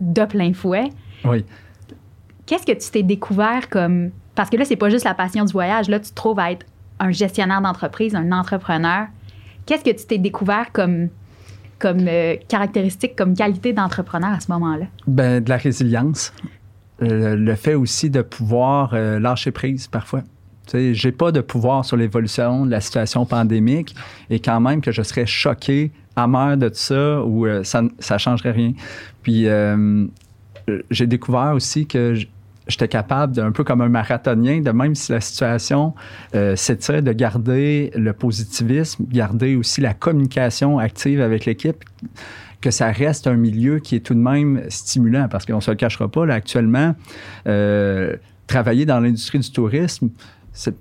de 0.00 0.24
plein 0.24 0.52
fouet. 0.52 0.88
Oui. 1.24 1.44
Qu'est-ce 2.46 2.66
que 2.66 2.72
tu 2.72 2.90
t'es 2.90 3.04
découvert 3.04 3.68
comme. 3.68 4.10
Parce 4.34 4.50
que 4.50 4.56
là, 4.56 4.64
c'est 4.64 4.76
pas 4.76 4.90
juste 4.90 5.04
la 5.04 5.14
passion 5.14 5.44
du 5.44 5.52
voyage. 5.52 5.88
Là, 5.88 6.00
tu 6.00 6.10
te 6.10 6.14
trouves 6.14 6.40
à 6.40 6.50
être 6.50 6.66
un 6.98 7.10
gestionnaire 7.10 7.60
d'entreprise, 7.60 8.14
un 8.14 8.32
entrepreneur. 8.32 9.06
Qu'est-ce 9.66 9.84
que 9.84 9.90
tu 9.90 10.06
t'es 10.06 10.18
découvert 10.18 10.72
comme, 10.72 11.08
comme 11.82 12.06
euh, 12.06 12.36
caractéristique, 12.48 13.16
comme 13.16 13.34
qualité 13.34 13.72
d'entrepreneur 13.72 14.30
à 14.30 14.40
ce 14.40 14.50
moment-là? 14.52 14.86
Ben, 15.08 15.42
de 15.42 15.50
la 15.50 15.56
résilience. 15.56 16.32
Euh, 17.02 17.34
le 17.34 17.54
fait 17.56 17.74
aussi 17.74 18.08
de 18.08 18.22
pouvoir 18.22 18.92
euh, 18.94 19.18
lâcher 19.18 19.50
prise 19.50 19.88
parfois. 19.88 20.22
Sais, 20.68 20.94
j'ai 20.94 21.10
pas 21.10 21.32
de 21.32 21.40
pouvoir 21.40 21.84
sur 21.84 21.96
l'évolution 21.96 22.64
de 22.64 22.70
la 22.70 22.80
situation 22.80 23.26
pandémique 23.26 23.96
et 24.30 24.38
quand 24.38 24.60
même 24.60 24.80
que 24.80 24.92
je 24.92 25.02
serais 25.02 25.26
choqué, 25.26 25.90
amer 26.14 26.56
de 26.56 26.68
tout 26.68 26.76
ça 26.76 27.20
ou 27.24 27.46
ça 27.64 27.82
ne 27.82 28.18
changerait 28.18 28.52
rien. 28.52 28.72
Puis 29.22 29.48
j'ai 30.90 31.06
découvert 31.08 31.52
aussi 31.54 31.86
que 31.86 32.14
j'étais 32.68 32.88
capable, 32.88 33.40
un 33.40 33.52
peu 33.52 33.64
comme 33.64 33.80
un 33.80 33.88
marathonien, 33.88 34.60
de 34.60 34.70
même 34.70 34.94
si 34.94 35.12
la 35.12 35.20
situation 35.20 35.94
euh, 36.34 36.56
s'étire, 36.56 37.02
de 37.02 37.12
garder 37.12 37.90
le 37.94 38.12
positivisme, 38.12 39.04
garder 39.10 39.56
aussi 39.56 39.80
la 39.80 39.94
communication 39.94 40.78
active 40.78 41.20
avec 41.20 41.44
l'équipe, 41.44 41.84
que 42.60 42.70
ça 42.70 42.92
reste 42.92 43.26
un 43.26 43.34
milieu 43.34 43.80
qui 43.80 43.96
est 43.96 44.00
tout 44.00 44.14
de 44.14 44.20
même 44.20 44.62
stimulant, 44.68 45.28
parce 45.28 45.44
qu'on 45.44 45.56
ne 45.56 45.60
se 45.60 45.70
le 45.70 45.76
cachera 45.76 46.08
pas, 46.08 46.24
là, 46.26 46.34
actuellement, 46.34 46.94
euh, 47.46 48.16
travailler 48.46 48.86
dans 48.86 49.00
l'industrie 49.00 49.40
du 49.40 49.50
tourisme, 49.50 50.10
c'est 50.52 50.74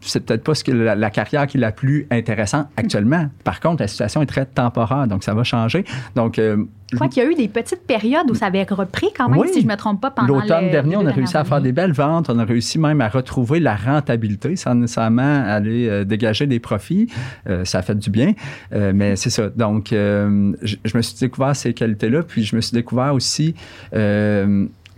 c'est 0.00 0.24
peut-être 0.24 0.44
pas 0.44 0.54
ce 0.54 0.64
que 0.64 0.72
la, 0.72 1.10
carrière 1.10 1.46
qui 1.46 1.58
est 1.58 1.60
la 1.60 1.72
plus 1.72 2.06
intéressante 2.10 2.68
actuellement. 2.76 3.26
Par 3.44 3.60
contre, 3.60 3.82
la 3.82 3.88
situation 3.88 4.22
est 4.22 4.26
très 4.26 4.46
temporaire, 4.46 5.06
donc 5.06 5.24
ça 5.24 5.34
va 5.34 5.44
changer. 5.44 5.84
Donc, 6.14 6.38
euh, 6.38 6.64
je 6.90 6.96
crois 6.96 7.08
qu'il 7.08 7.22
y 7.22 7.26
a 7.26 7.30
eu 7.30 7.34
des 7.34 7.46
petites 7.46 7.86
périodes 7.86 8.28
où 8.30 8.34
ça 8.34 8.46
avait 8.46 8.64
repris 8.64 9.08
quand 9.16 9.28
même, 9.28 9.46
si 9.46 9.60
je 9.60 9.66
ne 9.66 9.70
me 9.70 9.76
trompe 9.76 10.00
pas, 10.00 10.10
pendant 10.10 10.40
L'automne 10.40 10.70
dernier, 10.70 10.96
on 10.96 11.06
a 11.06 11.12
réussi 11.12 11.36
à 11.36 11.44
faire 11.44 11.60
des 11.60 11.70
belles 11.70 11.92
ventes. 11.92 12.30
On 12.30 12.38
a 12.38 12.44
réussi 12.44 12.80
même 12.80 13.00
à 13.00 13.08
retrouver 13.08 13.60
la 13.60 13.76
rentabilité 13.76 14.56
sans 14.56 14.74
nécessairement 14.74 15.44
aller 15.46 15.88
euh, 15.88 16.04
dégager 16.04 16.48
des 16.48 16.58
profits. 16.58 17.06
Euh, 17.48 17.64
ça 17.64 17.78
a 17.78 17.82
fait 17.82 17.94
du 17.94 18.10
bien. 18.10 18.32
mais 18.72 19.14
c'est 19.14 19.30
ça. 19.30 19.50
Donc, 19.50 19.88
je, 19.90 20.76
je, 20.84 20.96
me 20.96 21.02
suis 21.02 21.16
découvert 21.20 21.54
ces 21.54 21.74
qualités-là. 21.74 22.22
Puis, 22.24 22.42
je 22.42 22.56
me 22.56 22.60
suis 22.60 22.74
découvert 22.74 23.14
aussi 23.14 23.54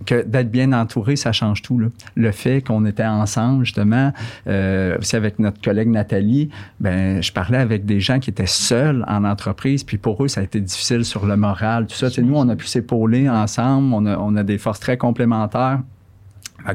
que 0.04 0.22
d'être 0.22 0.50
bien 0.50 0.72
entouré, 0.72 1.16
ça 1.16 1.32
change 1.32 1.62
tout. 1.62 1.80
Le 2.14 2.32
fait 2.32 2.62
qu'on 2.62 2.84
était 2.86 3.04
ensemble, 3.04 3.64
justement, 3.64 4.12
euh, 4.46 4.98
aussi 4.98 5.16
avec 5.16 5.38
notre 5.38 5.60
collègue 5.60 5.88
Nathalie, 5.88 6.50
ben, 6.80 7.22
je 7.22 7.32
parlais 7.32 7.58
avec 7.58 7.84
des 7.84 8.00
gens 8.00 8.18
qui 8.18 8.30
étaient 8.30 8.46
seuls 8.46 9.04
en 9.08 9.24
entreprise, 9.24 9.84
puis 9.84 9.98
pour 9.98 10.22
eux, 10.24 10.28
ça 10.28 10.40
a 10.40 10.44
été 10.44 10.60
difficile 10.60 11.04
sur 11.04 11.26
le 11.26 11.36
moral, 11.36 11.86
tout 11.86 11.94
ça. 11.94 12.08
nous, 12.22 12.36
on 12.36 12.48
a 12.48 12.56
pu 12.56 12.66
s'épauler 12.66 13.28
ensemble, 13.28 13.94
on 13.94 14.36
a, 14.36 14.42
des 14.42 14.58
forces 14.58 14.80
très 14.80 14.96
complémentaires. 14.96 15.80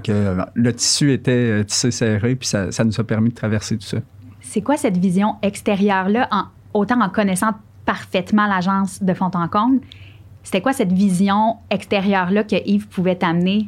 que, 0.04 0.12
euh, 0.12 0.46
le 0.54 0.74
tissu 0.74 1.12
était 1.12 1.32
euh, 1.32 1.64
tissé 1.64 1.92
serré, 1.92 2.36
puis 2.36 2.48
ça, 2.48 2.84
nous 2.84 3.00
a 3.00 3.04
permis 3.04 3.30
de 3.30 3.36
traverser 3.36 3.78
tout 3.78 3.86
ça. 3.86 3.98
C'est 4.42 4.62
quoi 4.62 4.78
cette 4.78 4.98
vision 4.98 5.36
extérieure-là, 5.42 6.30
autant 6.74 7.02
en 7.02 7.10
connaissant 7.10 7.52
parfaitement 7.86 8.48
l'agence 8.48 9.02
de 9.02 9.14
fond 9.14 9.32
en 9.34 9.48
comble, 9.48 9.80
c'était 10.48 10.62
quoi 10.62 10.72
cette 10.72 10.94
vision 10.94 11.58
extérieure-là 11.70 12.46
que 12.46 12.56
Yves 12.66 12.88
pouvait 12.88 13.18
t'amener 13.18 13.68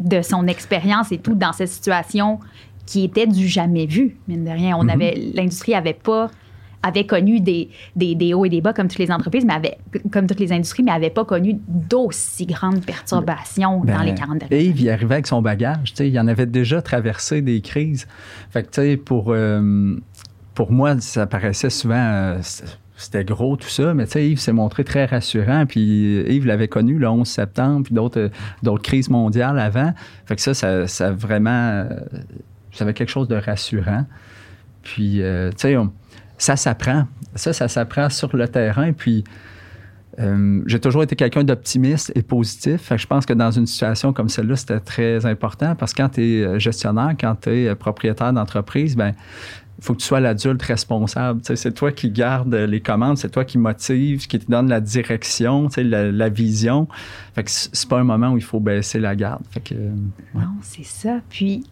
de 0.00 0.22
son 0.22 0.48
expérience 0.48 1.12
et 1.12 1.18
tout 1.18 1.36
dans 1.36 1.52
cette 1.52 1.68
situation 1.68 2.40
qui 2.84 3.04
était 3.04 3.28
du 3.28 3.46
jamais 3.46 3.86
vu, 3.86 4.16
mine 4.26 4.44
de 4.44 4.50
rien? 4.50 4.76
On 4.76 4.82
mhm. 4.82 4.90
avait, 4.90 5.14
l'industrie 5.34 5.72
avait 5.72 5.94
pas 5.94 6.32
avait 6.82 7.06
connu 7.06 7.38
des, 7.38 7.70
des, 7.94 8.34
hauts 8.34 8.44
et 8.44 8.48
des 8.48 8.60
bas 8.60 8.72
comme 8.72 8.88
toutes 8.88 8.98
les 8.98 9.12
entreprises, 9.12 9.44
mais 9.44 9.54
avait, 9.54 9.78
comme 10.10 10.26
toutes 10.26 10.40
les 10.40 10.52
industries, 10.52 10.82
mais 10.82 10.90
n'avait 10.90 11.10
pas 11.10 11.24
connu 11.24 11.60
d'aussi 11.68 12.44
grandes 12.44 12.84
perturbations 12.84 13.84
dans 13.84 14.02
les 14.02 14.14
40 14.14 14.38
dernières 14.40 14.46
années. 14.46 14.64
Et 14.64 14.74
il 14.76 14.90
arrivait 14.90 15.14
avec 15.14 15.28
son 15.28 15.42
bagage. 15.42 15.94
Il 16.00 16.18
en 16.18 16.26
avait 16.26 16.46
déjà 16.46 16.82
traversé 16.82 17.40
des 17.40 17.60
crises. 17.60 18.08
Fait 18.50 18.68
que, 18.68 18.96
pour, 18.96 19.26
euh, 19.28 19.96
pour 20.54 20.72
moi, 20.72 21.00
ça 21.00 21.28
paraissait 21.28 21.70
souvent... 21.70 21.94
Euh, 21.94 22.40
c'était 23.04 23.24
gros 23.24 23.56
tout 23.56 23.68
ça, 23.68 23.94
mais 23.94 24.06
tu 24.06 24.12
sais, 24.12 24.28
Yves 24.28 24.38
s'est 24.38 24.52
montré 24.52 24.84
très 24.84 25.04
rassurant. 25.04 25.66
Puis 25.66 26.22
Yves 26.28 26.46
l'avait 26.46 26.68
connu 26.68 26.98
le 26.98 27.08
11 27.08 27.26
septembre, 27.26 27.84
puis 27.84 27.94
d'autres, 27.94 28.30
d'autres 28.62 28.82
crises 28.82 29.10
mondiales 29.10 29.58
avant. 29.58 29.92
Fait 30.26 30.36
que 30.36 30.42
ça, 30.42 30.86
ça, 30.86 31.12
vraiment, 31.12 31.86
ça 32.72 32.84
avait 32.84 32.94
quelque 32.94 33.10
chose 33.10 33.28
de 33.28 33.36
rassurant. 33.36 34.04
Puis, 34.82 35.22
euh, 35.22 35.50
tu 35.50 35.68
sais, 35.68 35.76
ça 36.38 36.56
s'apprend. 36.56 37.06
Ça, 37.34 37.52
ça 37.52 37.68
s'apprend 37.68 38.10
sur 38.10 38.36
le 38.36 38.48
terrain. 38.48 38.92
Puis, 38.92 39.24
euh, 40.20 40.62
j'ai 40.66 40.78
toujours 40.78 41.02
été 41.02 41.16
quelqu'un 41.16 41.42
d'optimiste 41.42 42.12
et 42.14 42.22
positif. 42.22 42.82
Fait 42.82 42.96
que 42.96 43.00
je 43.00 43.06
pense 43.06 43.26
que 43.26 43.32
dans 43.32 43.50
une 43.50 43.66
situation 43.66 44.12
comme 44.12 44.28
celle-là, 44.28 44.56
c'était 44.56 44.80
très 44.80 45.26
important 45.26 45.74
parce 45.74 45.92
que 45.92 46.02
quand 46.02 46.10
tu 46.10 46.22
es 46.22 46.60
gestionnaire, 46.60 47.14
quand 47.18 47.34
tu 47.40 47.50
es 47.50 47.74
propriétaire 47.74 48.32
d'entreprise, 48.32 48.94
ben 48.96 49.12
faut 49.80 49.94
que 49.94 50.00
tu 50.00 50.06
sois 50.06 50.20
l'adulte 50.20 50.62
responsable. 50.62 51.40
c'est 51.42 51.74
toi 51.74 51.92
qui 51.92 52.10
garde 52.10 52.54
les 52.54 52.80
commandes, 52.80 53.18
c'est 53.18 53.30
toi 53.30 53.44
qui 53.44 53.58
motive, 53.58 54.26
qui 54.26 54.38
te 54.38 54.50
donne 54.50 54.68
la 54.68 54.80
direction, 54.80 55.68
la, 55.76 56.28
vision. 56.28 56.88
Fait 57.34 57.44
que 57.44 57.50
c'est 57.50 57.88
pas 57.88 57.98
un 57.98 58.04
moment 58.04 58.30
où 58.30 58.36
il 58.36 58.44
faut 58.44 58.60
baisser 58.60 58.98
la 58.98 59.16
garde. 59.16 59.42
Non, 60.34 60.42
c'est 60.62 60.84
ça. 60.84 61.20
Puis, 61.28 61.64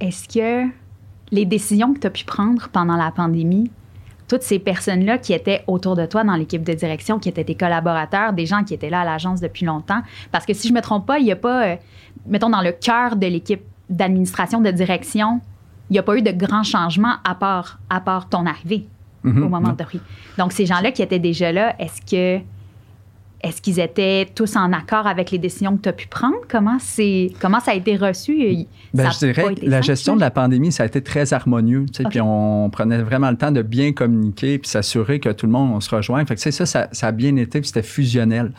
est-ce 0.00 0.28
que 0.28 0.68
les 1.30 1.46
décisions 1.46 1.94
que 1.94 2.00
tu 2.00 2.06
as 2.06 2.10
pu 2.10 2.24
prendre 2.24 2.68
pendant 2.68 2.96
la 2.96 3.10
pandémie, 3.10 3.70
toutes 4.28 4.42
ces 4.42 4.58
personnes-là 4.58 5.18
qui 5.18 5.32
étaient 5.32 5.62
autour 5.66 5.94
de 5.94 6.06
toi 6.06 6.24
dans 6.24 6.34
l'équipe 6.34 6.62
de 6.62 6.72
direction, 6.72 7.18
qui 7.18 7.28
étaient 7.28 7.44
tes 7.44 7.54
collaborateurs, 7.54 8.32
des 8.32 8.46
gens 8.46 8.64
qui 8.64 8.74
étaient 8.74 8.90
là 8.90 9.02
à 9.02 9.04
l'agence 9.04 9.40
depuis 9.40 9.64
longtemps, 9.64 10.02
parce 10.30 10.44
que 10.44 10.54
si 10.54 10.68
je 10.68 10.72
me 10.72 10.80
trompe 10.80 11.06
pas, 11.06 11.18
il 11.18 11.24
n'y 11.24 11.32
a 11.32 11.36
pas, 11.36 11.66
euh, 11.66 11.76
mettons, 12.26 12.50
dans 12.50 12.62
le 12.62 12.72
cœur 12.72 13.16
de 13.16 13.26
l'équipe 13.26 13.62
d'administration, 13.88 14.60
de 14.60 14.70
direction, 14.70 15.40
il 15.90 15.94
n'y 15.94 15.98
a 15.98 16.02
pas 16.02 16.16
eu 16.16 16.22
de 16.22 16.32
grands 16.32 16.62
changements 16.62 17.16
à 17.24 17.34
part, 17.34 17.78
à 17.90 18.00
part 18.00 18.28
ton 18.28 18.46
arrivée 18.46 18.86
mhm. 19.24 19.44
au 19.44 19.48
moment 19.48 19.72
de 19.72 19.84
Donc, 20.38 20.52
ces 20.52 20.66
gens-là 20.66 20.92
qui 20.92 21.02
étaient 21.02 21.18
déjà 21.18 21.52
là, 21.52 21.74
est-ce 21.78 22.00
que 22.00 22.42
est-ce 23.42 23.60
qu'ils 23.60 23.80
étaient 23.80 24.28
tous 24.32 24.54
en 24.54 24.72
accord 24.72 25.06
avec 25.08 25.32
les 25.32 25.38
décisions 25.38 25.76
que 25.76 25.82
tu 25.82 25.88
as 25.88 25.92
pu 25.92 26.06
prendre? 26.06 26.36
Comment, 26.48 26.78
comment 27.40 27.60
ça 27.60 27.72
a 27.72 27.74
été 27.74 27.96
reçu? 27.96 28.66
Ben, 28.94 29.10
je 29.10 29.18
dirais 29.18 29.54
que 29.54 29.66
la 29.66 29.80
gestion 29.80 30.14
de 30.14 30.20
la 30.20 30.30
pandémie, 30.30 30.70
ça 30.70 30.84
a 30.84 30.86
été 30.86 31.02
très 31.02 31.32
harmonieux. 31.32 31.86
Puis 32.08 32.20
on 32.20 32.70
prenait 32.70 33.02
vraiment 33.02 33.30
le 33.30 33.36
temps 33.36 33.50
de 33.50 33.62
bien 33.62 33.92
communiquer 33.92 34.58
puis 34.58 34.70
s'assurer 34.70 35.18
que 35.18 35.30
tout 35.30 35.46
le 35.46 35.52
monde 35.52 35.72
on 35.74 35.80
se 35.80 35.92
rejoint. 35.92 36.24
Fait 36.24 36.36
que 36.36 36.40
ça, 36.40 36.66
ça, 36.66 36.88
ça 36.92 37.06
a 37.08 37.12
bien 37.12 37.34
été 37.36 37.60
puis 37.60 37.66
c'était 37.66 37.82
fusionnel. 37.82 38.52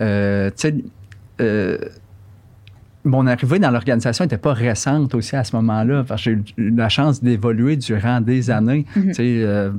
Euh, 0.00 0.50
tu 0.50 0.54
sais, 0.56 0.74
euh, 1.40 1.78
mon 3.08 3.26
arrivée 3.26 3.58
dans 3.58 3.70
l'organisation 3.70 4.24
n'était 4.24 4.38
pas 4.38 4.52
récente 4.52 5.14
aussi 5.14 5.36
à 5.36 5.44
ce 5.44 5.56
moment-là, 5.56 6.04
parce 6.06 6.24
que 6.24 6.30
j'ai 6.30 6.62
eu 6.62 6.70
la 6.74 6.88
chance 6.88 7.22
d'évoluer 7.22 7.76
durant 7.76 8.20
des 8.20 8.50
années. 8.50 8.86
Mm-hmm. 8.96 9.06
Tu 9.06 9.14
sais, 9.14 9.42
euh, 9.42 9.70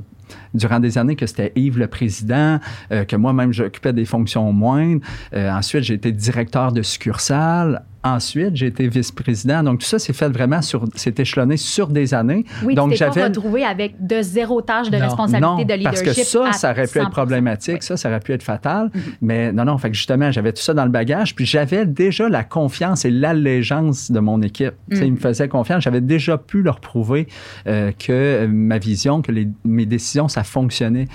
durant 0.54 0.80
des 0.80 0.98
années 0.98 1.16
que 1.16 1.26
c'était 1.26 1.52
Yves 1.56 1.78
le 1.78 1.86
président, 1.86 2.58
euh, 2.92 3.04
que 3.04 3.16
moi-même 3.16 3.52
j'occupais 3.52 3.92
des 3.92 4.04
fonctions 4.04 4.52
moindres. 4.52 5.02
Euh, 5.34 5.50
ensuite, 5.50 5.84
j'ai 5.84 5.94
été 5.94 6.12
directeur 6.12 6.72
de 6.72 6.82
succursale. 6.82 7.82
Ensuite, 8.02 8.56
j'ai 8.56 8.66
été 8.66 8.88
vice-président. 8.88 9.62
Donc, 9.62 9.80
tout 9.80 9.86
ça 9.86 9.98
s'est 9.98 10.14
fait 10.14 10.28
vraiment 10.28 10.62
sur, 10.62 10.84
s'est 10.94 11.14
échelonné 11.18 11.58
sur 11.58 11.88
des 11.88 12.14
années. 12.14 12.46
Oui, 12.64 12.74
Donc, 12.74 12.92
j'avais. 12.94 13.20
pas 13.20 13.26
retrouvé 13.26 13.62
avec 13.64 13.94
de 14.04 14.22
zéro 14.22 14.62
tâche 14.62 14.90
de 14.90 14.96
responsabilité 14.96 15.66
de 15.66 15.74
leadership. 15.74 16.04
Parce 16.04 16.16
que 16.16 16.24
ça, 16.24 16.52
ça 16.52 16.70
aurait 16.70 16.86
pu 16.86 16.98
être 16.98 17.10
problématique, 17.10 17.82
ça, 17.82 17.98
ça 17.98 18.08
aurait 18.08 18.20
pu 18.20 18.32
être 18.32 18.42
fatal. 18.42 18.86
Mm-hmm. 18.86 19.00
Mais 19.20 19.52
non, 19.52 19.66
non, 19.66 19.76
fait 19.76 19.90
que 19.90 19.96
justement, 19.96 20.30
j'avais 20.32 20.52
tout 20.52 20.62
ça 20.62 20.72
dans 20.72 20.84
le 20.84 20.90
bagage. 20.90 21.34
Puis 21.34 21.44
j'avais 21.44 21.84
déjà 21.84 22.28
la 22.28 22.42
confiance 22.42 23.04
et 23.04 23.10
l'allégeance 23.10 24.10
de 24.10 24.20
mon 24.20 24.40
équipe. 24.40 24.74
Mm. 24.88 25.02
Ils 25.02 25.12
me 25.12 25.18
faisaient 25.18 25.48
confiance. 25.48 25.82
J'avais 25.82 26.00
déjà 26.00 26.38
pu 26.38 26.62
leur 26.62 26.80
prouver 26.80 27.26
euh, 27.66 27.92
que 27.92 28.46
ma 28.46 28.78
vision, 28.78 29.20
que 29.20 29.32
les, 29.32 29.48
mes 29.64 29.84
décisions, 29.84 30.28
ça 30.28 30.42
fonctionnait. 30.42 31.08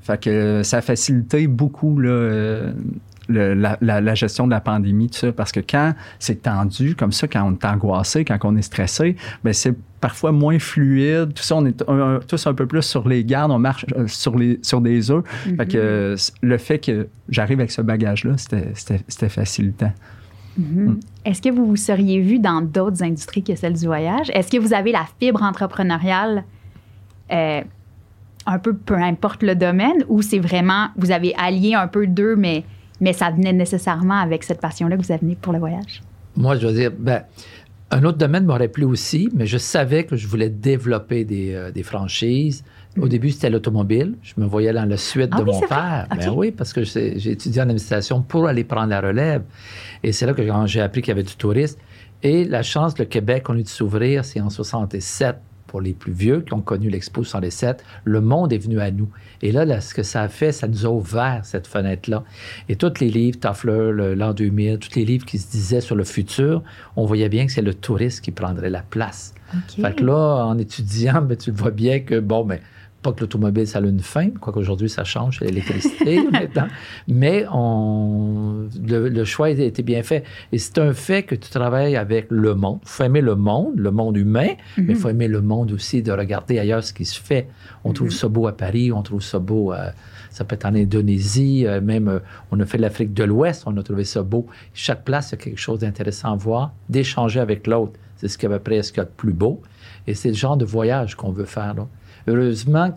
Fait 0.00 0.20
que 0.20 0.62
ça 0.64 0.78
a 0.78 0.80
facilité 0.80 1.46
beaucoup 1.46 2.00
là, 2.00 2.10
euh, 2.10 2.72
la, 3.32 4.14
gestion 4.14 4.46
de 4.46 4.50
la 4.52 4.60
pandémie, 4.60 5.08
tout 5.08 5.18
ça, 5.18 5.32
parce 5.32 5.52
que 5.52 5.60
quand 5.60 5.94
c'est 6.18 6.42
tendu 6.42 6.94
comme 6.94 7.12
ça, 7.12 7.26
quand 7.28 7.42
on 7.44 7.52
est 7.52 7.64
angoissé, 7.64 8.24
quand 8.24 8.38
on 8.44 8.56
est 8.56 8.62
stressé, 8.62 9.16
ben 9.44 9.52
c'est 9.52 9.74
parfois 10.00 10.32
moins 10.32 10.58
fluide. 10.58 11.32
Tout 11.34 11.42
ça, 11.42 11.56
on 11.56 11.66
est 11.66 11.84
tous 12.26 12.46
un 12.46 12.54
peu 12.54 12.66
plus 12.66 12.82
sur 12.82 13.08
les 13.08 13.24
gardes, 13.24 13.50
on 13.50 13.58
marche 13.58 13.86
euh, 13.96 14.06
sur, 14.08 14.36
les, 14.36 14.58
sur 14.62 14.80
des 14.80 15.10
œufs. 15.10 15.24
Fait 15.56 15.66
que 15.66 16.14
mm-hmm. 16.14 16.32
le 16.42 16.58
fait 16.58 16.78
que 16.78 17.08
j'arrive 17.28 17.60
avec 17.60 17.70
ce 17.70 17.82
bagage-là, 17.82 18.34
c'était 18.36 19.28
facilitant. 19.28 19.92
Mm-hmm. 20.60 20.88
Mm. 20.88 21.00
Est-ce 21.24 21.40
que 21.40 21.48
vous 21.48 21.66
vous 21.66 21.76
seriez 21.76 22.20
vu 22.20 22.38
dans 22.38 22.60
d'autres 22.60 23.02
industries 23.02 23.42
que 23.42 23.54
celle 23.54 23.74
du 23.74 23.86
voyage? 23.86 24.30
Est-ce 24.34 24.50
que 24.50 24.58
vous 24.58 24.74
avez 24.74 24.92
la 24.92 25.06
fibre 25.18 25.42
entrepreneuriale 25.42 26.44
euh, 27.32 27.62
un 28.44 28.58
peu 28.58 28.74
peu 28.74 28.96
importe 28.96 29.42
le 29.42 29.54
domaine 29.54 30.04
ou 30.08 30.22
c'est 30.22 30.38
vraiment, 30.38 30.88
vous 30.96 31.12
avez 31.12 31.34
allié 31.36 31.74
un 31.74 31.86
peu 31.86 32.06
d'eux, 32.06 32.36
mais 32.36 32.64
mais 33.02 33.12
ça 33.12 33.30
venait 33.30 33.52
nécessairement 33.52 34.20
avec 34.20 34.44
cette 34.44 34.60
passion-là 34.60 34.96
que 34.96 35.02
vous 35.02 35.12
avez 35.12 35.34
pour 35.34 35.52
le 35.52 35.58
voyage? 35.58 36.02
Moi, 36.36 36.56
je 36.56 36.68
veux 36.68 36.72
dire, 36.72 36.92
ben, 36.96 37.24
un 37.90 38.04
autre 38.04 38.16
domaine 38.16 38.44
m'aurait 38.44 38.68
plu 38.68 38.84
aussi, 38.84 39.28
mais 39.34 39.44
je 39.44 39.58
savais 39.58 40.04
que 40.04 40.14
je 40.14 40.28
voulais 40.28 40.48
développer 40.48 41.24
des, 41.24 41.52
euh, 41.52 41.72
des 41.72 41.82
franchises. 41.82 42.62
Au 42.96 43.06
mm. 43.06 43.08
début, 43.08 43.30
c'était 43.32 43.50
l'automobile. 43.50 44.14
Je 44.22 44.34
me 44.36 44.46
voyais 44.46 44.72
dans 44.72 44.88
la 44.88 44.96
suite 44.96 45.30
ah 45.32 45.40
de 45.40 45.42
mon 45.42 45.60
père. 45.62 46.06
Ben 46.16 46.30
oui, 46.30 46.52
parce 46.52 46.72
que 46.72 46.84
j'ai 46.84 47.32
étudié 47.32 47.60
en 47.60 47.64
administration 47.64 48.22
pour 48.22 48.46
aller 48.46 48.62
prendre 48.62 48.90
la 48.90 49.00
relève. 49.00 49.42
Et 50.04 50.12
c'est 50.12 50.24
là 50.24 50.32
que 50.32 50.44
j'ai 50.66 50.80
appris 50.80 51.02
qu'il 51.02 51.10
y 51.10 51.12
avait 51.12 51.24
du 51.24 51.34
tourisme. 51.34 51.80
Et 52.22 52.44
la 52.44 52.62
chance, 52.62 52.96
le 53.00 53.04
Québec, 53.04 53.46
on 53.48 53.54
a 53.54 53.62
dû 53.62 53.64
s'ouvrir, 53.64 54.24
c'est 54.24 54.40
en 54.40 54.48
67 54.48 55.36
pour 55.72 55.80
les 55.80 55.94
plus 55.94 56.12
vieux 56.12 56.42
qui 56.42 56.52
ont 56.52 56.60
connu 56.60 56.90
l'Expo 56.90 57.24
107, 57.24 57.82
le 58.04 58.20
monde 58.20 58.52
est 58.52 58.58
venu 58.58 58.78
à 58.78 58.90
nous. 58.90 59.08
Et 59.40 59.52
là, 59.52 59.80
ce 59.80 59.94
que 59.94 60.02
ça 60.02 60.20
a 60.20 60.28
fait, 60.28 60.52
ça 60.52 60.68
nous 60.68 60.84
a 60.84 60.90
ouvert 60.90 61.40
cette 61.44 61.66
fenêtre-là. 61.66 62.24
Et 62.68 62.76
tous 62.76 63.00
les 63.00 63.08
livres, 63.08 63.40
Toffler, 63.40 64.14
l'an 64.14 64.34
2000, 64.34 64.78
tous 64.78 64.94
les 64.96 65.06
livres 65.06 65.24
qui 65.24 65.38
se 65.38 65.50
disaient 65.50 65.80
sur 65.80 65.96
le 65.96 66.04
futur, 66.04 66.62
on 66.94 67.06
voyait 67.06 67.30
bien 67.30 67.46
que 67.46 67.52
c'est 67.52 67.62
le 67.62 67.72
touriste 67.72 68.20
qui 68.20 68.32
prendrait 68.32 68.68
la 68.68 68.82
place. 68.82 69.32
Fait 69.68 69.96
que 69.96 70.04
là, 70.04 70.44
en 70.44 70.58
étudiant, 70.58 71.22
ben, 71.26 71.38
tu 71.38 71.50
vois 71.50 71.70
bien 71.70 72.00
que, 72.00 72.20
bon, 72.20 72.44
mais 72.44 72.56
ben, 72.56 72.62
pas 73.02 73.12
que 73.12 73.20
l'automobile, 73.20 73.66
ça 73.66 73.78
a 73.78 73.82
une 73.82 74.00
fin, 74.00 74.30
quoique 74.30 74.58
aujourd'hui, 74.58 74.88
ça 74.88 75.04
change, 75.04 75.38
c'est 75.38 75.46
l'électricité 75.46 76.22
maintenant. 76.32 76.68
Mais 77.08 77.44
on, 77.52 78.68
le, 78.86 79.24
choix 79.24 79.46
a 79.46 79.50
été 79.50 79.82
bien 79.82 80.02
fait. 80.02 80.24
Et 80.52 80.58
c'est 80.58 80.78
un 80.78 80.92
fait 80.92 81.24
que 81.24 81.34
tu 81.34 81.50
travailles 81.50 81.96
avec 81.96 82.26
le 82.30 82.54
monde. 82.54 82.78
Il 82.82 82.88
faut 82.88 83.04
aimer 83.04 83.20
le 83.20 83.34
monde, 83.34 83.72
le 83.76 83.90
monde 83.90 84.16
humain, 84.16 84.50
mais 84.76 84.92
il 84.92 84.96
faut 84.96 85.08
aimer 85.08 85.28
le 85.28 85.40
monde 85.40 85.72
aussi, 85.72 86.02
de 86.02 86.12
regarder 86.12 86.58
ailleurs 86.58 86.84
ce 86.84 86.92
qui 86.92 87.04
se 87.04 87.20
fait. 87.20 87.48
On 87.84 87.92
trouve 87.92 88.10
ça 88.10 88.28
beau 88.28 88.46
à 88.46 88.56
Paris, 88.56 88.92
on 88.92 89.02
trouve 89.02 89.22
ça 89.22 89.38
beau 89.38 89.72
à, 89.72 89.92
ça 90.32 90.44
peut 90.44 90.54
être 90.54 90.64
en 90.64 90.74
Indonésie, 90.74 91.66
euh, 91.66 91.80
même 91.80 92.08
euh, 92.08 92.18
on 92.50 92.58
a 92.60 92.66
fait 92.66 92.78
l'Afrique 92.78 93.12
de 93.12 93.24
l'Ouest, 93.24 93.64
on 93.66 93.76
a 93.76 93.82
trouvé 93.82 94.04
ça 94.04 94.22
beau. 94.22 94.46
Chaque 94.72 95.04
place, 95.04 95.30
il 95.30 95.32
y 95.32 95.34
a 95.34 95.44
quelque 95.44 95.60
chose 95.60 95.80
d'intéressant 95.80 96.32
à 96.32 96.36
voir, 96.36 96.72
d'échanger 96.88 97.40
avec 97.40 97.66
l'autre. 97.66 97.98
C'est 98.16 98.28
ce 98.28 98.38
qui 98.38 98.46
est 98.46 98.52
après 98.52 98.82
ce 98.82 98.92
qu'il 98.92 98.98
y 98.98 99.00
a 99.02 99.04
de 99.04 99.10
plus 99.10 99.32
beau. 99.32 99.60
Et 100.06 100.14
c'est 100.14 100.28
le 100.28 100.34
genre 100.34 100.56
de 100.56 100.64
voyage 100.64 101.16
qu'on 101.16 101.32
veut 101.32 101.44
faire. 101.44 101.74
Heureusement 102.26 102.92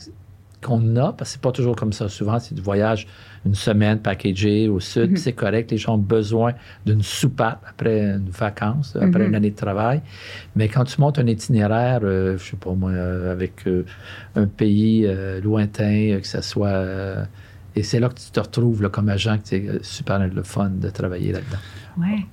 qu'on 0.65 0.95
a, 0.95 1.13
parce 1.13 1.29
que 1.29 1.33
c'est 1.33 1.41
pas 1.41 1.51
toujours 1.51 1.75
comme 1.75 1.93
ça. 1.93 2.09
Souvent, 2.09 2.39
c'est 2.39 2.55
du 2.55 2.61
voyage 2.61 3.07
une 3.45 3.53
semaine 3.53 3.99
packagé 3.99 4.67
au 4.67 4.79
sud, 4.79 5.11
mhm. 5.11 5.17
c'est 5.17 5.33
correct. 5.33 5.71
Les 5.71 5.77
gens 5.77 5.93
ont 5.95 5.99
besoin 5.99 6.53
d'une 6.85 7.03
soupape 7.03 7.63
après 7.69 8.01
une 8.01 8.29
vacance, 8.29 8.95
après 8.95 9.19
mhm. 9.19 9.27
une 9.27 9.35
année 9.35 9.51
de 9.51 9.55
travail. 9.55 10.01
Mais 10.55 10.67
quand 10.67 10.83
tu 10.83 10.99
montes 10.99 11.19
un 11.19 11.27
itinéraire, 11.27 11.99
je 12.01 12.07
euh, 12.07 12.37
je 12.37 12.51
sais 12.51 12.57
pas 12.57 12.73
moi, 12.73 12.89
euh, 12.89 13.31
avec 13.31 13.67
euh, 13.67 13.85
un 14.35 14.47
pays 14.47 15.07
lointain, 15.43 16.17
que 16.19 16.27
ce 16.27 16.41
soit... 16.41 16.83
et 17.75 17.83
c'est 17.83 17.99
là 17.99 18.09
que 18.09 18.15
tu 18.15 18.31
te 18.31 18.39
retrouves 18.39 18.81
là, 18.81 18.89
comme 18.89 19.09
agent, 19.09 19.37
que 19.37 19.43
c'est 19.43 19.83
super 19.83 20.19
le 20.19 20.43
fun 20.43 20.69
de 20.69 20.89
travailler 20.89 21.31
là-dedans. 21.31 21.59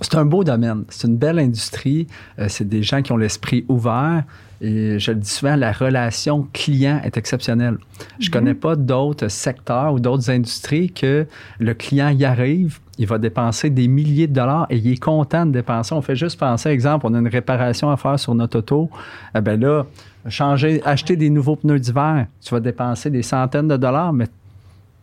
C'est 0.00 0.16
un 0.16 0.24
beau 0.24 0.42
domaine. 0.42 0.84
C'est 0.88 1.06
une 1.06 1.18
belle 1.18 1.38
industrie. 1.38 2.06
c'est 2.48 2.66
des 2.66 2.82
gens 2.82 3.02
qui 3.02 3.12
ont 3.12 3.16
l'esprit 3.16 3.64
ouvert. 3.68 4.24
Et 4.64 5.00
je 5.00 5.10
le 5.10 5.18
dis 5.18 5.28
souvent, 5.28 5.56
la 5.56 5.72
relation 5.72 6.46
client 6.52 7.00
est 7.02 7.16
exceptionnelle. 7.16 7.78
Je 8.20 8.26
ne 8.26 8.28
mhm. 8.28 8.30
connais 8.30 8.54
pas 8.54 8.76
d'autres 8.76 9.26
secteurs 9.26 9.92
ou 9.92 9.98
d'autres 9.98 10.30
industries 10.30 10.92
que 10.92 11.26
le 11.58 11.74
client 11.74 12.10
y 12.10 12.24
arrive, 12.24 12.78
il 12.96 13.06
va 13.06 13.18
dépenser 13.18 13.70
des 13.70 13.88
milliers 13.88 14.28
de 14.28 14.34
dollars 14.34 14.68
et 14.70 14.76
il 14.76 14.92
est 14.92 15.02
content 15.02 15.46
de 15.46 15.50
dépenser. 15.50 15.94
On 15.94 16.00
fait 16.00 16.14
juste 16.14 16.38
penser, 16.38 16.68
exemple, 16.68 17.06
on 17.08 17.14
a 17.14 17.18
une 17.18 17.26
réparation 17.26 17.90
à 17.90 17.96
faire 17.96 18.20
sur 18.20 18.36
notre 18.36 18.58
auto. 18.58 18.88
Eh 19.34 19.40
bien 19.40 19.56
là, 19.56 19.84
changer, 20.28 20.80
acheter 20.84 21.16
des 21.16 21.28
nouveaux 21.28 21.56
pneus 21.56 21.80
d'hiver, 21.80 22.26
tu 22.40 22.54
vas 22.54 22.60
dépenser 22.60 23.10
des 23.10 23.22
centaines 23.22 23.66
de 23.66 23.76
dollars, 23.76 24.12
mais 24.12 24.26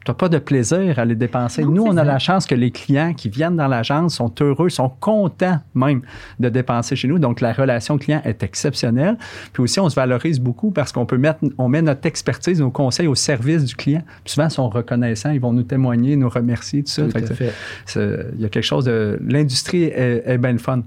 n'as 0.10 0.16
pas 0.16 0.30
de 0.30 0.38
plaisir 0.38 0.99
à 0.99 1.05
les 1.05 1.16
dépenser. 1.16 1.64
Nous, 1.64 1.84
on 1.84 1.97
a 1.97 2.03
la 2.03 2.20
chance 2.20 2.45
que 2.45 2.55
les 2.55 2.72
clients 2.72 3.14
qui 3.14 3.30
viennent 3.30 3.55
dans 3.55 3.68
l'agence 3.68 4.16
sont 4.16 4.34
heureux, 4.41 4.70
sont 4.70 4.89
contents 4.99 5.60
même 5.74 6.01
de 6.39 6.49
dépenser 6.49 6.95
chez 6.95 7.07
nous. 7.07 7.20
Donc, 7.20 7.41
la 7.41 7.53
relation 7.53 7.97
client 7.97 8.22
est 8.26 8.43
exceptionnelle. 8.43 9.18
Puis 9.53 9.64
aussi, 9.64 9.80
on 9.80 9.89
se 9.89 9.95
valorise 9.95 10.39
beaucoup 10.39 10.72
parce 10.72 10.91
qu'on 10.91 11.05
peut 11.05 11.18
mettre, 11.18 11.39
on 11.57 11.70
met 11.70 11.82
notre 11.82 12.05
expertise, 12.05 12.60
nos 12.60 12.72
conseils 12.72 13.07
au 13.07 13.16
service 13.16 13.66
du 13.66 13.76
client. 13.76 14.03
Puis 14.24 14.34
souvent, 14.34 14.47
ils 14.47 14.51
sont 14.51 14.70
reconnaissants, 14.70 15.32
ils 15.32 15.41
vont 15.41 15.53
nous 15.53 15.64
témoigner, 15.64 16.16
nous 16.16 16.30
remercier, 16.30 16.84
tout 16.84 16.91
ça. 16.91 17.03
Il 17.05 18.41
y 18.41 18.45
a 18.45 18.49
quelque 18.49 18.62
chose 18.62 18.86
de... 18.86 19.20
L'industrie 19.26 19.84
est, 19.84 20.24
est 20.26 20.38
bien 20.38 20.57
fun. 20.57 20.84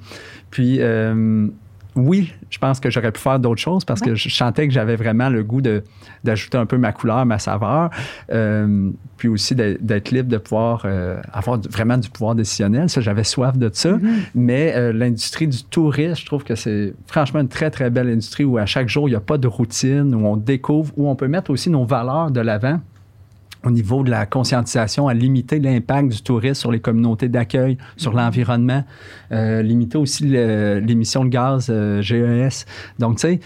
Puis, 0.50 0.78
euh, 0.80 1.46
oui, 1.94 2.32
je 2.48 2.58
pense 2.58 2.80
que 2.80 2.90
j'aurais 2.90 3.12
pu 3.12 3.20
faire 3.20 3.38
d'autres 3.38 3.60
choses 3.60 3.84
parce 3.84 4.00
que 4.00 4.14
je 4.14 4.28
sentais 4.28 4.66
que 4.66 4.72
j'avais 4.72 4.96
vraiment 4.96 5.28
le 5.28 5.42
goût 5.42 5.60
d'ajouter 6.24 6.56
un 6.56 6.66
peu 6.66 6.78
ma 6.78 6.92
couleur, 6.92 7.26
ma 7.26 7.38
saveur, 7.38 7.90
euh, 8.32 8.90
puis 9.18 9.28
aussi 9.28 9.54
d'être 9.54 10.10
libre 10.10 10.28
de 10.28 10.38
pouvoir 10.38 10.82
euh, 10.84 11.20
avoir 11.32 11.58
vraiment 11.70 11.98
du 11.98 12.08
pouvoir 12.08 12.34
décisionnel. 12.34 12.88
Ça, 12.88 13.00
j'avais 13.00 13.24
soif 13.24 13.58
de 13.58 13.70
ça. 13.72 13.92
Mm-hmm. 13.92 14.08
Mais 14.34 14.72
euh, 14.74 14.92
l'industrie 14.92 15.48
du 15.48 15.62
tourisme, 15.64 16.20
je 16.20 16.26
trouve 16.26 16.44
que 16.44 16.54
c'est 16.54 16.94
franchement 17.06 17.40
une 17.40 17.48
très, 17.48 17.70
très 17.70 17.90
belle 17.90 18.08
industrie 18.08 18.44
où 18.44 18.56
à 18.56 18.66
chaque 18.66 18.88
jour, 18.88 19.08
il 19.08 19.12
n'y 19.12 19.16
a 19.16 19.20
pas 19.20 19.38
de 19.38 19.48
routine, 19.48 20.14
où 20.14 20.26
on 20.26 20.36
découvre, 20.36 20.92
où 20.96 21.08
on 21.08 21.16
peut 21.16 21.28
mettre 21.28 21.50
aussi 21.50 21.68
nos 21.68 21.84
valeurs 21.84 22.30
de 22.30 22.40
l'avant 22.40 22.80
au 23.64 23.70
niveau 23.70 24.02
de 24.02 24.10
la 24.10 24.26
conscientisation, 24.26 25.08
à 25.08 25.14
limiter 25.14 25.60
l'impact 25.60 26.08
du 26.08 26.22
tourisme 26.22 26.60
sur 26.60 26.72
les 26.72 26.80
communautés 26.80 27.28
d'accueil, 27.28 27.78
sur 27.96 28.12
l'environnement, 28.12 28.84
euh, 29.32 29.62
limiter 29.62 29.98
aussi 29.98 30.24
l'émission 30.24 31.24
de 31.24 31.30
gaz 31.30 31.68
euh, 31.70 32.02
GES. 32.02 32.66
Donc, 32.98 33.16
tu 33.16 33.28
sais, 33.28 33.40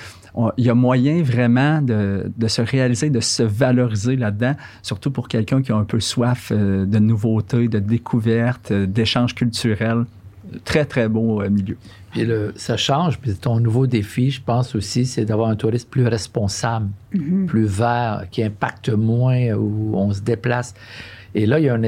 il 0.58 0.64
y 0.64 0.70
a 0.70 0.74
moyen 0.74 1.22
vraiment 1.22 1.80
de, 1.80 2.30
de, 2.36 2.48
se 2.48 2.60
réaliser, 2.60 3.08
de 3.08 3.20
se 3.20 3.42
valoriser 3.42 4.16
là-dedans, 4.16 4.54
surtout 4.82 5.10
pour 5.10 5.28
quelqu'un 5.28 5.62
qui 5.62 5.72
a 5.72 5.76
un 5.76 5.84
peu 5.84 6.00
soif 6.00 6.50
euh, 6.52 6.84
de 6.84 6.98
nouveautés, 6.98 7.68
de 7.68 7.78
découvertes, 7.78 8.72
d'échanges 8.72 9.34
culturels. 9.34 10.04
Très, 10.64 10.84
très 10.84 11.08
beau 11.08 11.42
milieu. 11.50 11.76
Puis 12.16 12.24
le, 12.24 12.54
ça 12.56 12.78
change. 12.78 13.18
Puis 13.18 13.34
ton 13.34 13.60
nouveau 13.60 13.86
défi, 13.86 14.30
je 14.30 14.40
pense 14.40 14.74
aussi, 14.74 15.04
c'est 15.04 15.26
d'avoir 15.26 15.50
un 15.50 15.56
tourisme 15.56 15.86
plus 15.90 16.06
responsable, 16.06 16.88
mm-hmm. 17.14 17.44
plus 17.44 17.66
vert, 17.66 18.24
qui 18.30 18.42
impacte 18.42 18.88
moins, 18.88 19.52
où 19.52 19.94
on 19.94 20.14
se 20.14 20.22
déplace. 20.22 20.72
Et 21.34 21.44
là, 21.44 21.58
il 21.58 21.66
y 21.66 21.68
a 21.68 21.74
un, 21.74 21.82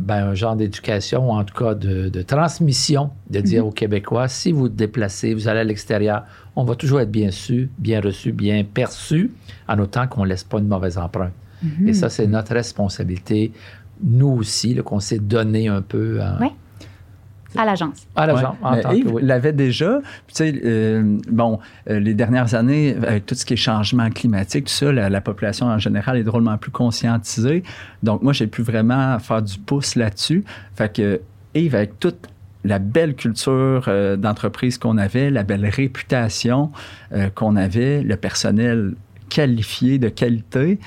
ben, 0.00 0.30
un 0.30 0.34
genre 0.34 0.56
d'éducation, 0.56 1.30
en 1.30 1.44
tout 1.44 1.54
cas 1.54 1.74
de, 1.76 2.22
transmission, 2.22 3.10
de 3.30 3.40
dire 3.40 3.62
mm-hmm. 3.62 3.68
aux 3.68 3.70
Québécois, 3.70 4.26
si 4.26 4.50
vous 4.50 4.62
vous 4.62 4.68
déplacez, 4.68 5.32
vous 5.32 5.46
allez 5.46 5.60
à 5.60 5.64
l'extérieur, 5.64 6.24
on 6.56 6.64
va 6.64 6.74
toujours 6.74 6.98
être 7.00 7.12
bien 7.12 7.30
su, 7.30 7.70
bien 7.78 8.00
reçu, 8.00 8.32
bien 8.32 8.64
perçu, 8.64 9.30
en 9.68 9.78
autant 9.78 10.08
qu'on 10.08 10.24
ne 10.24 10.30
laisse 10.30 10.42
pas 10.42 10.58
une 10.58 10.66
mauvaise 10.66 10.98
empreinte. 10.98 11.34
Mm-hmm. 11.64 11.88
Et 11.88 11.92
ça, 11.92 12.08
c'est 12.08 12.26
notre 12.26 12.52
responsabilité, 12.52 13.52
nous 14.02 14.30
aussi, 14.30 14.74
qu'on 14.84 14.98
s'est 14.98 15.20
donné 15.20 15.68
un 15.68 15.82
peu. 15.82 16.20
À 17.56 17.64
l'agence. 17.64 18.06
À 18.14 18.26
l'agence. 18.26 18.56
Ouais. 18.62 18.98
Yves 18.98 19.18
l'avait 19.20 19.52
déjà. 19.52 20.00
Tu 20.26 20.34
sais, 20.34 20.60
euh, 20.64 21.18
bon, 21.30 21.58
euh, 21.88 21.98
les 21.98 22.14
dernières 22.14 22.54
années, 22.54 22.94
avec 22.96 23.26
tout 23.26 23.34
ce 23.34 23.46
qui 23.46 23.54
est 23.54 23.56
changement 23.56 24.10
climatique, 24.10 24.66
tout 24.66 24.72
ça, 24.72 24.92
la, 24.92 25.20
population 25.20 25.66
en 25.66 25.78
général 25.78 26.18
est 26.18 26.24
drôlement 26.24 26.58
plus 26.58 26.70
conscientisée. 26.70 27.62
Donc, 28.02 28.22
moi, 28.22 28.32
j'ai 28.32 28.46
pu 28.46 28.62
vraiment 28.62 29.18
faire 29.18 29.42
du 29.42 29.58
pouce 29.58 29.96
là-dessus. 29.96 30.44
Fait 30.74 30.92
que 30.92 31.20
Yves, 31.54 31.74
avec 31.74 31.98
toute 31.98 32.28
la 32.64 32.78
belle 32.78 33.14
culture 33.14 33.84
euh, 33.88 34.16
d'entreprise 34.16 34.76
qu'on 34.76 34.98
avait, 34.98 35.30
la 35.30 35.42
belle 35.42 35.66
réputation 35.66 36.70
qu'on 37.34 37.56
avait, 37.56 38.02
le 38.02 38.16
personnel 38.16 38.94
qualifié 39.30 39.98
de 39.98 40.08
qualité, 40.08 40.78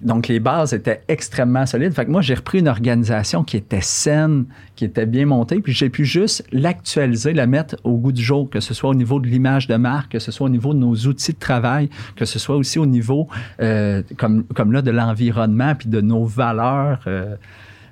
donc, 0.00 0.28
les 0.28 0.38
bases 0.38 0.72
étaient 0.74 1.02
extrêmement 1.08 1.66
solides. 1.66 1.92
Fait 1.92 2.04
que 2.04 2.10
moi, 2.10 2.22
j'ai 2.22 2.34
repris 2.34 2.60
une 2.60 2.68
organisation 2.68 3.42
qui 3.42 3.56
était 3.56 3.80
saine, 3.80 4.44
qui 4.76 4.84
était 4.84 5.06
bien 5.06 5.26
montée, 5.26 5.60
puis 5.60 5.72
j'ai 5.72 5.90
pu 5.90 6.04
juste 6.04 6.44
l'actualiser, 6.52 7.32
la 7.32 7.48
mettre 7.48 7.76
au 7.82 7.96
goût 7.96 8.12
du 8.12 8.22
jour, 8.22 8.48
que 8.48 8.60
ce 8.60 8.74
soit 8.74 8.90
au 8.90 8.94
niveau 8.94 9.18
de 9.18 9.26
l'image 9.26 9.66
de 9.66 9.74
marque, 9.74 10.12
que 10.12 10.20
ce 10.20 10.30
soit 10.30 10.46
au 10.46 10.50
niveau 10.50 10.72
de 10.72 10.78
nos 10.78 10.94
outils 10.94 11.32
de 11.32 11.38
travail, 11.38 11.90
que 12.14 12.24
ce 12.24 12.38
soit 12.38 12.56
aussi 12.56 12.78
au 12.78 12.86
niveau, 12.86 13.26
euh, 13.60 14.02
comme, 14.16 14.44
comme 14.44 14.72
là, 14.72 14.82
de 14.82 14.92
l'environnement, 14.92 15.74
puis 15.74 15.88
de 15.88 16.00
nos 16.00 16.24
valeurs 16.24 17.00
euh, 17.08 17.34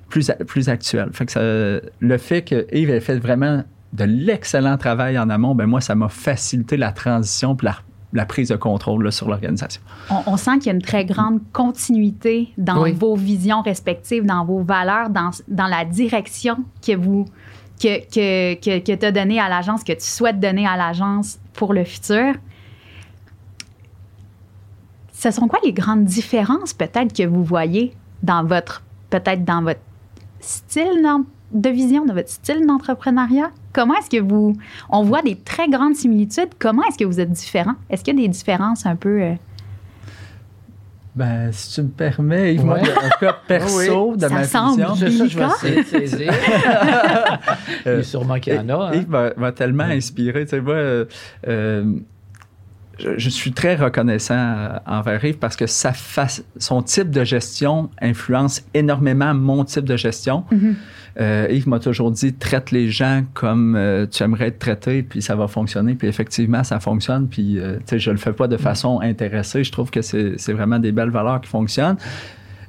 plus, 0.07 0.31
plus 0.47 0.69
actuelles. 0.69 1.09
Fait 1.11 1.25
que 1.25 1.81
le 1.99 2.17
fait 2.17 2.41
que 2.43 2.67
Yves 2.71 2.89
ait 2.89 3.01
fait 3.01 3.19
vraiment 3.19 3.63
de 3.91 4.03
l'excellent 4.05 4.77
travail 4.77 5.19
en 5.19 5.29
amont, 5.29 5.55
ben 5.55 5.65
moi, 5.65 5.81
ça 5.81 5.95
m'a 5.95 6.07
facilité 6.07 6.77
la 6.77 6.91
transition 6.93 7.55
puis 7.55 7.65
la 7.65 7.75
la 8.13 8.25
prise 8.25 8.49
de 8.49 8.55
contrôle 8.55 9.11
sur 9.11 9.27
l'organisation. 9.27 9.81
On, 10.25 10.37
sent 10.37 10.59
qu'il 10.59 10.67
y 10.67 10.69
a 10.69 10.73
une 10.73 10.81
très 10.81 11.05
grande 11.05 11.39
continuité 11.51 12.53
dans 12.57 12.89
vos 12.93 13.15
visions 13.15 13.61
respectives, 13.61 14.25
dans 14.25 14.45
vos 14.45 14.61
valeurs, 14.61 15.09
dans, 15.09 15.31
dans 15.47 15.67
la 15.67 15.83
direction 15.85 16.57
que 16.85 16.95
vous 16.95 17.25
que, 17.79 17.99
que, 18.05 18.55
que, 18.55 18.79
que 18.79 18.95
tu 18.95 19.05
as 19.05 19.11
donné 19.11 19.39
à 19.39 19.49
l'agence, 19.49 19.83
que 19.83 19.93
tu 19.93 20.05
souhaites 20.05 20.39
donner 20.39 20.65
à 20.65 20.77
l'agence 20.77 21.37
pour 21.53 21.73
le 21.73 21.83
futur. 21.83 22.33
Ce 25.13 25.29
sont 25.29 25.47
quoi 25.47 25.59
les 25.63 25.73
grandes 25.73 26.05
différences 26.05 26.73
peut-être 26.73 27.13
que 27.13 27.23
vous 27.23 27.43
voyez 27.43 27.93
dans 28.23 28.43
votre 28.43 28.83
peut-être 29.09 29.45
dans 29.45 29.61
votre 29.61 29.79
style 30.39 31.05
de 31.51 31.69
vision, 31.69 32.05
de 32.05 32.13
votre 32.13 32.29
style 32.29 32.65
d'entrepreneuriat? 32.65 33.51
Comment 33.77 33.93
est-ce 33.93 34.09
que 34.09 34.23
vous. 34.23 34.57
On 34.89 35.03
voit 35.03 35.21
des 35.21 35.35
très 35.35 35.69
grandes 35.69 35.93
similitudes. 35.93 36.49
Comment 36.57 36.81
est-ce 36.85 36.97
que 36.97 37.03
vous 37.03 37.19
êtes 37.19 37.29
différents? 37.29 37.75
Est-ce 37.91 38.03
qu'il 38.03 38.15
y 38.15 38.17
a 38.17 38.21
des 38.23 38.27
différences 38.27 38.87
un 38.87 38.95
peu. 38.95 39.21
Euh? 39.21 39.35
Ben, 41.15 41.51
si 41.51 41.75
tu 41.75 41.83
me 41.83 41.89
permets, 41.89 42.55
Yves, 42.55 42.65
moi, 42.65 42.79
un 42.79 43.09
cas 43.19 43.37
perso 43.47 44.15
de 44.15 44.25
ma 44.29 44.41
vision. 44.41 45.49
Ça, 45.49 45.67
je 45.67 45.67
vais 45.67 45.83
saisir. 45.83 46.33
Il 47.85 47.91
est 47.91 48.03
sûrement 48.03 48.39
qu'il 48.39 48.55
y 48.55 48.57
en 48.57 48.67
a. 48.67 48.87
Hein. 48.87 48.93
Yves 48.95 49.33
m'a 49.37 49.51
tellement 49.51 49.83
inspiré. 49.83 50.45
Tu 50.45 50.49
sais, 50.49 50.61
moi, 50.61 50.73
euh, 50.73 51.99
euh, 53.05 53.15
je, 53.17 53.29
suis 53.29 53.51
très 53.51 53.75
reconnaissant 53.75 54.69
envers 54.85 55.23
Yves 55.23 55.37
parce 55.37 55.55
que 55.55 55.67
sa 55.67 55.93
son 56.57 56.81
type 56.81 57.09
de 57.09 57.23
gestion 57.23 57.89
influence 58.01 58.63
énormément 58.73 59.33
mon 59.33 59.63
type 59.63 59.85
de 59.85 59.97
gestion. 59.97 60.45
Mm-hmm. 60.51 60.73
Euh, 61.19 61.47
Yves 61.49 61.67
m'a 61.67 61.79
toujours 61.79 62.11
dit 62.11 62.33
traite 62.33 62.71
les 62.71 62.89
gens 62.89 63.23
comme 63.33 63.75
euh, 63.75 64.05
tu 64.05 64.21
aimerais 64.21 64.47
être 64.47 64.59
traité, 64.59 65.01
puis 65.01 65.21
ça 65.21 65.35
va 65.35 65.47
fonctionner. 65.47 65.95
Puis 65.95 66.07
effectivement, 66.07 66.63
ça 66.63 66.79
fonctionne. 66.79 67.27
Puis 67.27 67.59
euh, 67.59 67.77
tu 67.77 67.83
sais, 67.87 67.99
je 67.99 68.11
le 68.11 68.17
fais 68.17 68.33
pas 68.33 68.47
de 68.47 68.57
façon 68.57 68.99
intéressée. 69.01 69.63
Je 69.63 69.71
trouve 69.71 69.89
que 69.89 70.01
c'est 70.01 70.53
vraiment 70.53 70.79
des 70.79 70.91
belles 70.91 71.09
valeurs 71.09 71.41
qui 71.41 71.49
fonctionnent. 71.49 71.97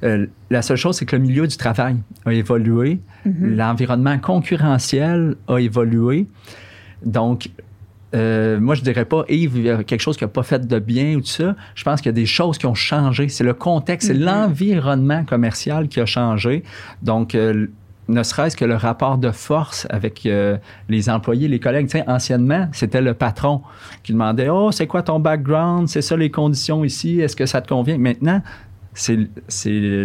la 0.01 0.61
seule 0.61 0.77
chose, 0.77 0.97
c'est 0.97 1.05
que 1.05 1.15
le 1.15 1.21
milieu 1.21 1.45
du 1.45 1.57
travail 1.57 1.97
a 2.25 2.33
évolué, 2.33 2.99
mm-hmm. 3.27 3.55
l'environnement 3.55 4.17
concurrentiel 4.17 5.35
a 5.47 5.57
évolué. 5.57 6.27
Donc, 7.05 7.49
euh, 8.15 8.59
moi, 8.59 8.75
je 8.75 8.81
dirais 8.81 9.05
pas, 9.05 9.23
Yves, 9.29 9.57
il 9.57 9.63
y 9.63 9.69
a 9.69 9.83
quelque 9.83 10.01
chose 10.01 10.17
qui 10.17 10.23
n'a 10.23 10.29
pas 10.29 10.43
fait 10.43 10.65
de 10.67 10.79
bien 10.79 11.15
ou 11.15 11.21
tout 11.21 11.27
ça. 11.27 11.55
Je 11.75 11.83
pense 11.83 12.01
qu'il 12.01 12.07
y 12.09 12.09
a 12.09 12.13
des 12.13 12.25
choses 12.25 12.57
qui 12.57 12.65
ont 12.65 12.73
changé. 12.73 13.29
C'est 13.29 13.43
le 13.43 13.53
contexte, 13.53 14.07
c'est 14.07 14.13
Mhm. 14.15 14.23
l'environnement 14.25 15.23
commercial 15.25 15.87
qui 15.87 15.99
a 15.99 16.05
changé. 16.05 16.63
Donc, 17.03 17.35
euh, 17.35 17.67
ne 18.07 18.23
serait-ce 18.23 18.57
que 18.57 18.65
le 18.65 18.73
rapport 18.75 19.19
de 19.19 19.29
force 19.29 19.85
avec 19.91 20.25
euh, 20.25 20.57
les 20.89 21.11
employés, 21.11 21.47
les 21.47 21.59
collègues. 21.59 21.85
Tu 21.87 21.99
sais, 21.99 22.09
anciennement, 22.09 22.67
c'était 22.71 23.01
le 23.01 23.13
patron 23.13 23.61
qui 24.01 24.13
demandait 24.13 24.49
Oh, 24.49 24.71
c'est 24.71 24.87
quoi 24.87 25.03
ton 25.03 25.19
background? 25.19 25.87
C'est 25.87 26.01
ça 26.01 26.17
les 26.17 26.31
conditions 26.31 26.83
ici? 26.83 27.19
Est-ce 27.19 27.35
que 27.35 27.45
ça 27.45 27.61
te 27.61 27.67
convient? 27.69 27.99
Maintenant, 27.99 28.41
c'est 28.93 29.29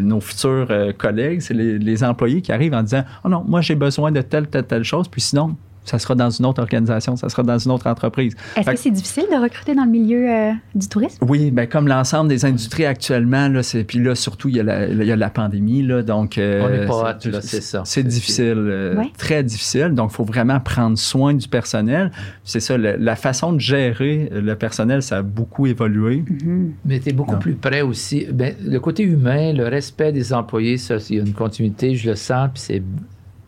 nos 0.02 0.20
futurs 0.20 0.68
collègues, 0.98 1.40
c'est 1.40 1.55
les, 1.55 1.78
les 1.78 2.05
employés 2.05 2.42
qui 2.42 2.52
arrivent 2.52 2.74
en 2.74 2.82
disant 2.82 3.05
Oh 3.24 3.28
non, 3.30 3.42
moi 3.48 3.61
j'ai 3.62 3.74
besoin 3.74 4.12
de 4.12 4.20
telle, 4.20 4.48
telle, 4.48 4.66
telle 4.66 4.84
chose, 4.84 5.09
puis 5.09 5.20
sinon, 5.22 5.57
ça 5.85 5.99
sera 5.99 6.14
dans 6.14 6.30
une 6.30 6.47
autre 6.47 6.61
organisation, 6.61 7.16
ça 7.16 7.28
sera 7.28 7.43
dans 7.43 7.59
une 7.59 7.70
autre 7.70 7.87
entreprise. 7.87 8.35
Est-ce 8.57 8.70
que 8.70 8.76
c'est 8.76 8.91
difficile 8.91 9.24
de 9.30 9.37
recruter 9.41 9.74
dans 9.74 9.85
le 9.85 9.91
milieu 9.91 10.28
euh, 10.30 10.53
du 10.74 10.89
tourisme? 10.89 11.24
Oui, 11.28 11.51
ben 11.51 11.66
comme 11.66 11.87
l'ensemble 11.89 12.28
des 12.28 12.45
industries 12.45 12.87
actuellement, 12.87 13.49
là, 13.49 13.62
c'est, 13.62 13.85
puis 13.85 13.99
là, 13.99 14.14
surtout, 14.14 14.49
il 14.49 14.57
y 14.57 14.61
a 14.61 14.62
la, 14.62 14.87
il 14.87 15.03
y 15.05 15.12
a 15.12 15.16
la 15.16 15.30
pandémie, 15.30 15.82
là, 15.82 16.03
donc... 16.03 16.39
euh, 16.39 16.62
On 16.64 16.70
n'est 16.70 16.87
pas 16.87 17.11
hâte, 17.11 17.26
là, 17.26 17.41
c'est 17.41 17.61
ça. 17.61 17.82
C'est 17.85 18.03
difficile, 18.03 18.55
euh, 18.57 18.97
Ouais. 18.97 19.11
très 19.18 19.43
difficile, 19.43 19.89
donc 19.95 20.11
il 20.12 20.14
faut 20.16 20.24
vraiment 20.24 20.61
prendre 20.61 20.97
soin 20.99 21.35
du 21.35 21.49
personnel. 21.49 22.11
C'est 22.45 22.61
ça, 22.61 22.76
la 22.78 23.16
façon 23.16 23.53
de 23.53 23.61
gérer 23.61 24.30
le 24.32 24.55
personnel, 24.55 25.03
ça 25.03 25.18
a 25.18 25.22
beaucoup 25.22 25.66
évolué. 25.66 26.24
Mhm. 26.28 26.72
Mais 26.85 27.01
tu 27.01 27.11
es 27.11 27.12
beaucoup 27.12 27.37
plus 27.37 27.55
près 27.55 27.82
aussi. 27.82 28.26
Ben, 28.32 28.55
le 28.64 28.78
côté 28.80 29.03
humain, 29.03 29.53
le 29.53 29.66
respect 29.68 30.12
des 30.12 30.32
employés, 30.32 30.78
ça, 30.78 30.97
il 31.11 31.16
y 31.16 31.20
a 31.20 31.22
une 31.22 31.32
continuité, 31.35 31.95
je 31.95 32.11
le 32.11 32.16
sens, 32.16 32.51
puis 32.55 32.62
c'est 32.62 32.82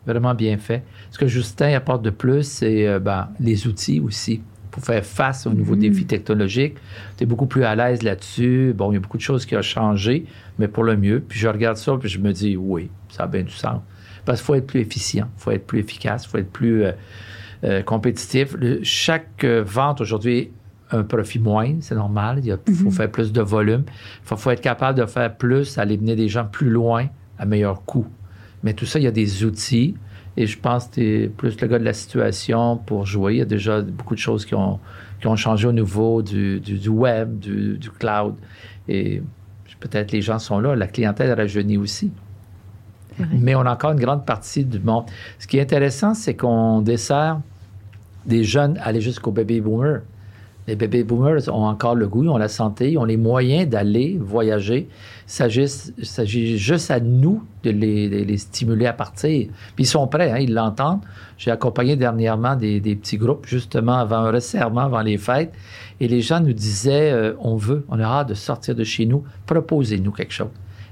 vraiment 0.07 0.33
bien 0.33 0.57
fait. 0.57 0.83
Ce 1.11 1.17
que 1.19 1.27
Justin 1.27 1.73
apporte 1.73 2.01
de 2.01 2.09
plus, 2.09 2.43
c'est 2.43 2.87
euh, 2.87 2.99
ben, 2.99 3.29
les 3.39 3.67
outils 3.67 3.99
aussi 3.99 4.41
pour 4.71 4.83
faire 4.83 5.03
face 5.05 5.45
aux 5.47 5.53
nouveaux 5.53 5.75
Mhm. 5.75 5.81
défis 5.81 6.05
technologiques. 6.05 6.75
Tu 7.17 7.23
es 7.23 7.27
beaucoup 7.27 7.45
plus 7.47 7.63
à 7.63 7.75
l'aise 7.75 8.03
là-dessus. 8.03 8.73
Bon, 8.75 8.91
il 8.91 8.95
y 8.95 8.97
a 8.97 8.99
beaucoup 8.99 9.17
de 9.17 9.21
choses 9.23 9.45
qui 9.45 9.55
ont 9.57 9.61
changé, 9.61 10.25
mais 10.59 10.67
pour 10.67 10.83
le 10.83 10.95
mieux. 10.97 11.19
Puis 11.19 11.39
je 11.39 11.47
regarde 11.47 11.77
ça, 11.77 11.95
puis 11.99 12.09
je 12.09 12.19
me 12.19 12.31
dis, 12.31 12.55
oui, 12.57 12.89
ça 13.09 13.23
a 13.23 13.27
bien 13.27 13.43
du 13.43 13.51
sens. 13.51 13.81
Parce 14.25 14.39
qu'il 14.39 14.45
faut 14.45 14.55
être 14.55 14.67
plus 14.67 14.81
efficient, 14.81 15.27
il 15.37 15.41
faut 15.41 15.51
être 15.51 15.65
plus 15.65 15.79
efficace, 15.79 16.25
il 16.25 16.29
faut 16.29 16.37
être 16.37 16.51
plus 16.51 16.83
euh, 16.83 16.91
euh, 17.63 17.81
compétitif. 17.81 18.55
Le- 18.59 18.79
chaque 18.83 19.43
vente 19.45 20.01
aujourd'hui 20.01 20.51
un 20.91 21.03
profit 21.03 21.39
moindre, 21.39 21.77
c'est 21.81 21.95
normal. 21.95 22.41
Il 22.45 22.73
faut 22.73 22.91
faire 22.91 23.11
plus 23.11 23.33
de 23.33 23.41
volume. 23.41 23.83
Il 23.87 24.27
faut, 24.27 24.37
faut 24.37 24.51
être 24.51 24.61
capable 24.61 24.97
de 24.99 25.05
faire 25.05 25.35
plus, 25.35 25.77
aller 25.77 25.97
mener 25.97 26.15
des 26.15 26.29
gens 26.29 26.45
plus 26.45 26.69
loin 26.69 27.07
à 27.37 27.45
meilleur 27.45 27.83
coût. 27.83 28.05
Mais 28.63 28.73
tout 28.73 28.85
ça, 28.85 28.99
il 28.99 29.03
y 29.03 29.07
a 29.07 29.11
des 29.11 29.43
outils. 29.43 29.95
Et 30.35 30.45
je 30.45 30.59
pense 30.59 30.85
que 30.87 30.95
tu 30.95 31.23
es 31.23 31.27
plus 31.29 31.59
le 31.59 31.67
gars 31.67 31.79
de 31.79 31.83
la 31.83 31.93
situation 31.93 32.77
pour 32.77 33.05
jouer. 33.05 33.33
Il 33.35 33.37
y 33.39 33.41
a 33.41 33.45
déjà 33.45 33.81
beaucoup 33.81 34.13
de 34.13 34.19
choses 34.19 34.45
qui 34.45 34.53
ont, 34.53 34.79
qui 35.19 35.27
ont 35.27 35.35
changé 35.35 35.67
au 35.67 35.71
niveau 35.71 36.21
du, 36.21 36.59
du- 36.59 36.77
du 36.77 36.89
web, 36.89 37.39
du, 37.39 37.77
du 37.77 37.89
cloud. 37.89 38.35
Et 38.87 39.21
peut-être 39.79 40.11
les 40.11 40.21
gens 40.21 40.37
sont 40.39 40.59
là. 40.59 40.75
La 40.75 40.87
clientèle 40.87 41.31
rajeunit 41.33 41.77
aussi. 41.77 42.11
Mais 43.33 43.55
on 43.55 43.61
a 43.61 43.71
encore 43.73 43.93
une 43.93 43.99
grande 43.99 44.25
partie 44.27 44.63
du 44.63 44.79
monde. 44.79 45.05
Ce 45.39 45.47
qui 45.47 45.57
est 45.57 45.61
intéressant, 45.61 46.13
c'est 46.13 46.35
qu'on 46.35 46.81
dessert 46.81 47.39
des 48.27 48.43
jeunes 48.43 48.77
aller 48.83 49.01
jusqu'aux 49.01 49.31
baby 49.31 49.59
boomers. 49.59 50.01
Les 50.67 50.75
baby 50.75 51.03
boomers 51.03 51.47
ont 51.47 51.65
encore 51.65 51.95
le 51.95 52.07
goût, 52.07 52.25
ils 52.25 52.29
ont 52.29 52.37
la 52.37 52.49
santé, 52.49 52.91
ils 52.91 52.97
ont 52.99 53.05
les 53.05 53.17
moyens 53.17 53.67
d'aller 53.67 54.19
voyager. 54.21 54.87
Il 55.29 56.05
s'agit, 56.05 56.57
juste 56.57 56.89
à 56.89 57.01
nous 57.01 57.43
de 57.63 57.69
les, 57.71 58.09
de 58.09 58.17
les 58.23 58.37
stimuler 58.37 58.85
à 58.85 58.93
partir. 58.93 59.47
Puis 59.75 59.83
ils 59.83 59.87
sont 59.87 60.07
prêts, 60.07 60.31
hein, 60.31 60.37
ils 60.37 60.53
l'entendent. 60.53 61.01
J'ai 61.37 61.51
accompagné 61.51 61.97
dernièrement 61.97 62.55
des, 62.55 62.79
des 62.79 62.95
petits 62.95 63.17
groupes, 63.17 63.45
justement, 63.45 63.97
avant 63.97 64.17
un 64.19 64.31
resserrement, 64.31 64.81
avant 64.81 65.01
les 65.01 65.17
fêtes. 65.17 65.51
Et 65.99 66.07
les 66.07 66.21
gens 66.21 66.39
nous 66.39 66.53
disaient 66.53 67.11
euh, 67.11 67.33
on 67.39 67.55
veut, 67.57 67.85
on 67.89 67.99
a 67.99 68.05
hâte 68.05 68.29
de 68.29 68.33
sortir 68.35 68.73
de 68.73 68.85
chez 68.85 69.05
nous, 69.05 69.23
proposez-nous 69.45 70.11
quelque 70.11 70.33
chose. 70.33 70.47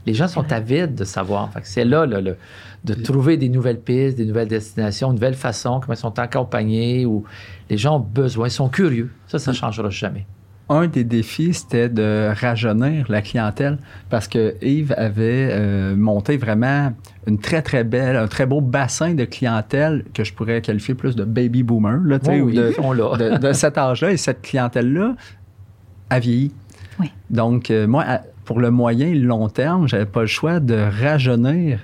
Les 0.06 0.14
gens 0.14 0.28
sont 0.28 0.52
avides 0.52 0.96
de 0.96 1.04
savoir. 1.06 1.50
C'est 1.64 1.86
là, 1.86 2.06
là, 2.06 2.20
le- 2.22 2.38
de 2.84 2.94
trouver 2.94 3.38
des 3.38 3.50
nouvelles 3.50 3.80
pistes, 3.80 4.18
des 4.18 4.26
nouvelles 4.26 4.48
destinations, 4.50 5.08
une 5.08 5.16
nouvelle 5.16 5.34
façon, 5.34 5.80
comment 5.80 5.94
ils 5.94 5.98
sont 5.98 6.20
accompagnés, 6.20 7.06
ou 7.06 7.24
les 7.70 7.78
gens 7.78 7.96
ont 7.96 8.00
besoin, 8.00 8.48
ils 8.48 8.52
sont 8.52 8.70
curieux. 8.70 9.10
Ça, 9.28 9.40
ça 9.40 9.52
ne 9.52 9.56
changera 9.56 9.90
jamais. 9.90 10.28
Un 10.68 10.88
des 10.88 11.04
défis, 11.04 11.54
c'était 11.54 11.90
de 11.90 12.32
rajeunir 12.36 13.06
la 13.08 13.22
clientèle 13.22 13.78
parce 14.10 14.28
que 14.28 14.56
Yves 14.64 14.96
avait 14.98 15.50
euh, 15.52 15.96
monté 15.96 16.38
vraiment 16.38 16.92
une 17.28 17.38
très, 17.38 17.62
très 17.62 17.84
belle, 17.84 18.16
un 18.16 18.28
très 18.28 18.48
beau 18.48 18.62
bassin 18.62 19.14
de 19.14 19.26
clientèle 19.26 20.06
que 20.16 20.24
je 20.24 20.34
pourrais 20.34 20.62
qualifier 20.62 20.96
plus 20.96 21.16
de 21.16 21.24
baby 21.24 21.62
boomer, 21.62 22.00
là, 22.04 22.18
tu 22.18 22.26
sais, 22.26 22.40
Oh 22.40 22.44
ou 22.44 22.48
oui, 22.48 22.56
de, 22.56 22.70
ils 22.70 22.74
sont 22.74 22.94
là. 22.94 23.16
de, 23.16 23.38
de 23.38 23.54
cet 23.54 23.78
âge-là. 23.78 24.12
Et 24.12 24.18
cette 24.18 24.42
clientèle-là 24.42 25.16
a 26.10 26.20
vieilli. 26.20 26.52
Oui. 27.00 27.12
Donc, 27.30 27.70
euh, 27.70 27.86
moi, 27.86 28.04
pour 28.44 28.60
le 28.60 28.72
moyen 28.72 29.08
et 29.08 29.16
le 29.16 29.28
long 29.28 29.50
terme, 29.50 29.88
j'avais 29.88 30.06
pas 30.06 30.22
le 30.22 30.28
choix 30.28 30.60
de 30.60 30.76
rajeunir 30.76 31.80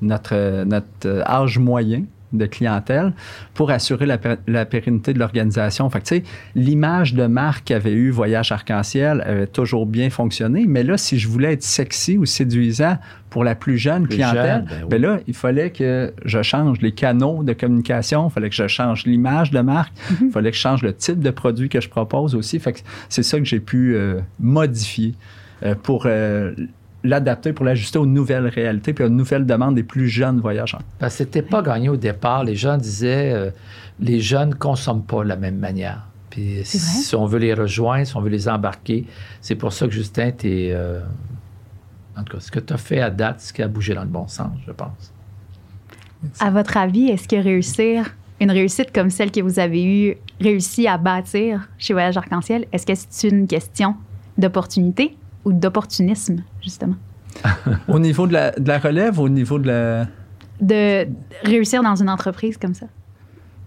notre, 0.00 0.64
notre 0.64 0.86
euh, 1.06 1.22
âge 1.26 1.58
moyen 1.58 2.04
de 2.32 2.46
clientèle 2.46 3.12
pour 3.54 3.70
assurer 3.70 4.06
la, 4.06 4.18
pér- 4.18 4.38
la 4.46 4.64
pérennité 4.64 5.12
de 5.12 5.18
l'organisation. 5.18 5.88
Fait 5.90 6.00
que, 6.00 6.04
tu 6.06 6.16
sais, 6.16 6.22
l'image 6.54 7.14
de 7.14 7.26
marque 7.26 7.66
qu'avait 7.66 7.92
eu 7.92 8.10
Voyage 8.10 8.52
Arc-en-Ciel 8.52 9.22
avait 9.26 9.46
toujours 9.46 9.86
bien 9.86 10.10
fonctionné, 10.10 10.66
mais 10.66 10.82
là, 10.82 10.96
si 10.96 11.18
je 11.18 11.28
voulais 11.28 11.52
être 11.52 11.62
sexy 11.62 12.18
ou 12.18 12.24
séduisant 12.24 12.98
pour 13.30 13.44
la 13.44 13.54
plus 13.54 13.78
jeune 13.78 14.02
Plus 14.06 14.16
clientèle, 14.16 14.44
jeune, 14.44 14.64
ben 14.68 14.76
oui. 14.82 14.88
ben 14.90 15.02
là, 15.02 15.18
il 15.26 15.34
fallait 15.34 15.70
que 15.70 16.12
je 16.24 16.42
change 16.42 16.80
les 16.80 16.92
canaux 16.92 17.42
de 17.42 17.52
communication, 17.54 18.28
il 18.28 18.30
fallait 18.30 18.50
que 18.50 18.54
je 18.56 18.66
change 18.66 19.04
l'image 19.06 19.50
de 19.50 19.60
marque, 19.60 19.92
il 20.20 20.30
fallait 20.30 20.50
que 20.50 20.56
je 20.56 20.62
change 20.62 20.82
le 20.82 20.92
type 20.92 21.20
de 21.20 21.30
produit 21.30 21.68
que 21.68 21.80
je 21.80 21.88
propose 21.88 22.34
aussi. 22.34 22.58
Fait 22.58 22.72
que 22.74 22.80
c'est 23.08 23.22
ça 23.22 23.38
que 23.38 23.44
j'ai 23.46 23.60
pu 23.60 23.94
euh, 23.94 24.20
modifier 24.38 25.14
euh, 25.64 25.74
pour 25.74 26.04
euh, 26.06 26.54
l'adapter, 27.04 27.52
pour 27.52 27.64
l'ajuster 27.64 27.98
aux 27.98 28.06
nouvelles 28.06 28.46
réalités 28.46 28.92
puis 28.92 29.04
aux 29.04 29.08
nouvelles 29.08 29.46
demandes 29.46 29.74
des 29.74 29.82
plus 29.82 30.08
jeunes 30.08 30.40
voyageurs. 30.40 30.82
Parce 30.98 31.14
que 31.14 31.18
c'était 31.18 31.42
pas 31.42 31.62
gagné 31.62 31.88
au 31.88 31.96
départ. 31.96 32.44
Les 32.44 32.56
gens 32.56 32.76
disaient 32.76 33.32
euh, 33.32 33.50
les 34.00 34.20
jeunes 34.20 34.50
ne 34.50 34.54
consomment 34.54 35.04
pas 35.04 35.22
de 35.22 35.28
la 35.28 35.36
même 35.36 35.58
manière. 35.58 36.06
Puis 36.30 36.60
si 36.64 37.14
on 37.14 37.26
veut 37.26 37.38
les 37.38 37.52
rejoindre, 37.52 38.06
si 38.06 38.16
on 38.16 38.20
veut 38.20 38.30
les 38.30 38.48
embarquer, 38.48 39.06
c'est 39.40 39.54
pour 39.54 39.72
ça 39.72 39.86
que 39.86 39.92
Justin, 39.92 40.30
t'es, 40.30 40.70
euh, 40.72 41.00
en 42.16 42.22
tout 42.22 42.36
cas, 42.36 42.40
ce 42.40 42.50
que 42.50 42.58
tu 42.58 42.72
as 42.72 42.78
fait 42.78 43.00
à 43.00 43.10
date, 43.10 43.40
c'est 43.40 43.48
ce 43.48 43.52
qui 43.52 43.62
a 43.62 43.68
bougé 43.68 43.94
dans 43.94 44.02
le 44.02 44.08
bon 44.08 44.26
sens, 44.28 44.50
je 44.66 44.72
pense. 44.72 45.12
À 46.40 46.50
votre 46.50 46.76
avis, 46.76 47.08
est-ce 47.08 47.28
que 47.28 47.36
réussir 47.36 48.14
une 48.40 48.50
réussite 48.50 48.92
comme 48.92 49.10
celle 49.10 49.30
que 49.30 49.40
vous 49.40 49.58
avez 49.60 49.84
eue, 49.84 50.16
réussi 50.40 50.88
à 50.88 50.96
bâtir 50.96 51.68
chez 51.78 51.92
Voyage 51.92 52.16
Arc-en-Ciel, 52.16 52.66
est-ce 52.72 52.86
que 52.86 52.92
c'est 52.94 53.28
une 53.28 53.46
question 53.46 53.94
d'opportunité? 54.38 55.16
Ou 55.44 55.52
d'opportunisme, 55.52 56.42
justement? 56.62 56.96
au 57.88 57.98
niveau 57.98 58.26
de 58.26 58.34
la, 58.34 58.50
de 58.52 58.68
la 58.68 58.78
relève, 58.78 59.18
au 59.18 59.28
niveau 59.28 59.58
de 59.58 59.66
la... 59.66 60.06
De 60.60 61.08
réussir 61.44 61.82
dans 61.82 61.96
une 61.96 62.10
entreprise 62.10 62.56
comme 62.56 62.74
ça? 62.74 62.86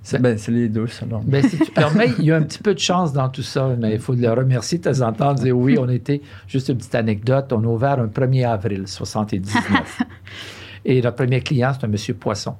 C'est 0.05 0.21
ben, 0.21 0.37
c'est 0.37 0.51
les 0.51 0.69
deux, 0.69 0.85
selon 0.85 1.17
moi. 1.17 1.23
Ben, 1.25 1.43
si 1.43 1.57
tu 1.57 1.71
permets, 1.71 2.11
il 2.19 2.25
y 2.25 2.31
a 2.31 2.35
un 2.35 2.43
petit 2.43 2.61
peu 2.61 2.75
de 2.75 2.79
chance 2.79 3.11
dans 3.11 3.27
tout 3.27 3.41
ça, 3.41 3.75
mais 3.79 3.95
il 3.95 3.99
faut 3.99 4.13
le 4.13 4.31
remercier 4.31 4.77
de 4.77 4.83
temps 4.83 5.01
en 5.01 5.11
temps, 5.11 5.33
dire 5.33 5.57
oui, 5.57 5.77
on 5.79 5.89
était, 5.89 6.21
juste 6.47 6.69
une 6.69 6.77
petite 6.77 6.93
anecdote, 6.93 7.51
on 7.51 7.63
a 7.63 7.67
ouvert 7.67 7.99
un 7.99 8.05
1er 8.05 8.47
avril 8.47 8.87
79. 8.87 10.03
Et 10.85 11.01
notre 11.01 11.15
premier 11.15 11.41
client, 11.41 11.71
c'est 11.73 11.87
un 11.87 11.89
monsieur 11.89 12.13
Poisson. 12.13 12.55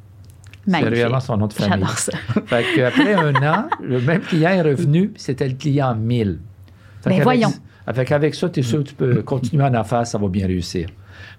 C'est 0.68 0.80
réellement 0.80 1.20
son 1.20 1.38
nom 1.38 1.46
de 1.46 1.54
famille. 1.54 1.74
J'adore 1.74 2.00
ça. 2.00 2.12
Fait 2.48 2.66
qu'après 2.76 3.14
un 3.14 3.36
an, 3.36 3.68
le 3.80 4.02
même 4.02 4.22
client 4.22 4.50
est 4.50 4.64
revenu, 4.64 5.10
puis 5.10 5.22
c'était 5.22 5.48
le 5.48 5.54
client 5.54 5.94
1000. 5.94 6.40
Fait 7.04 7.12
Ben 7.12 7.22
voyons. 7.22 7.54
Avec, 7.88 8.12
avec 8.12 8.36
ça, 8.36 8.50
tu 8.50 8.60
es 8.60 8.64
sûr 8.64 8.80
que 8.80 8.90
tu 8.90 8.96
peux 8.96 9.22
continuer 9.22 9.64
en 9.64 9.74
affaires, 9.74 10.06
ça 10.08 10.18
va 10.18 10.28
bien 10.28 10.48
réussir. 10.48 10.88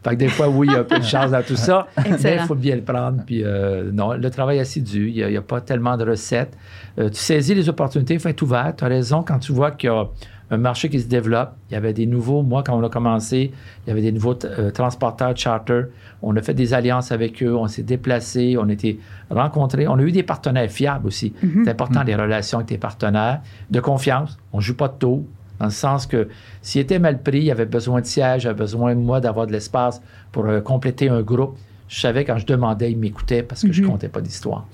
Fait 0.02 0.10
que 0.10 0.16
des 0.16 0.28
fois, 0.28 0.48
oui, 0.48 0.68
il 0.68 0.72
y 0.72 0.76
a 0.76 0.80
un 0.80 0.84
peu 0.84 0.98
de 0.98 1.04
chance 1.04 1.30
dans 1.30 1.42
tout 1.42 1.56
ça, 1.56 1.86
mais 2.22 2.34
il 2.34 2.46
faut 2.46 2.54
bien 2.54 2.76
le 2.76 2.82
prendre. 2.82 3.22
Puis 3.24 3.42
euh, 3.42 3.90
non, 3.92 4.12
le 4.12 4.30
travail 4.30 4.58
est 4.58 4.60
assidu, 4.60 5.10
il 5.14 5.26
n'y 5.26 5.36
a, 5.36 5.42
pas 5.42 5.60
tellement 5.60 5.96
de 5.96 6.04
recettes. 6.04 6.56
Euh, 6.98 7.08
tu 7.08 7.16
saisis 7.16 7.54
les 7.54 7.68
opportunités, 7.68 8.14
il 8.14 8.20
faut 8.20 8.28
être 8.28 8.42
ouvert. 8.42 8.72
Tu 8.76 8.84
as 8.84 8.88
raison 8.88 9.22
quand 9.22 9.38
tu 9.38 9.52
vois 9.52 9.72
qu'il 9.72 9.90
y 9.90 9.92
a 9.92 10.06
un 10.50 10.58
marché 10.58 10.88
qui 10.88 11.00
se 11.00 11.08
développe. 11.08 11.54
Il 11.70 11.74
y 11.74 11.76
avait 11.76 11.92
des 11.92 12.06
nouveaux, 12.06 12.42
moi, 12.42 12.62
quand 12.64 12.78
on 12.78 12.84
a 12.84 12.88
commencé, 12.88 13.52
il 13.84 13.88
y 13.88 13.90
avait 13.90 14.02
des 14.02 14.12
nouveaux 14.12 14.38
euh, 14.44 14.70
transporteurs 14.70 15.36
charter. 15.36 15.82
On 16.22 16.36
a 16.36 16.42
fait 16.42 16.54
des 16.54 16.72
alliances 16.72 17.10
avec 17.10 17.42
eux, 17.42 17.54
on 17.54 17.66
s'est 17.66 17.82
déplacés, 17.82 18.56
on 18.58 18.68
a 18.68 18.72
été 18.72 19.00
rencontrés. 19.28 19.88
On 19.88 19.98
a 19.98 20.02
eu 20.02 20.12
des 20.12 20.22
partenaires 20.22 20.70
fiables 20.70 21.06
aussi. 21.06 21.32
C'est 21.64 21.70
important, 21.70 22.02
les 22.04 22.14
relations 22.14 22.58
avec 22.58 22.68
tes 22.68 22.78
partenaires. 22.78 23.40
De 23.70 23.80
confiance, 23.80 24.38
on 24.52 24.58
ne 24.58 24.62
joue 24.62 24.76
pas 24.76 24.88
de 24.88 24.94
taux. 24.94 25.26
Dans 25.58 25.66
le 25.66 25.70
sens 25.70 26.06
que 26.06 26.28
s'il 26.62 26.80
était 26.82 26.98
mal 26.98 27.22
pris, 27.22 27.42
il 27.42 27.50
avait 27.50 27.66
besoin 27.66 28.00
de 28.00 28.06
siège, 28.06 28.44
il 28.44 28.48
avait 28.48 28.58
besoin, 28.58 28.94
moi, 28.94 29.20
d'avoir 29.20 29.46
de 29.46 29.52
l'espace 29.52 30.02
pour 30.32 30.46
euh, 30.46 30.60
compléter 30.60 31.08
un 31.08 31.22
groupe. 31.22 31.56
Je 31.88 32.00
savais 32.00 32.24
quand 32.24 32.38
je 32.38 32.46
demandais, 32.46 32.90
il 32.90 32.98
m'écoutait 32.98 33.42
parce 33.42 33.62
que 33.62 33.72
je 33.72 33.82
ne 33.82 33.86
comptais 33.86 34.08
pas 34.08 34.20
d'histoire. 34.20 34.66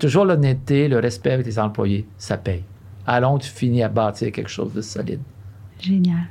Toujours 0.00 0.24
l'honnêteté, 0.24 0.88
le 0.88 0.98
respect 0.98 1.30
avec 1.30 1.46
les 1.46 1.58
employés, 1.60 2.06
ça 2.18 2.36
paye. 2.36 2.64
Allons, 3.06 3.38
tu 3.38 3.48
finis 3.48 3.84
à 3.84 3.88
bâtir 3.88 4.32
quelque 4.32 4.50
chose 4.50 4.72
de 4.72 4.80
solide. 4.80 5.20
Génial. 5.80 6.24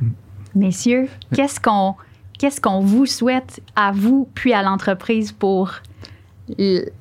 Messieurs, 0.54 1.08
qu'est-ce 1.34 1.60
qu'on 1.60 1.96
qu'est-ce 2.38 2.60
qu'on 2.60 2.82
vous 2.82 3.06
souhaite 3.06 3.62
à 3.78 3.92
vous 3.94 4.28
puis 4.34 4.52
à 4.52 4.62
l'entreprise 4.62 5.32
pour 5.32 5.72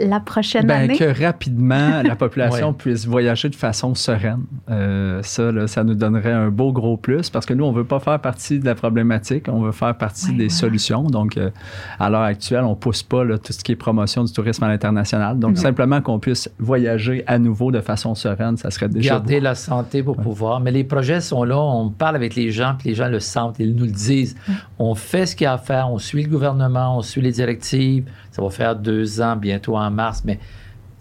la 0.00 0.20
prochaine 0.20 0.66
ben, 0.66 0.84
année? 0.84 0.96
Que 0.96 1.22
rapidement, 1.22 2.02
la 2.04 2.16
population 2.16 2.72
puisse 2.72 3.06
voyager 3.06 3.48
de 3.48 3.54
façon 3.54 3.94
sereine. 3.94 4.44
Euh, 4.70 5.20
ça, 5.22 5.52
là, 5.52 5.66
ça 5.66 5.84
nous 5.84 5.94
donnerait 5.94 6.32
un 6.32 6.48
beau 6.48 6.72
gros 6.72 6.96
plus 6.96 7.28
parce 7.30 7.44
que 7.44 7.52
nous, 7.52 7.64
on 7.64 7.72
ne 7.72 7.76
veut 7.76 7.84
pas 7.84 8.00
faire 8.00 8.18
partie 8.20 8.58
de 8.58 8.64
la 8.64 8.74
problématique, 8.74 9.46
on 9.48 9.60
veut 9.60 9.72
faire 9.72 9.96
partie 9.96 10.14
Ouais, 10.30 10.32
des 10.32 10.46
voilà. 10.46 10.54
solutions. 10.54 11.02
Donc, 11.04 11.36
euh, 11.36 11.50
à 11.98 12.08
l'heure 12.08 12.22
actuelle, 12.22 12.64
on 12.64 12.70
ne 12.70 12.74
pousse 12.74 13.02
pas 13.02 13.24
là, 13.24 13.36
tout 13.36 13.52
ce 13.52 13.62
qui 13.62 13.72
est 13.72 13.76
promotion 13.76 14.24
du 14.24 14.32
tourisme 14.32 14.64
à 14.64 14.68
l'international. 14.68 15.38
Donc, 15.38 15.56
Non. 15.56 15.60
simplement 15.60 16.00
qu'on 16.00 16.18
puisse 16.18 16.48
voyager 16.58 17.22
à 17.26 17.38
nouveau 17.38 17.70
de 17.70 17.80
façon 17.80 18.14
sereine, 18.14 18.56
ça 18.56 18.70
serait 18.70 18.88
déjà 18.88 19.10
Garder 19.14 19.36
beau. 19.38 19.44
la 19.44 19.54
santé 19.54 20.02
pour 20.02 20.16
pouvoir. 20.16 20.60
Mais 20.60 20.70
les 20.70 20.84
projets 20.84 21.20
sont 21.20 21.44
là, 21.44 21.58
on 21.58 21.90
parle 21.90 22.16
avec 22.16 22.34
les 22.34 22.50
gens, 22.50 22.76
puis 22.78 22.88
les 22.90 22.94
gens 22.94 23.08
le 23.08 23.20
sentent, 23.20 23.56
ils 23.58 23.74
nous 23.74 23.84
le 23.84 23.90
disent. 23.90 24.36
On 24.78 24.94
fait 24.94 25.26
ce 25.26 25.36
qu'il 25.36 25.44
y 25.44 25.48
a 25.48 25.52
à 25.54 25.58
faire, 25.58 25.90
on 25.90 25.98
suit 25.98 26.22
le 26.22 26.30
gouvernement, 26.30 26.96
on 26.96 27.02
suit 27.02 27.20
les 27.20 27.32
directives. 27.32 28.04
Ça 28.30 28.42
va 28.42 28.50
faire 28.50 28.74
deux 28.74 29.20
ans, 29.20 29.33
bientôt 29.36 29.76
en 29.76 29.90
mars, 29.90 30.22
mais 30.24 30.38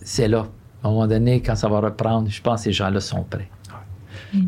c'est 0.01 0.27
là. 0.27 0.47
À 0.83 0.87
un 0.87 0.91
moment 0.91 1.07
donné, 1.07 1.41
quand 1.41 1.55
ça 1.55 1.69
va 1.69 1.79
reprendre, 1.79 2.29
je 2.29 2.41
pense 2.41 2.61
que 2.61 2.63
ces 2.65 2.73
gens-là 2.73 2.99
sont 2.99 3.23
prêts. 3.23 3.49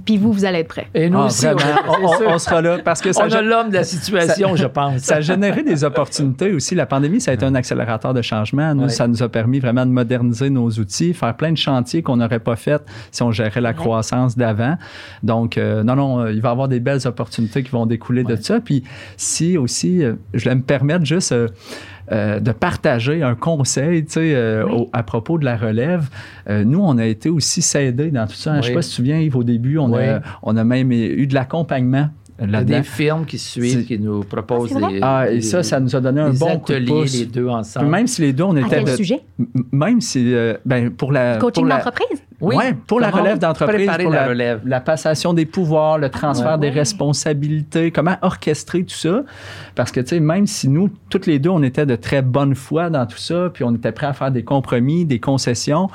Puis 0.03 0.17
vous, 0.17 0.33
vous 0.33 0.45
allez 0.45 0.59
être 0.59 0.67
prêts. 0.67 0.87
Et 0.95 1.09
nous 1.11 1.19
Ah, 1.19 1.25
aussi, 1.25 1.45
vraiment, 1.45 2.25
on, 2.27 2.39
sera 2.39 2.59
là 2.59 2.79
parce 2.83 3.01
que 3.01 3.11
ça, 3.13 3.27
On 3.27 3.31
a 3.31 3.41
l'homme 3.41 3.69
de 3.69 3.75
la 3.75 3.83
situation, 3.83 4.55
je 4.55 4.65
pense. 4.65 4.97
ça 5.03 5.17
a 5.17 5.21
généré 5.21 5.61
des 5.61 5.83
opportunités 5.83 6.51
aussi. 6.53 6.73
La 6.73 6.87
pandémie, 6.87 7.21
ça 7.21 7.31
a 7.31 7.33
été 7.35 7.45
un 7.45 7.53
accélérateur 7.53 8.13
de 8.13 8.21
changement. 8.23 8.73
Nous, 8.73 8.83
Ouais. 8.83 8.89
ça 8.89 9.07
nous 9.07 9.21
a 9.21 9.29
permis 9.29 9.59
vraiment 9.59 9.85
de 9.85 9.91
moderniser 9.91 10.49
nos 10.49 10.69
outils, 10.71 11.13
faire 11.13 11.35
plein 11.35 11.51
de 11.51 11.57
chantiers 11.57 12.01
qu'on 12.01 12.17
n'aurait 12.17 12.39
pas 12.39 12.55
fait 12.55 12.81
si 13.11 13.21
on 13.21 13.31
gérait 13.31 13.61
la 13.61 13.73
croissance 13.73 14.35
d'avant. 14.35 14.75
Donc, 15.21 15.57
euh, 15.57 15.83
non, 15.83 15.95
non, 15.95 16.19
euh, 16.21 16.31
il 16.33 16.41
va 16.41 16.49
y 16.49 16.51
avoir 16.51 16.67
des 16.67 16.79
belles 16.79 17.05
opportunités 17.07 17.61
qui 17.61 17.69
vont 17.69 17.85
découler 17.85 18.23
de 18.23 18.35
ça. 18.35 18.59
Puis, 18.59 18.83
si 19.17 19.55
aussi, 19.57 20.03
euh, 20.03 20.15
je 20.33 20.49
vais 20.49 20.55
me 20.55 20.63
permettre 20.63 21.05
juste 21.05 21.31
euh, 21.31 21.47
euh, 22.11 22.39
de 22.39 22.51
partager 22.51 23.23
un 23.23 23.35
conseil, 23.35 24.05
tu 24.05 24.13
sais, 24.13 24.35
euh, 24.35 24.63
Oui. 24.65 24.71
au- 24.73 24.89
à 24.93 25.03
propos 25.03 25.37
de 25.37 25.45
la 25.45 25.57
relève. 25.57 26.09
Euh, 26.49 26.63
nous, 26.63 26.79
on 26.81 26.97
a 26.97 27.05
été 27.05 27.29
aussi 27.29 27.61
s'aider 27.61 28.11
dans 28.11 28.27
tout 28.27 28.33
ça. 28.35 28.53
Je 28.53 28.57
ne 28.57 28.61
sais 28.63 28.73
pas 28.73 28.81
si 28.81 28.89
tu 28.89 28.93
te 28.93 28.95
souviens, 28.97 29.19
Yves, 29.19 29.35
au 29.35 29.43
début, 29.43 29.77
on, 29.77 29.91
Oui. 29.93 30.03
a, 30.03 30.21
on 30.43 30.55
a 30.57 30.63
même 30.63 30.91
eu 30.91 31.25
de 31.27 31.33
l'accompagnement 31.33 32.09
Il 32.43 32.51
y 32.51 32.55
a 32.55 32.63
des 32.65 32.83
firmes 32.83 33.25
qui 33.25 33.37
suivent, 33.37 33.85
qui 33.85 33.97
nous 33.97 34.19
proposent 34.23 34.75
Ah, 34.75 34.87
des, 34.89 34.99
Ah, 35.01 35.25
et 35.29 35.35
des- 35.35 35.41
ça, 35.41 35.63
ça 35.63 35.79
nous 35.79 35.95
a 35.95 36.01
donné 36.01 36.19
un 36.19 36.31
bon 36.33 36.59
coup 36.59 36.71
de 36.73 36.75
ateliers, 36.75 36.87
pouce. 36.87 37.17
les 37.17 37.25
deux 37.27 37.47
ensemble. 37.47 37.87
Même 37.87 38.07
si 38.07 38.21
les 38.23 38.33
deux, 38.33 38.43
on 38.43 38.55
À 38.57 38.59
était 38.59 38.69
quel 38.75 38.83
de- 38.83 38.89
sujet? 38.95 39.21
M- 39.39 39.45
Même 39.71 40.01
si, 40.01 40.33
euh, 40.33 40.55
ben, 40.65 40.89
pour 40.91 41.13
la. 41.13 41.37
Coaching 41.37 41.67
d'entreprise? 41.67 42.21
Oui. 42.41 42.55
Ouais, 42.55 42.73
pour 42.87 42.99
la 42.99 43.09
relève 43.09 43.39
d'entreprise, 43.39 43.89
pour 44.01 44.11
la 44.11 44.21
la, 44.23 44.27
relève? 44.27 44.61
la 44.65 44.81
passation 44.81 45.33
des 45.33 45.45
pouvoirs, 45.45 45.97
le 45.97 46.09
transfert 46.09 46.53
Ouais. 46.53 46.57
des 46.59 46.67
Ouais. 46.67 46.73
responsabilités, 46.79 47.91
comment 47.91 48.17
orchestrer 48.21 48.83
tout 48.83 48.95
ça? 48.95 49.23
Parce 49.75 49.91
que, 49.91 49.99
tu 50.01 50.07
sais, 50.07 50.19
même 50.19 50.45
si 50.47 50.67
nous, 50.67 50.89
toutes 51.09 51.27
les 51.27 51.39
deux, 51.39 51.49
on 51.49 51.63
était 51.63 51.85
de 51.85 51.95
très 51.95 52.21
bonne 52.21 52.55
foi 52.55 52.89
dans 52.89 53.05
tout 53.05 53.17
ça, 53.17 53.49
puis 53.53 53.63
on 53.63 53.73
était 53.75 53.91
prêts 53.91 54.07
à 54.07 54.13
faire 54.13 54.31
des 54.31 54.43
compromis, 54.43 55.05
des 55.05 55.19
concessions, 55.19 55.89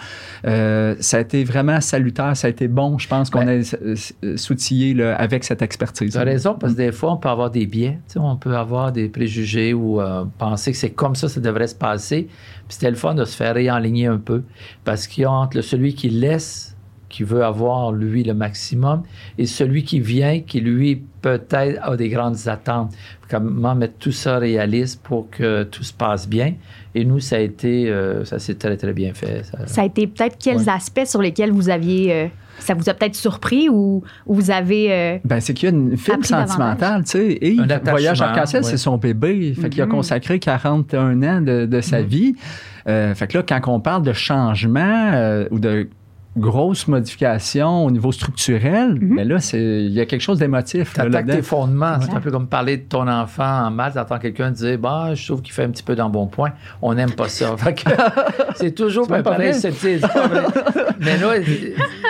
euh, 0.47 0.95
ça 1.01 1.19
a 1.19 1.21
été 1.21 1.45
vraiment 1.45 1.81
salutaire, 1.81 2.37
ça 2.37 2.47
a 2.47 2.51
été 2.51 2.69
bon, 2.69 2.99
je 2.99 3.09
pense, 3.09 3.31
qu'on 3.31 3.45
Ben- 3.45 3.63
euh, 3.83 4.37
s'outillé 4.37 4.95
là, 4.95 5.17
avec 5.17 5.45
cette 5.45 5.63
expertise. 5.63 6.13
Tu 6.13 6.19
as 6.19 6.23
raison, 6.25 6.55
parce 6.55 6.73
que 6.73 6.79
des 6.79 6.93
fois, 6.93 7.13
on 7.13 7.17
peut 7.17 7.29
avoir 7.29 7.51
des 7.51 7.67
biais. 7.67 7.99
Tu 8.09 8.15
sais, 8.15 8.19
on 8.19 8.37
peut 8.37 8.57
avoir 8.57 8.93
des 8.93 9.09
préjugés 9.09 9.75
ou 9.75 10.01
euh, 10.01 10.25
penser 10.39 10.73
que 10.73 10.79
c'est 10.79 10.91
comme 10.91 11.15
ça, 11.15 11.29
ça 11.29 11.41
devrait 11.41 11.67
se 11.67 11.75
passer. 11.75 12.29
Puis 12.69 12.77
c'était 12.77 12.91
le 12.91 12.97
fun 12.97 13.15
de 13.15 13.25
se 13.25 13.37
faire 13.37 13.55
réaligner 13.55 14.07
un 14.07 14.19
peu. 14.19 14.43
Parce 14.85 15.07
qu'il 15.09 15.23
y 15.23 15.25
a 15.25 15.31
entre 15.31 15.61
celui 15.61 15.95
qui 15.95 16.09
laisse, 16.31 16.77
qui 17.09 17.25
veut 17.25 17.45
avoir, 17.45 17.91
lui, 17.91 18.23
le 18.23 18.35
maximum, 18.35 19.03
et 19.37 19.45
celui 19.47 19.83
qui 19.83 19.99
vient, 19.99 20.41
qui, 20.41 20.61
lui, 20.61 21.03
peut-être 21.23 21.81
a 21.83 21.97
des 21.97 22.09
grandes 22.09 22.37
attentes. 22.47 22.93
Comment 23.29 23.75
mettre 23.75 23.95
tout 23.99 24.13
ça 24.13 24.39
réaliste 24.39 25.03
pour 25.03 25.29
que 25.29 25.65
tout 25.65 25.83
se 25.83 25.93
passe 25.93 26.29
bien? 26.29 26.55
Et 26.95 27.05
nous, 27.05 27.19
ça 27.19 27.37
a 27.37 27.39
été, 27.41 27.91
euh, 27.91 28.25
ça 28.25 28.39
s'est 28.39 28.55
très, 28.55 28.77
très 28.77 28.93
bien 28.93 29.13
fait. 29.13 29.43
Ça- 29.45 29.67
Ça 29.67 29.83
a 29.83 29.85
été 29.87 30.07
peut-être 30.07 30.37
quels 30.39 30.59
Ouais. 30.59 30.69
aspects 30.69 31.05
sur 31.07 31.21
lesquels 31.21 31.51
vous 31.51 31.69
aviez. 31.69 32.13
euh, 32.13 32.27
ça 32.61 32.75
vous 32.75 32.89
a 32.91 32.95
peut-être 32.95 33.15
surpris 33.17 33.69
ou, 33.71 34.03
ou 34.27 34.35
vous 34.35 34.51
avez. 34.51 34.93
euh, 34.93 35.19
Ben, 35.25 35.41
c'est 35.41 35.55
qu'il 35.55 35.69
y 35.71 35.73
a 35.73 35.75
une 35.75 35.97
fibre 35.97 36.25
sentimentale, 36.27 37.03
tu 37.05 37.11
sais. 37.13 37.39
Et 37.41 37.57
Voyage 37.85 38.21
Arc-en-Ciel, 38.23 38.63
ouais. 38.63 38.69
c'est 38.71 38.77
son 38.77 38.99
bébé. 38.99 39.55
Fait 39.61 39.69
qu'il 39.71 39.81
a 39.83 39.87
Mhm. 39.87 39.93
consacré 39.93 40.39
41 40.39 41.23
ans 41.25 41.41
de, 41.41 41.65
de 41.67 41.81
sa 41.81 42.01
Mhm. 42.03 42.07
vie. 42.07 42.35
Euh, 42.87 43.15
fait 43.15 43.27
que 43.29 43.39
là, 43.39 43.45
quand 43.49 43.61
on 43.73 43.81
parle 43.81 44.03
de 44.03 44.13
changement 44.13 45.11
euh, 45.15 45.47
ou 45.51 45.59
de 45.59 45.89
grosses 46.37 46.87
modifications 46.87 47.85
au 47.85 47.91
niveau 47.91 48.13
structurel, 48.13 48.95
Mhm. 49.01 49.17
ben 49.17 49.29
là, 49.29 49.41
c'est- 49.41 49.85
il 49.85 49.93
y 49.93 50.01
a 50.01 50.07
quelque 50.07 50.21
chose 50.21 50.39
d'émotif. 50.39 50.93
T'attaques 50.95 51.13
là-dedans. 51.13 51.35
tes 51.35 51.43
fondements. 51.43 52.01
C'est 52.01 52.15
un 52.15 52.21
peu 52.21 52.31
comme 52.31 52.47
parler 52.47 52.77
de 52.77 52.83
ton 52.85 53.09
enfant 53.09 53.67
en 53.67 53.71
maths, 53.71 53.95
t'entends 53.95 54.19
quelqu'un 54.19 54.51
dire 54.53 54.79
bah, 54.79 55.15
je 55.15 55.27
trouve 55.27 55.43
qu'il 55.43 55.53
fait 55.53 55.65
un 55.65 55.71
petit 55.71 55.83
peu 55.83 55.97
d'embonpoint. 55.97 56.53
On 56.83 56.95
n'aime 56.95 57.13
pas 57.13 57.29
ça. 57.29 57.57
Que 57.57 57.83
c'est 58.55 58.73
toujours 58.75 59.07
C'est 59.07 59.23
pas 59.23 59.23
pareil. 59.23 59.55
C'est 59.55 59.71
pas 60.01 60.27
vrai. 60.29 60.43
mais 61.01 61.17
là, 61.19 61.33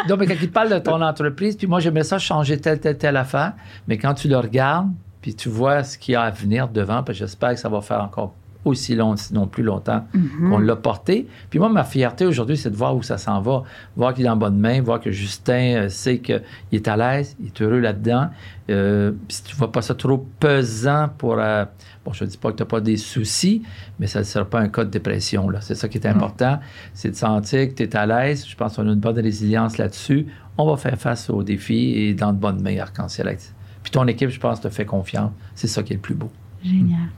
non, 0.08 0.16
mais 0.18 0.26
quand 0.26 0.34
il 0.40 0.50
parle 0.50 0.70
de 0.70 0.78
ton 0.78 1.00
entreprise, 1.00 1.56
puis 1.56 1.66
moi, 1.66 1.80
j'aimerais 1.80 2.04
ça 2.04 2.18
changer 2.18 2.58
telle, 2.58 2.78
telle, 2.80 2.98
telle 2.98 3.16
affaire. 3.16 3.54
Mais 3.88 3.96
quand 3.96 4.14
tu 4.14 4.28
le 4.28 4.36
regardes, 4.36 4.88
puis 5.22 5.34
tu 5.34 5.48
vois 5.48 5.82
ce 5.82 5.96
qu'il 5.98 6.12
y 6.12 6.16
a 6.16 6.22
à 6.22 6.30
venir 6.30 6.68
devant, 6.68 7.02
puis 7.02 7.14
j'espère 7.14 7.50
que 7.50 7.56
ça 7.60 7.68
va 7.68 7.80
faire 7.80 8.02
encore 8.02 8.34
aussi 8.64 8.94
long, 8.94 9.16
sinon 9.16 9.46
plus 9.46 9.62
longtemps 9.62 10.04
mhm. 10.12 10.50
qu'on 10.50 10.58
l'a 10.58 10.76
porté. 10.76 11.26
Puis 11.48 11.58
moi, 11.58 11.68
ma 11.68 11.84
fierté 11.84 12.26
aujourd'hui, 12.26 12.56
c'est 12.56 12.70
de 12.70 12.76
voir 12.76 12.94
où 12.94 13.02
ça 13.02 13.18
s'en 13.18 13.40
va, 13.40 13.62
voir 13.96 14.14
qu'il 14.14 14.26
est 14.26 14.28
en 14.28 14.36
bonne 14.36 14.58
main, 14.58 14.82
voir 14.82 15.00
que 15.00 15.10
Justin 15.10 15.76
euh, 15.76 15.88
sait 15.88 16.18
qu'il 16.18 16.42
est 16.72 16.88
à 16.88 16.96
l'aise, 16.96 17.36
il 17.40 17.46
est 17.46 17.62
heureux 17.62 17.78
là-dedans. 17.78 18.28
Euh, 18.68 19.12
si 19.28 19.42
tu 19.44 19.54
ne 19.54 19.58
vois 19.58 19.72
pas 19.72 19.82
ça 19.82 19.94
trop 19.94 20.24
pesant 20.38 21.08
pour... 21.18 21.38
euh, 21.38 21.64
bon, 22.04 22.12
je 22.12 22.24
ne 22.24 22.28
dis 22.28 22.36
pas 22.36 22.52
que 22.52 22.56
tu 22.56 22.62
n'as 22.62 22.68
pas 22.68 22.80
des 22.80 22.96
soucis, 22.96 23.62
mais 23.98 24.06
ça 24.06 24.20
ne 24.20 24.24
sera 24.24 24.44
pas 24.44 24.60
un 24.60 24.68
cas 24.68 24.84
de 24.84 24.90
dépression. 24.90 25.48
Là. 25.48 25.60
C'est 25.60 25.74
ça 25.74 25.88
qui 25.88 25.98
est 25.98 26.06
important, 26.06 26.60
c'est 26.94 27.10
de 27.10 27.16
sentir 27.16 27.68
que 27.68 27.74
tu 27.74 27.82
es 27.82 27.96
à 27.96 28.06
l'aise. 28.06 28.46
Je 28.46 28.54
pense 28.56 28.76
qu'on 28.76 28.88
a 28.88 28.92
une 28.92 29.00
bonne 29.00 29.18
résilience 29.18 29.78
là-dessus. 29.78 30.26
On 30.58 30.66
va 30.66 30.76
faire 30.76 30.98
face 30.98 31.30
aux 31.30 31.42
défis 31.42 31.94
et 31.96 32.14
dans 32.14 32.32
de 32.32 32.38
bonnes 32.38 32.62
mains, 32.62 32.78
Arc-en-Ciel. 32.78 33.36
Puis 33.82 33.90
ton 33.90 34.06
équipe, 34.06 34.28
je 34.28 34.38
pense, 34.38 34.60
te 34.60 34.68
fait 34.68 34.84
confiance. 34.84 35.32
C'est 35.54 35.68
ça 35.68 35.82
qui 35.82 35.94
est 35.94 35.96
le 35.96 36.02
plus 36.02 36.14
beau. 36.14 36.30
Génial. 36.62 37.08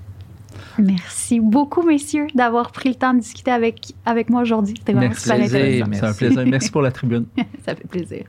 Merci 0.79 1.41
beaucoup, 1.41 1.83
messieurs, 1.83 2.27
d'avoir 2.35 2.73
pris 2.73 2.89
le 2.91 2.95
temps 2.95 3.15
de 3.15 3.21
discuter 3.21 3.51
avec, 3.51 3.95
avec 4.05 4.31
moi 4.31 4.43
aujourd'hui. 4.43 4.75
C'était 4.79 4.93
vraiment 4.93 5.15
super 5.15 5.35
intéressant. 5.35 5.87
C'est 5.93 6.05
un 6.05 6.13
plaisir. 6.13 6.45
Merci 6.47 6.71
pour 6.71 6.83
la 6.83 6.93
tribune. 6.93 7.27
Ça 7.65 7.75
fait 7.75 7.87
plaisir. 7.87 8.25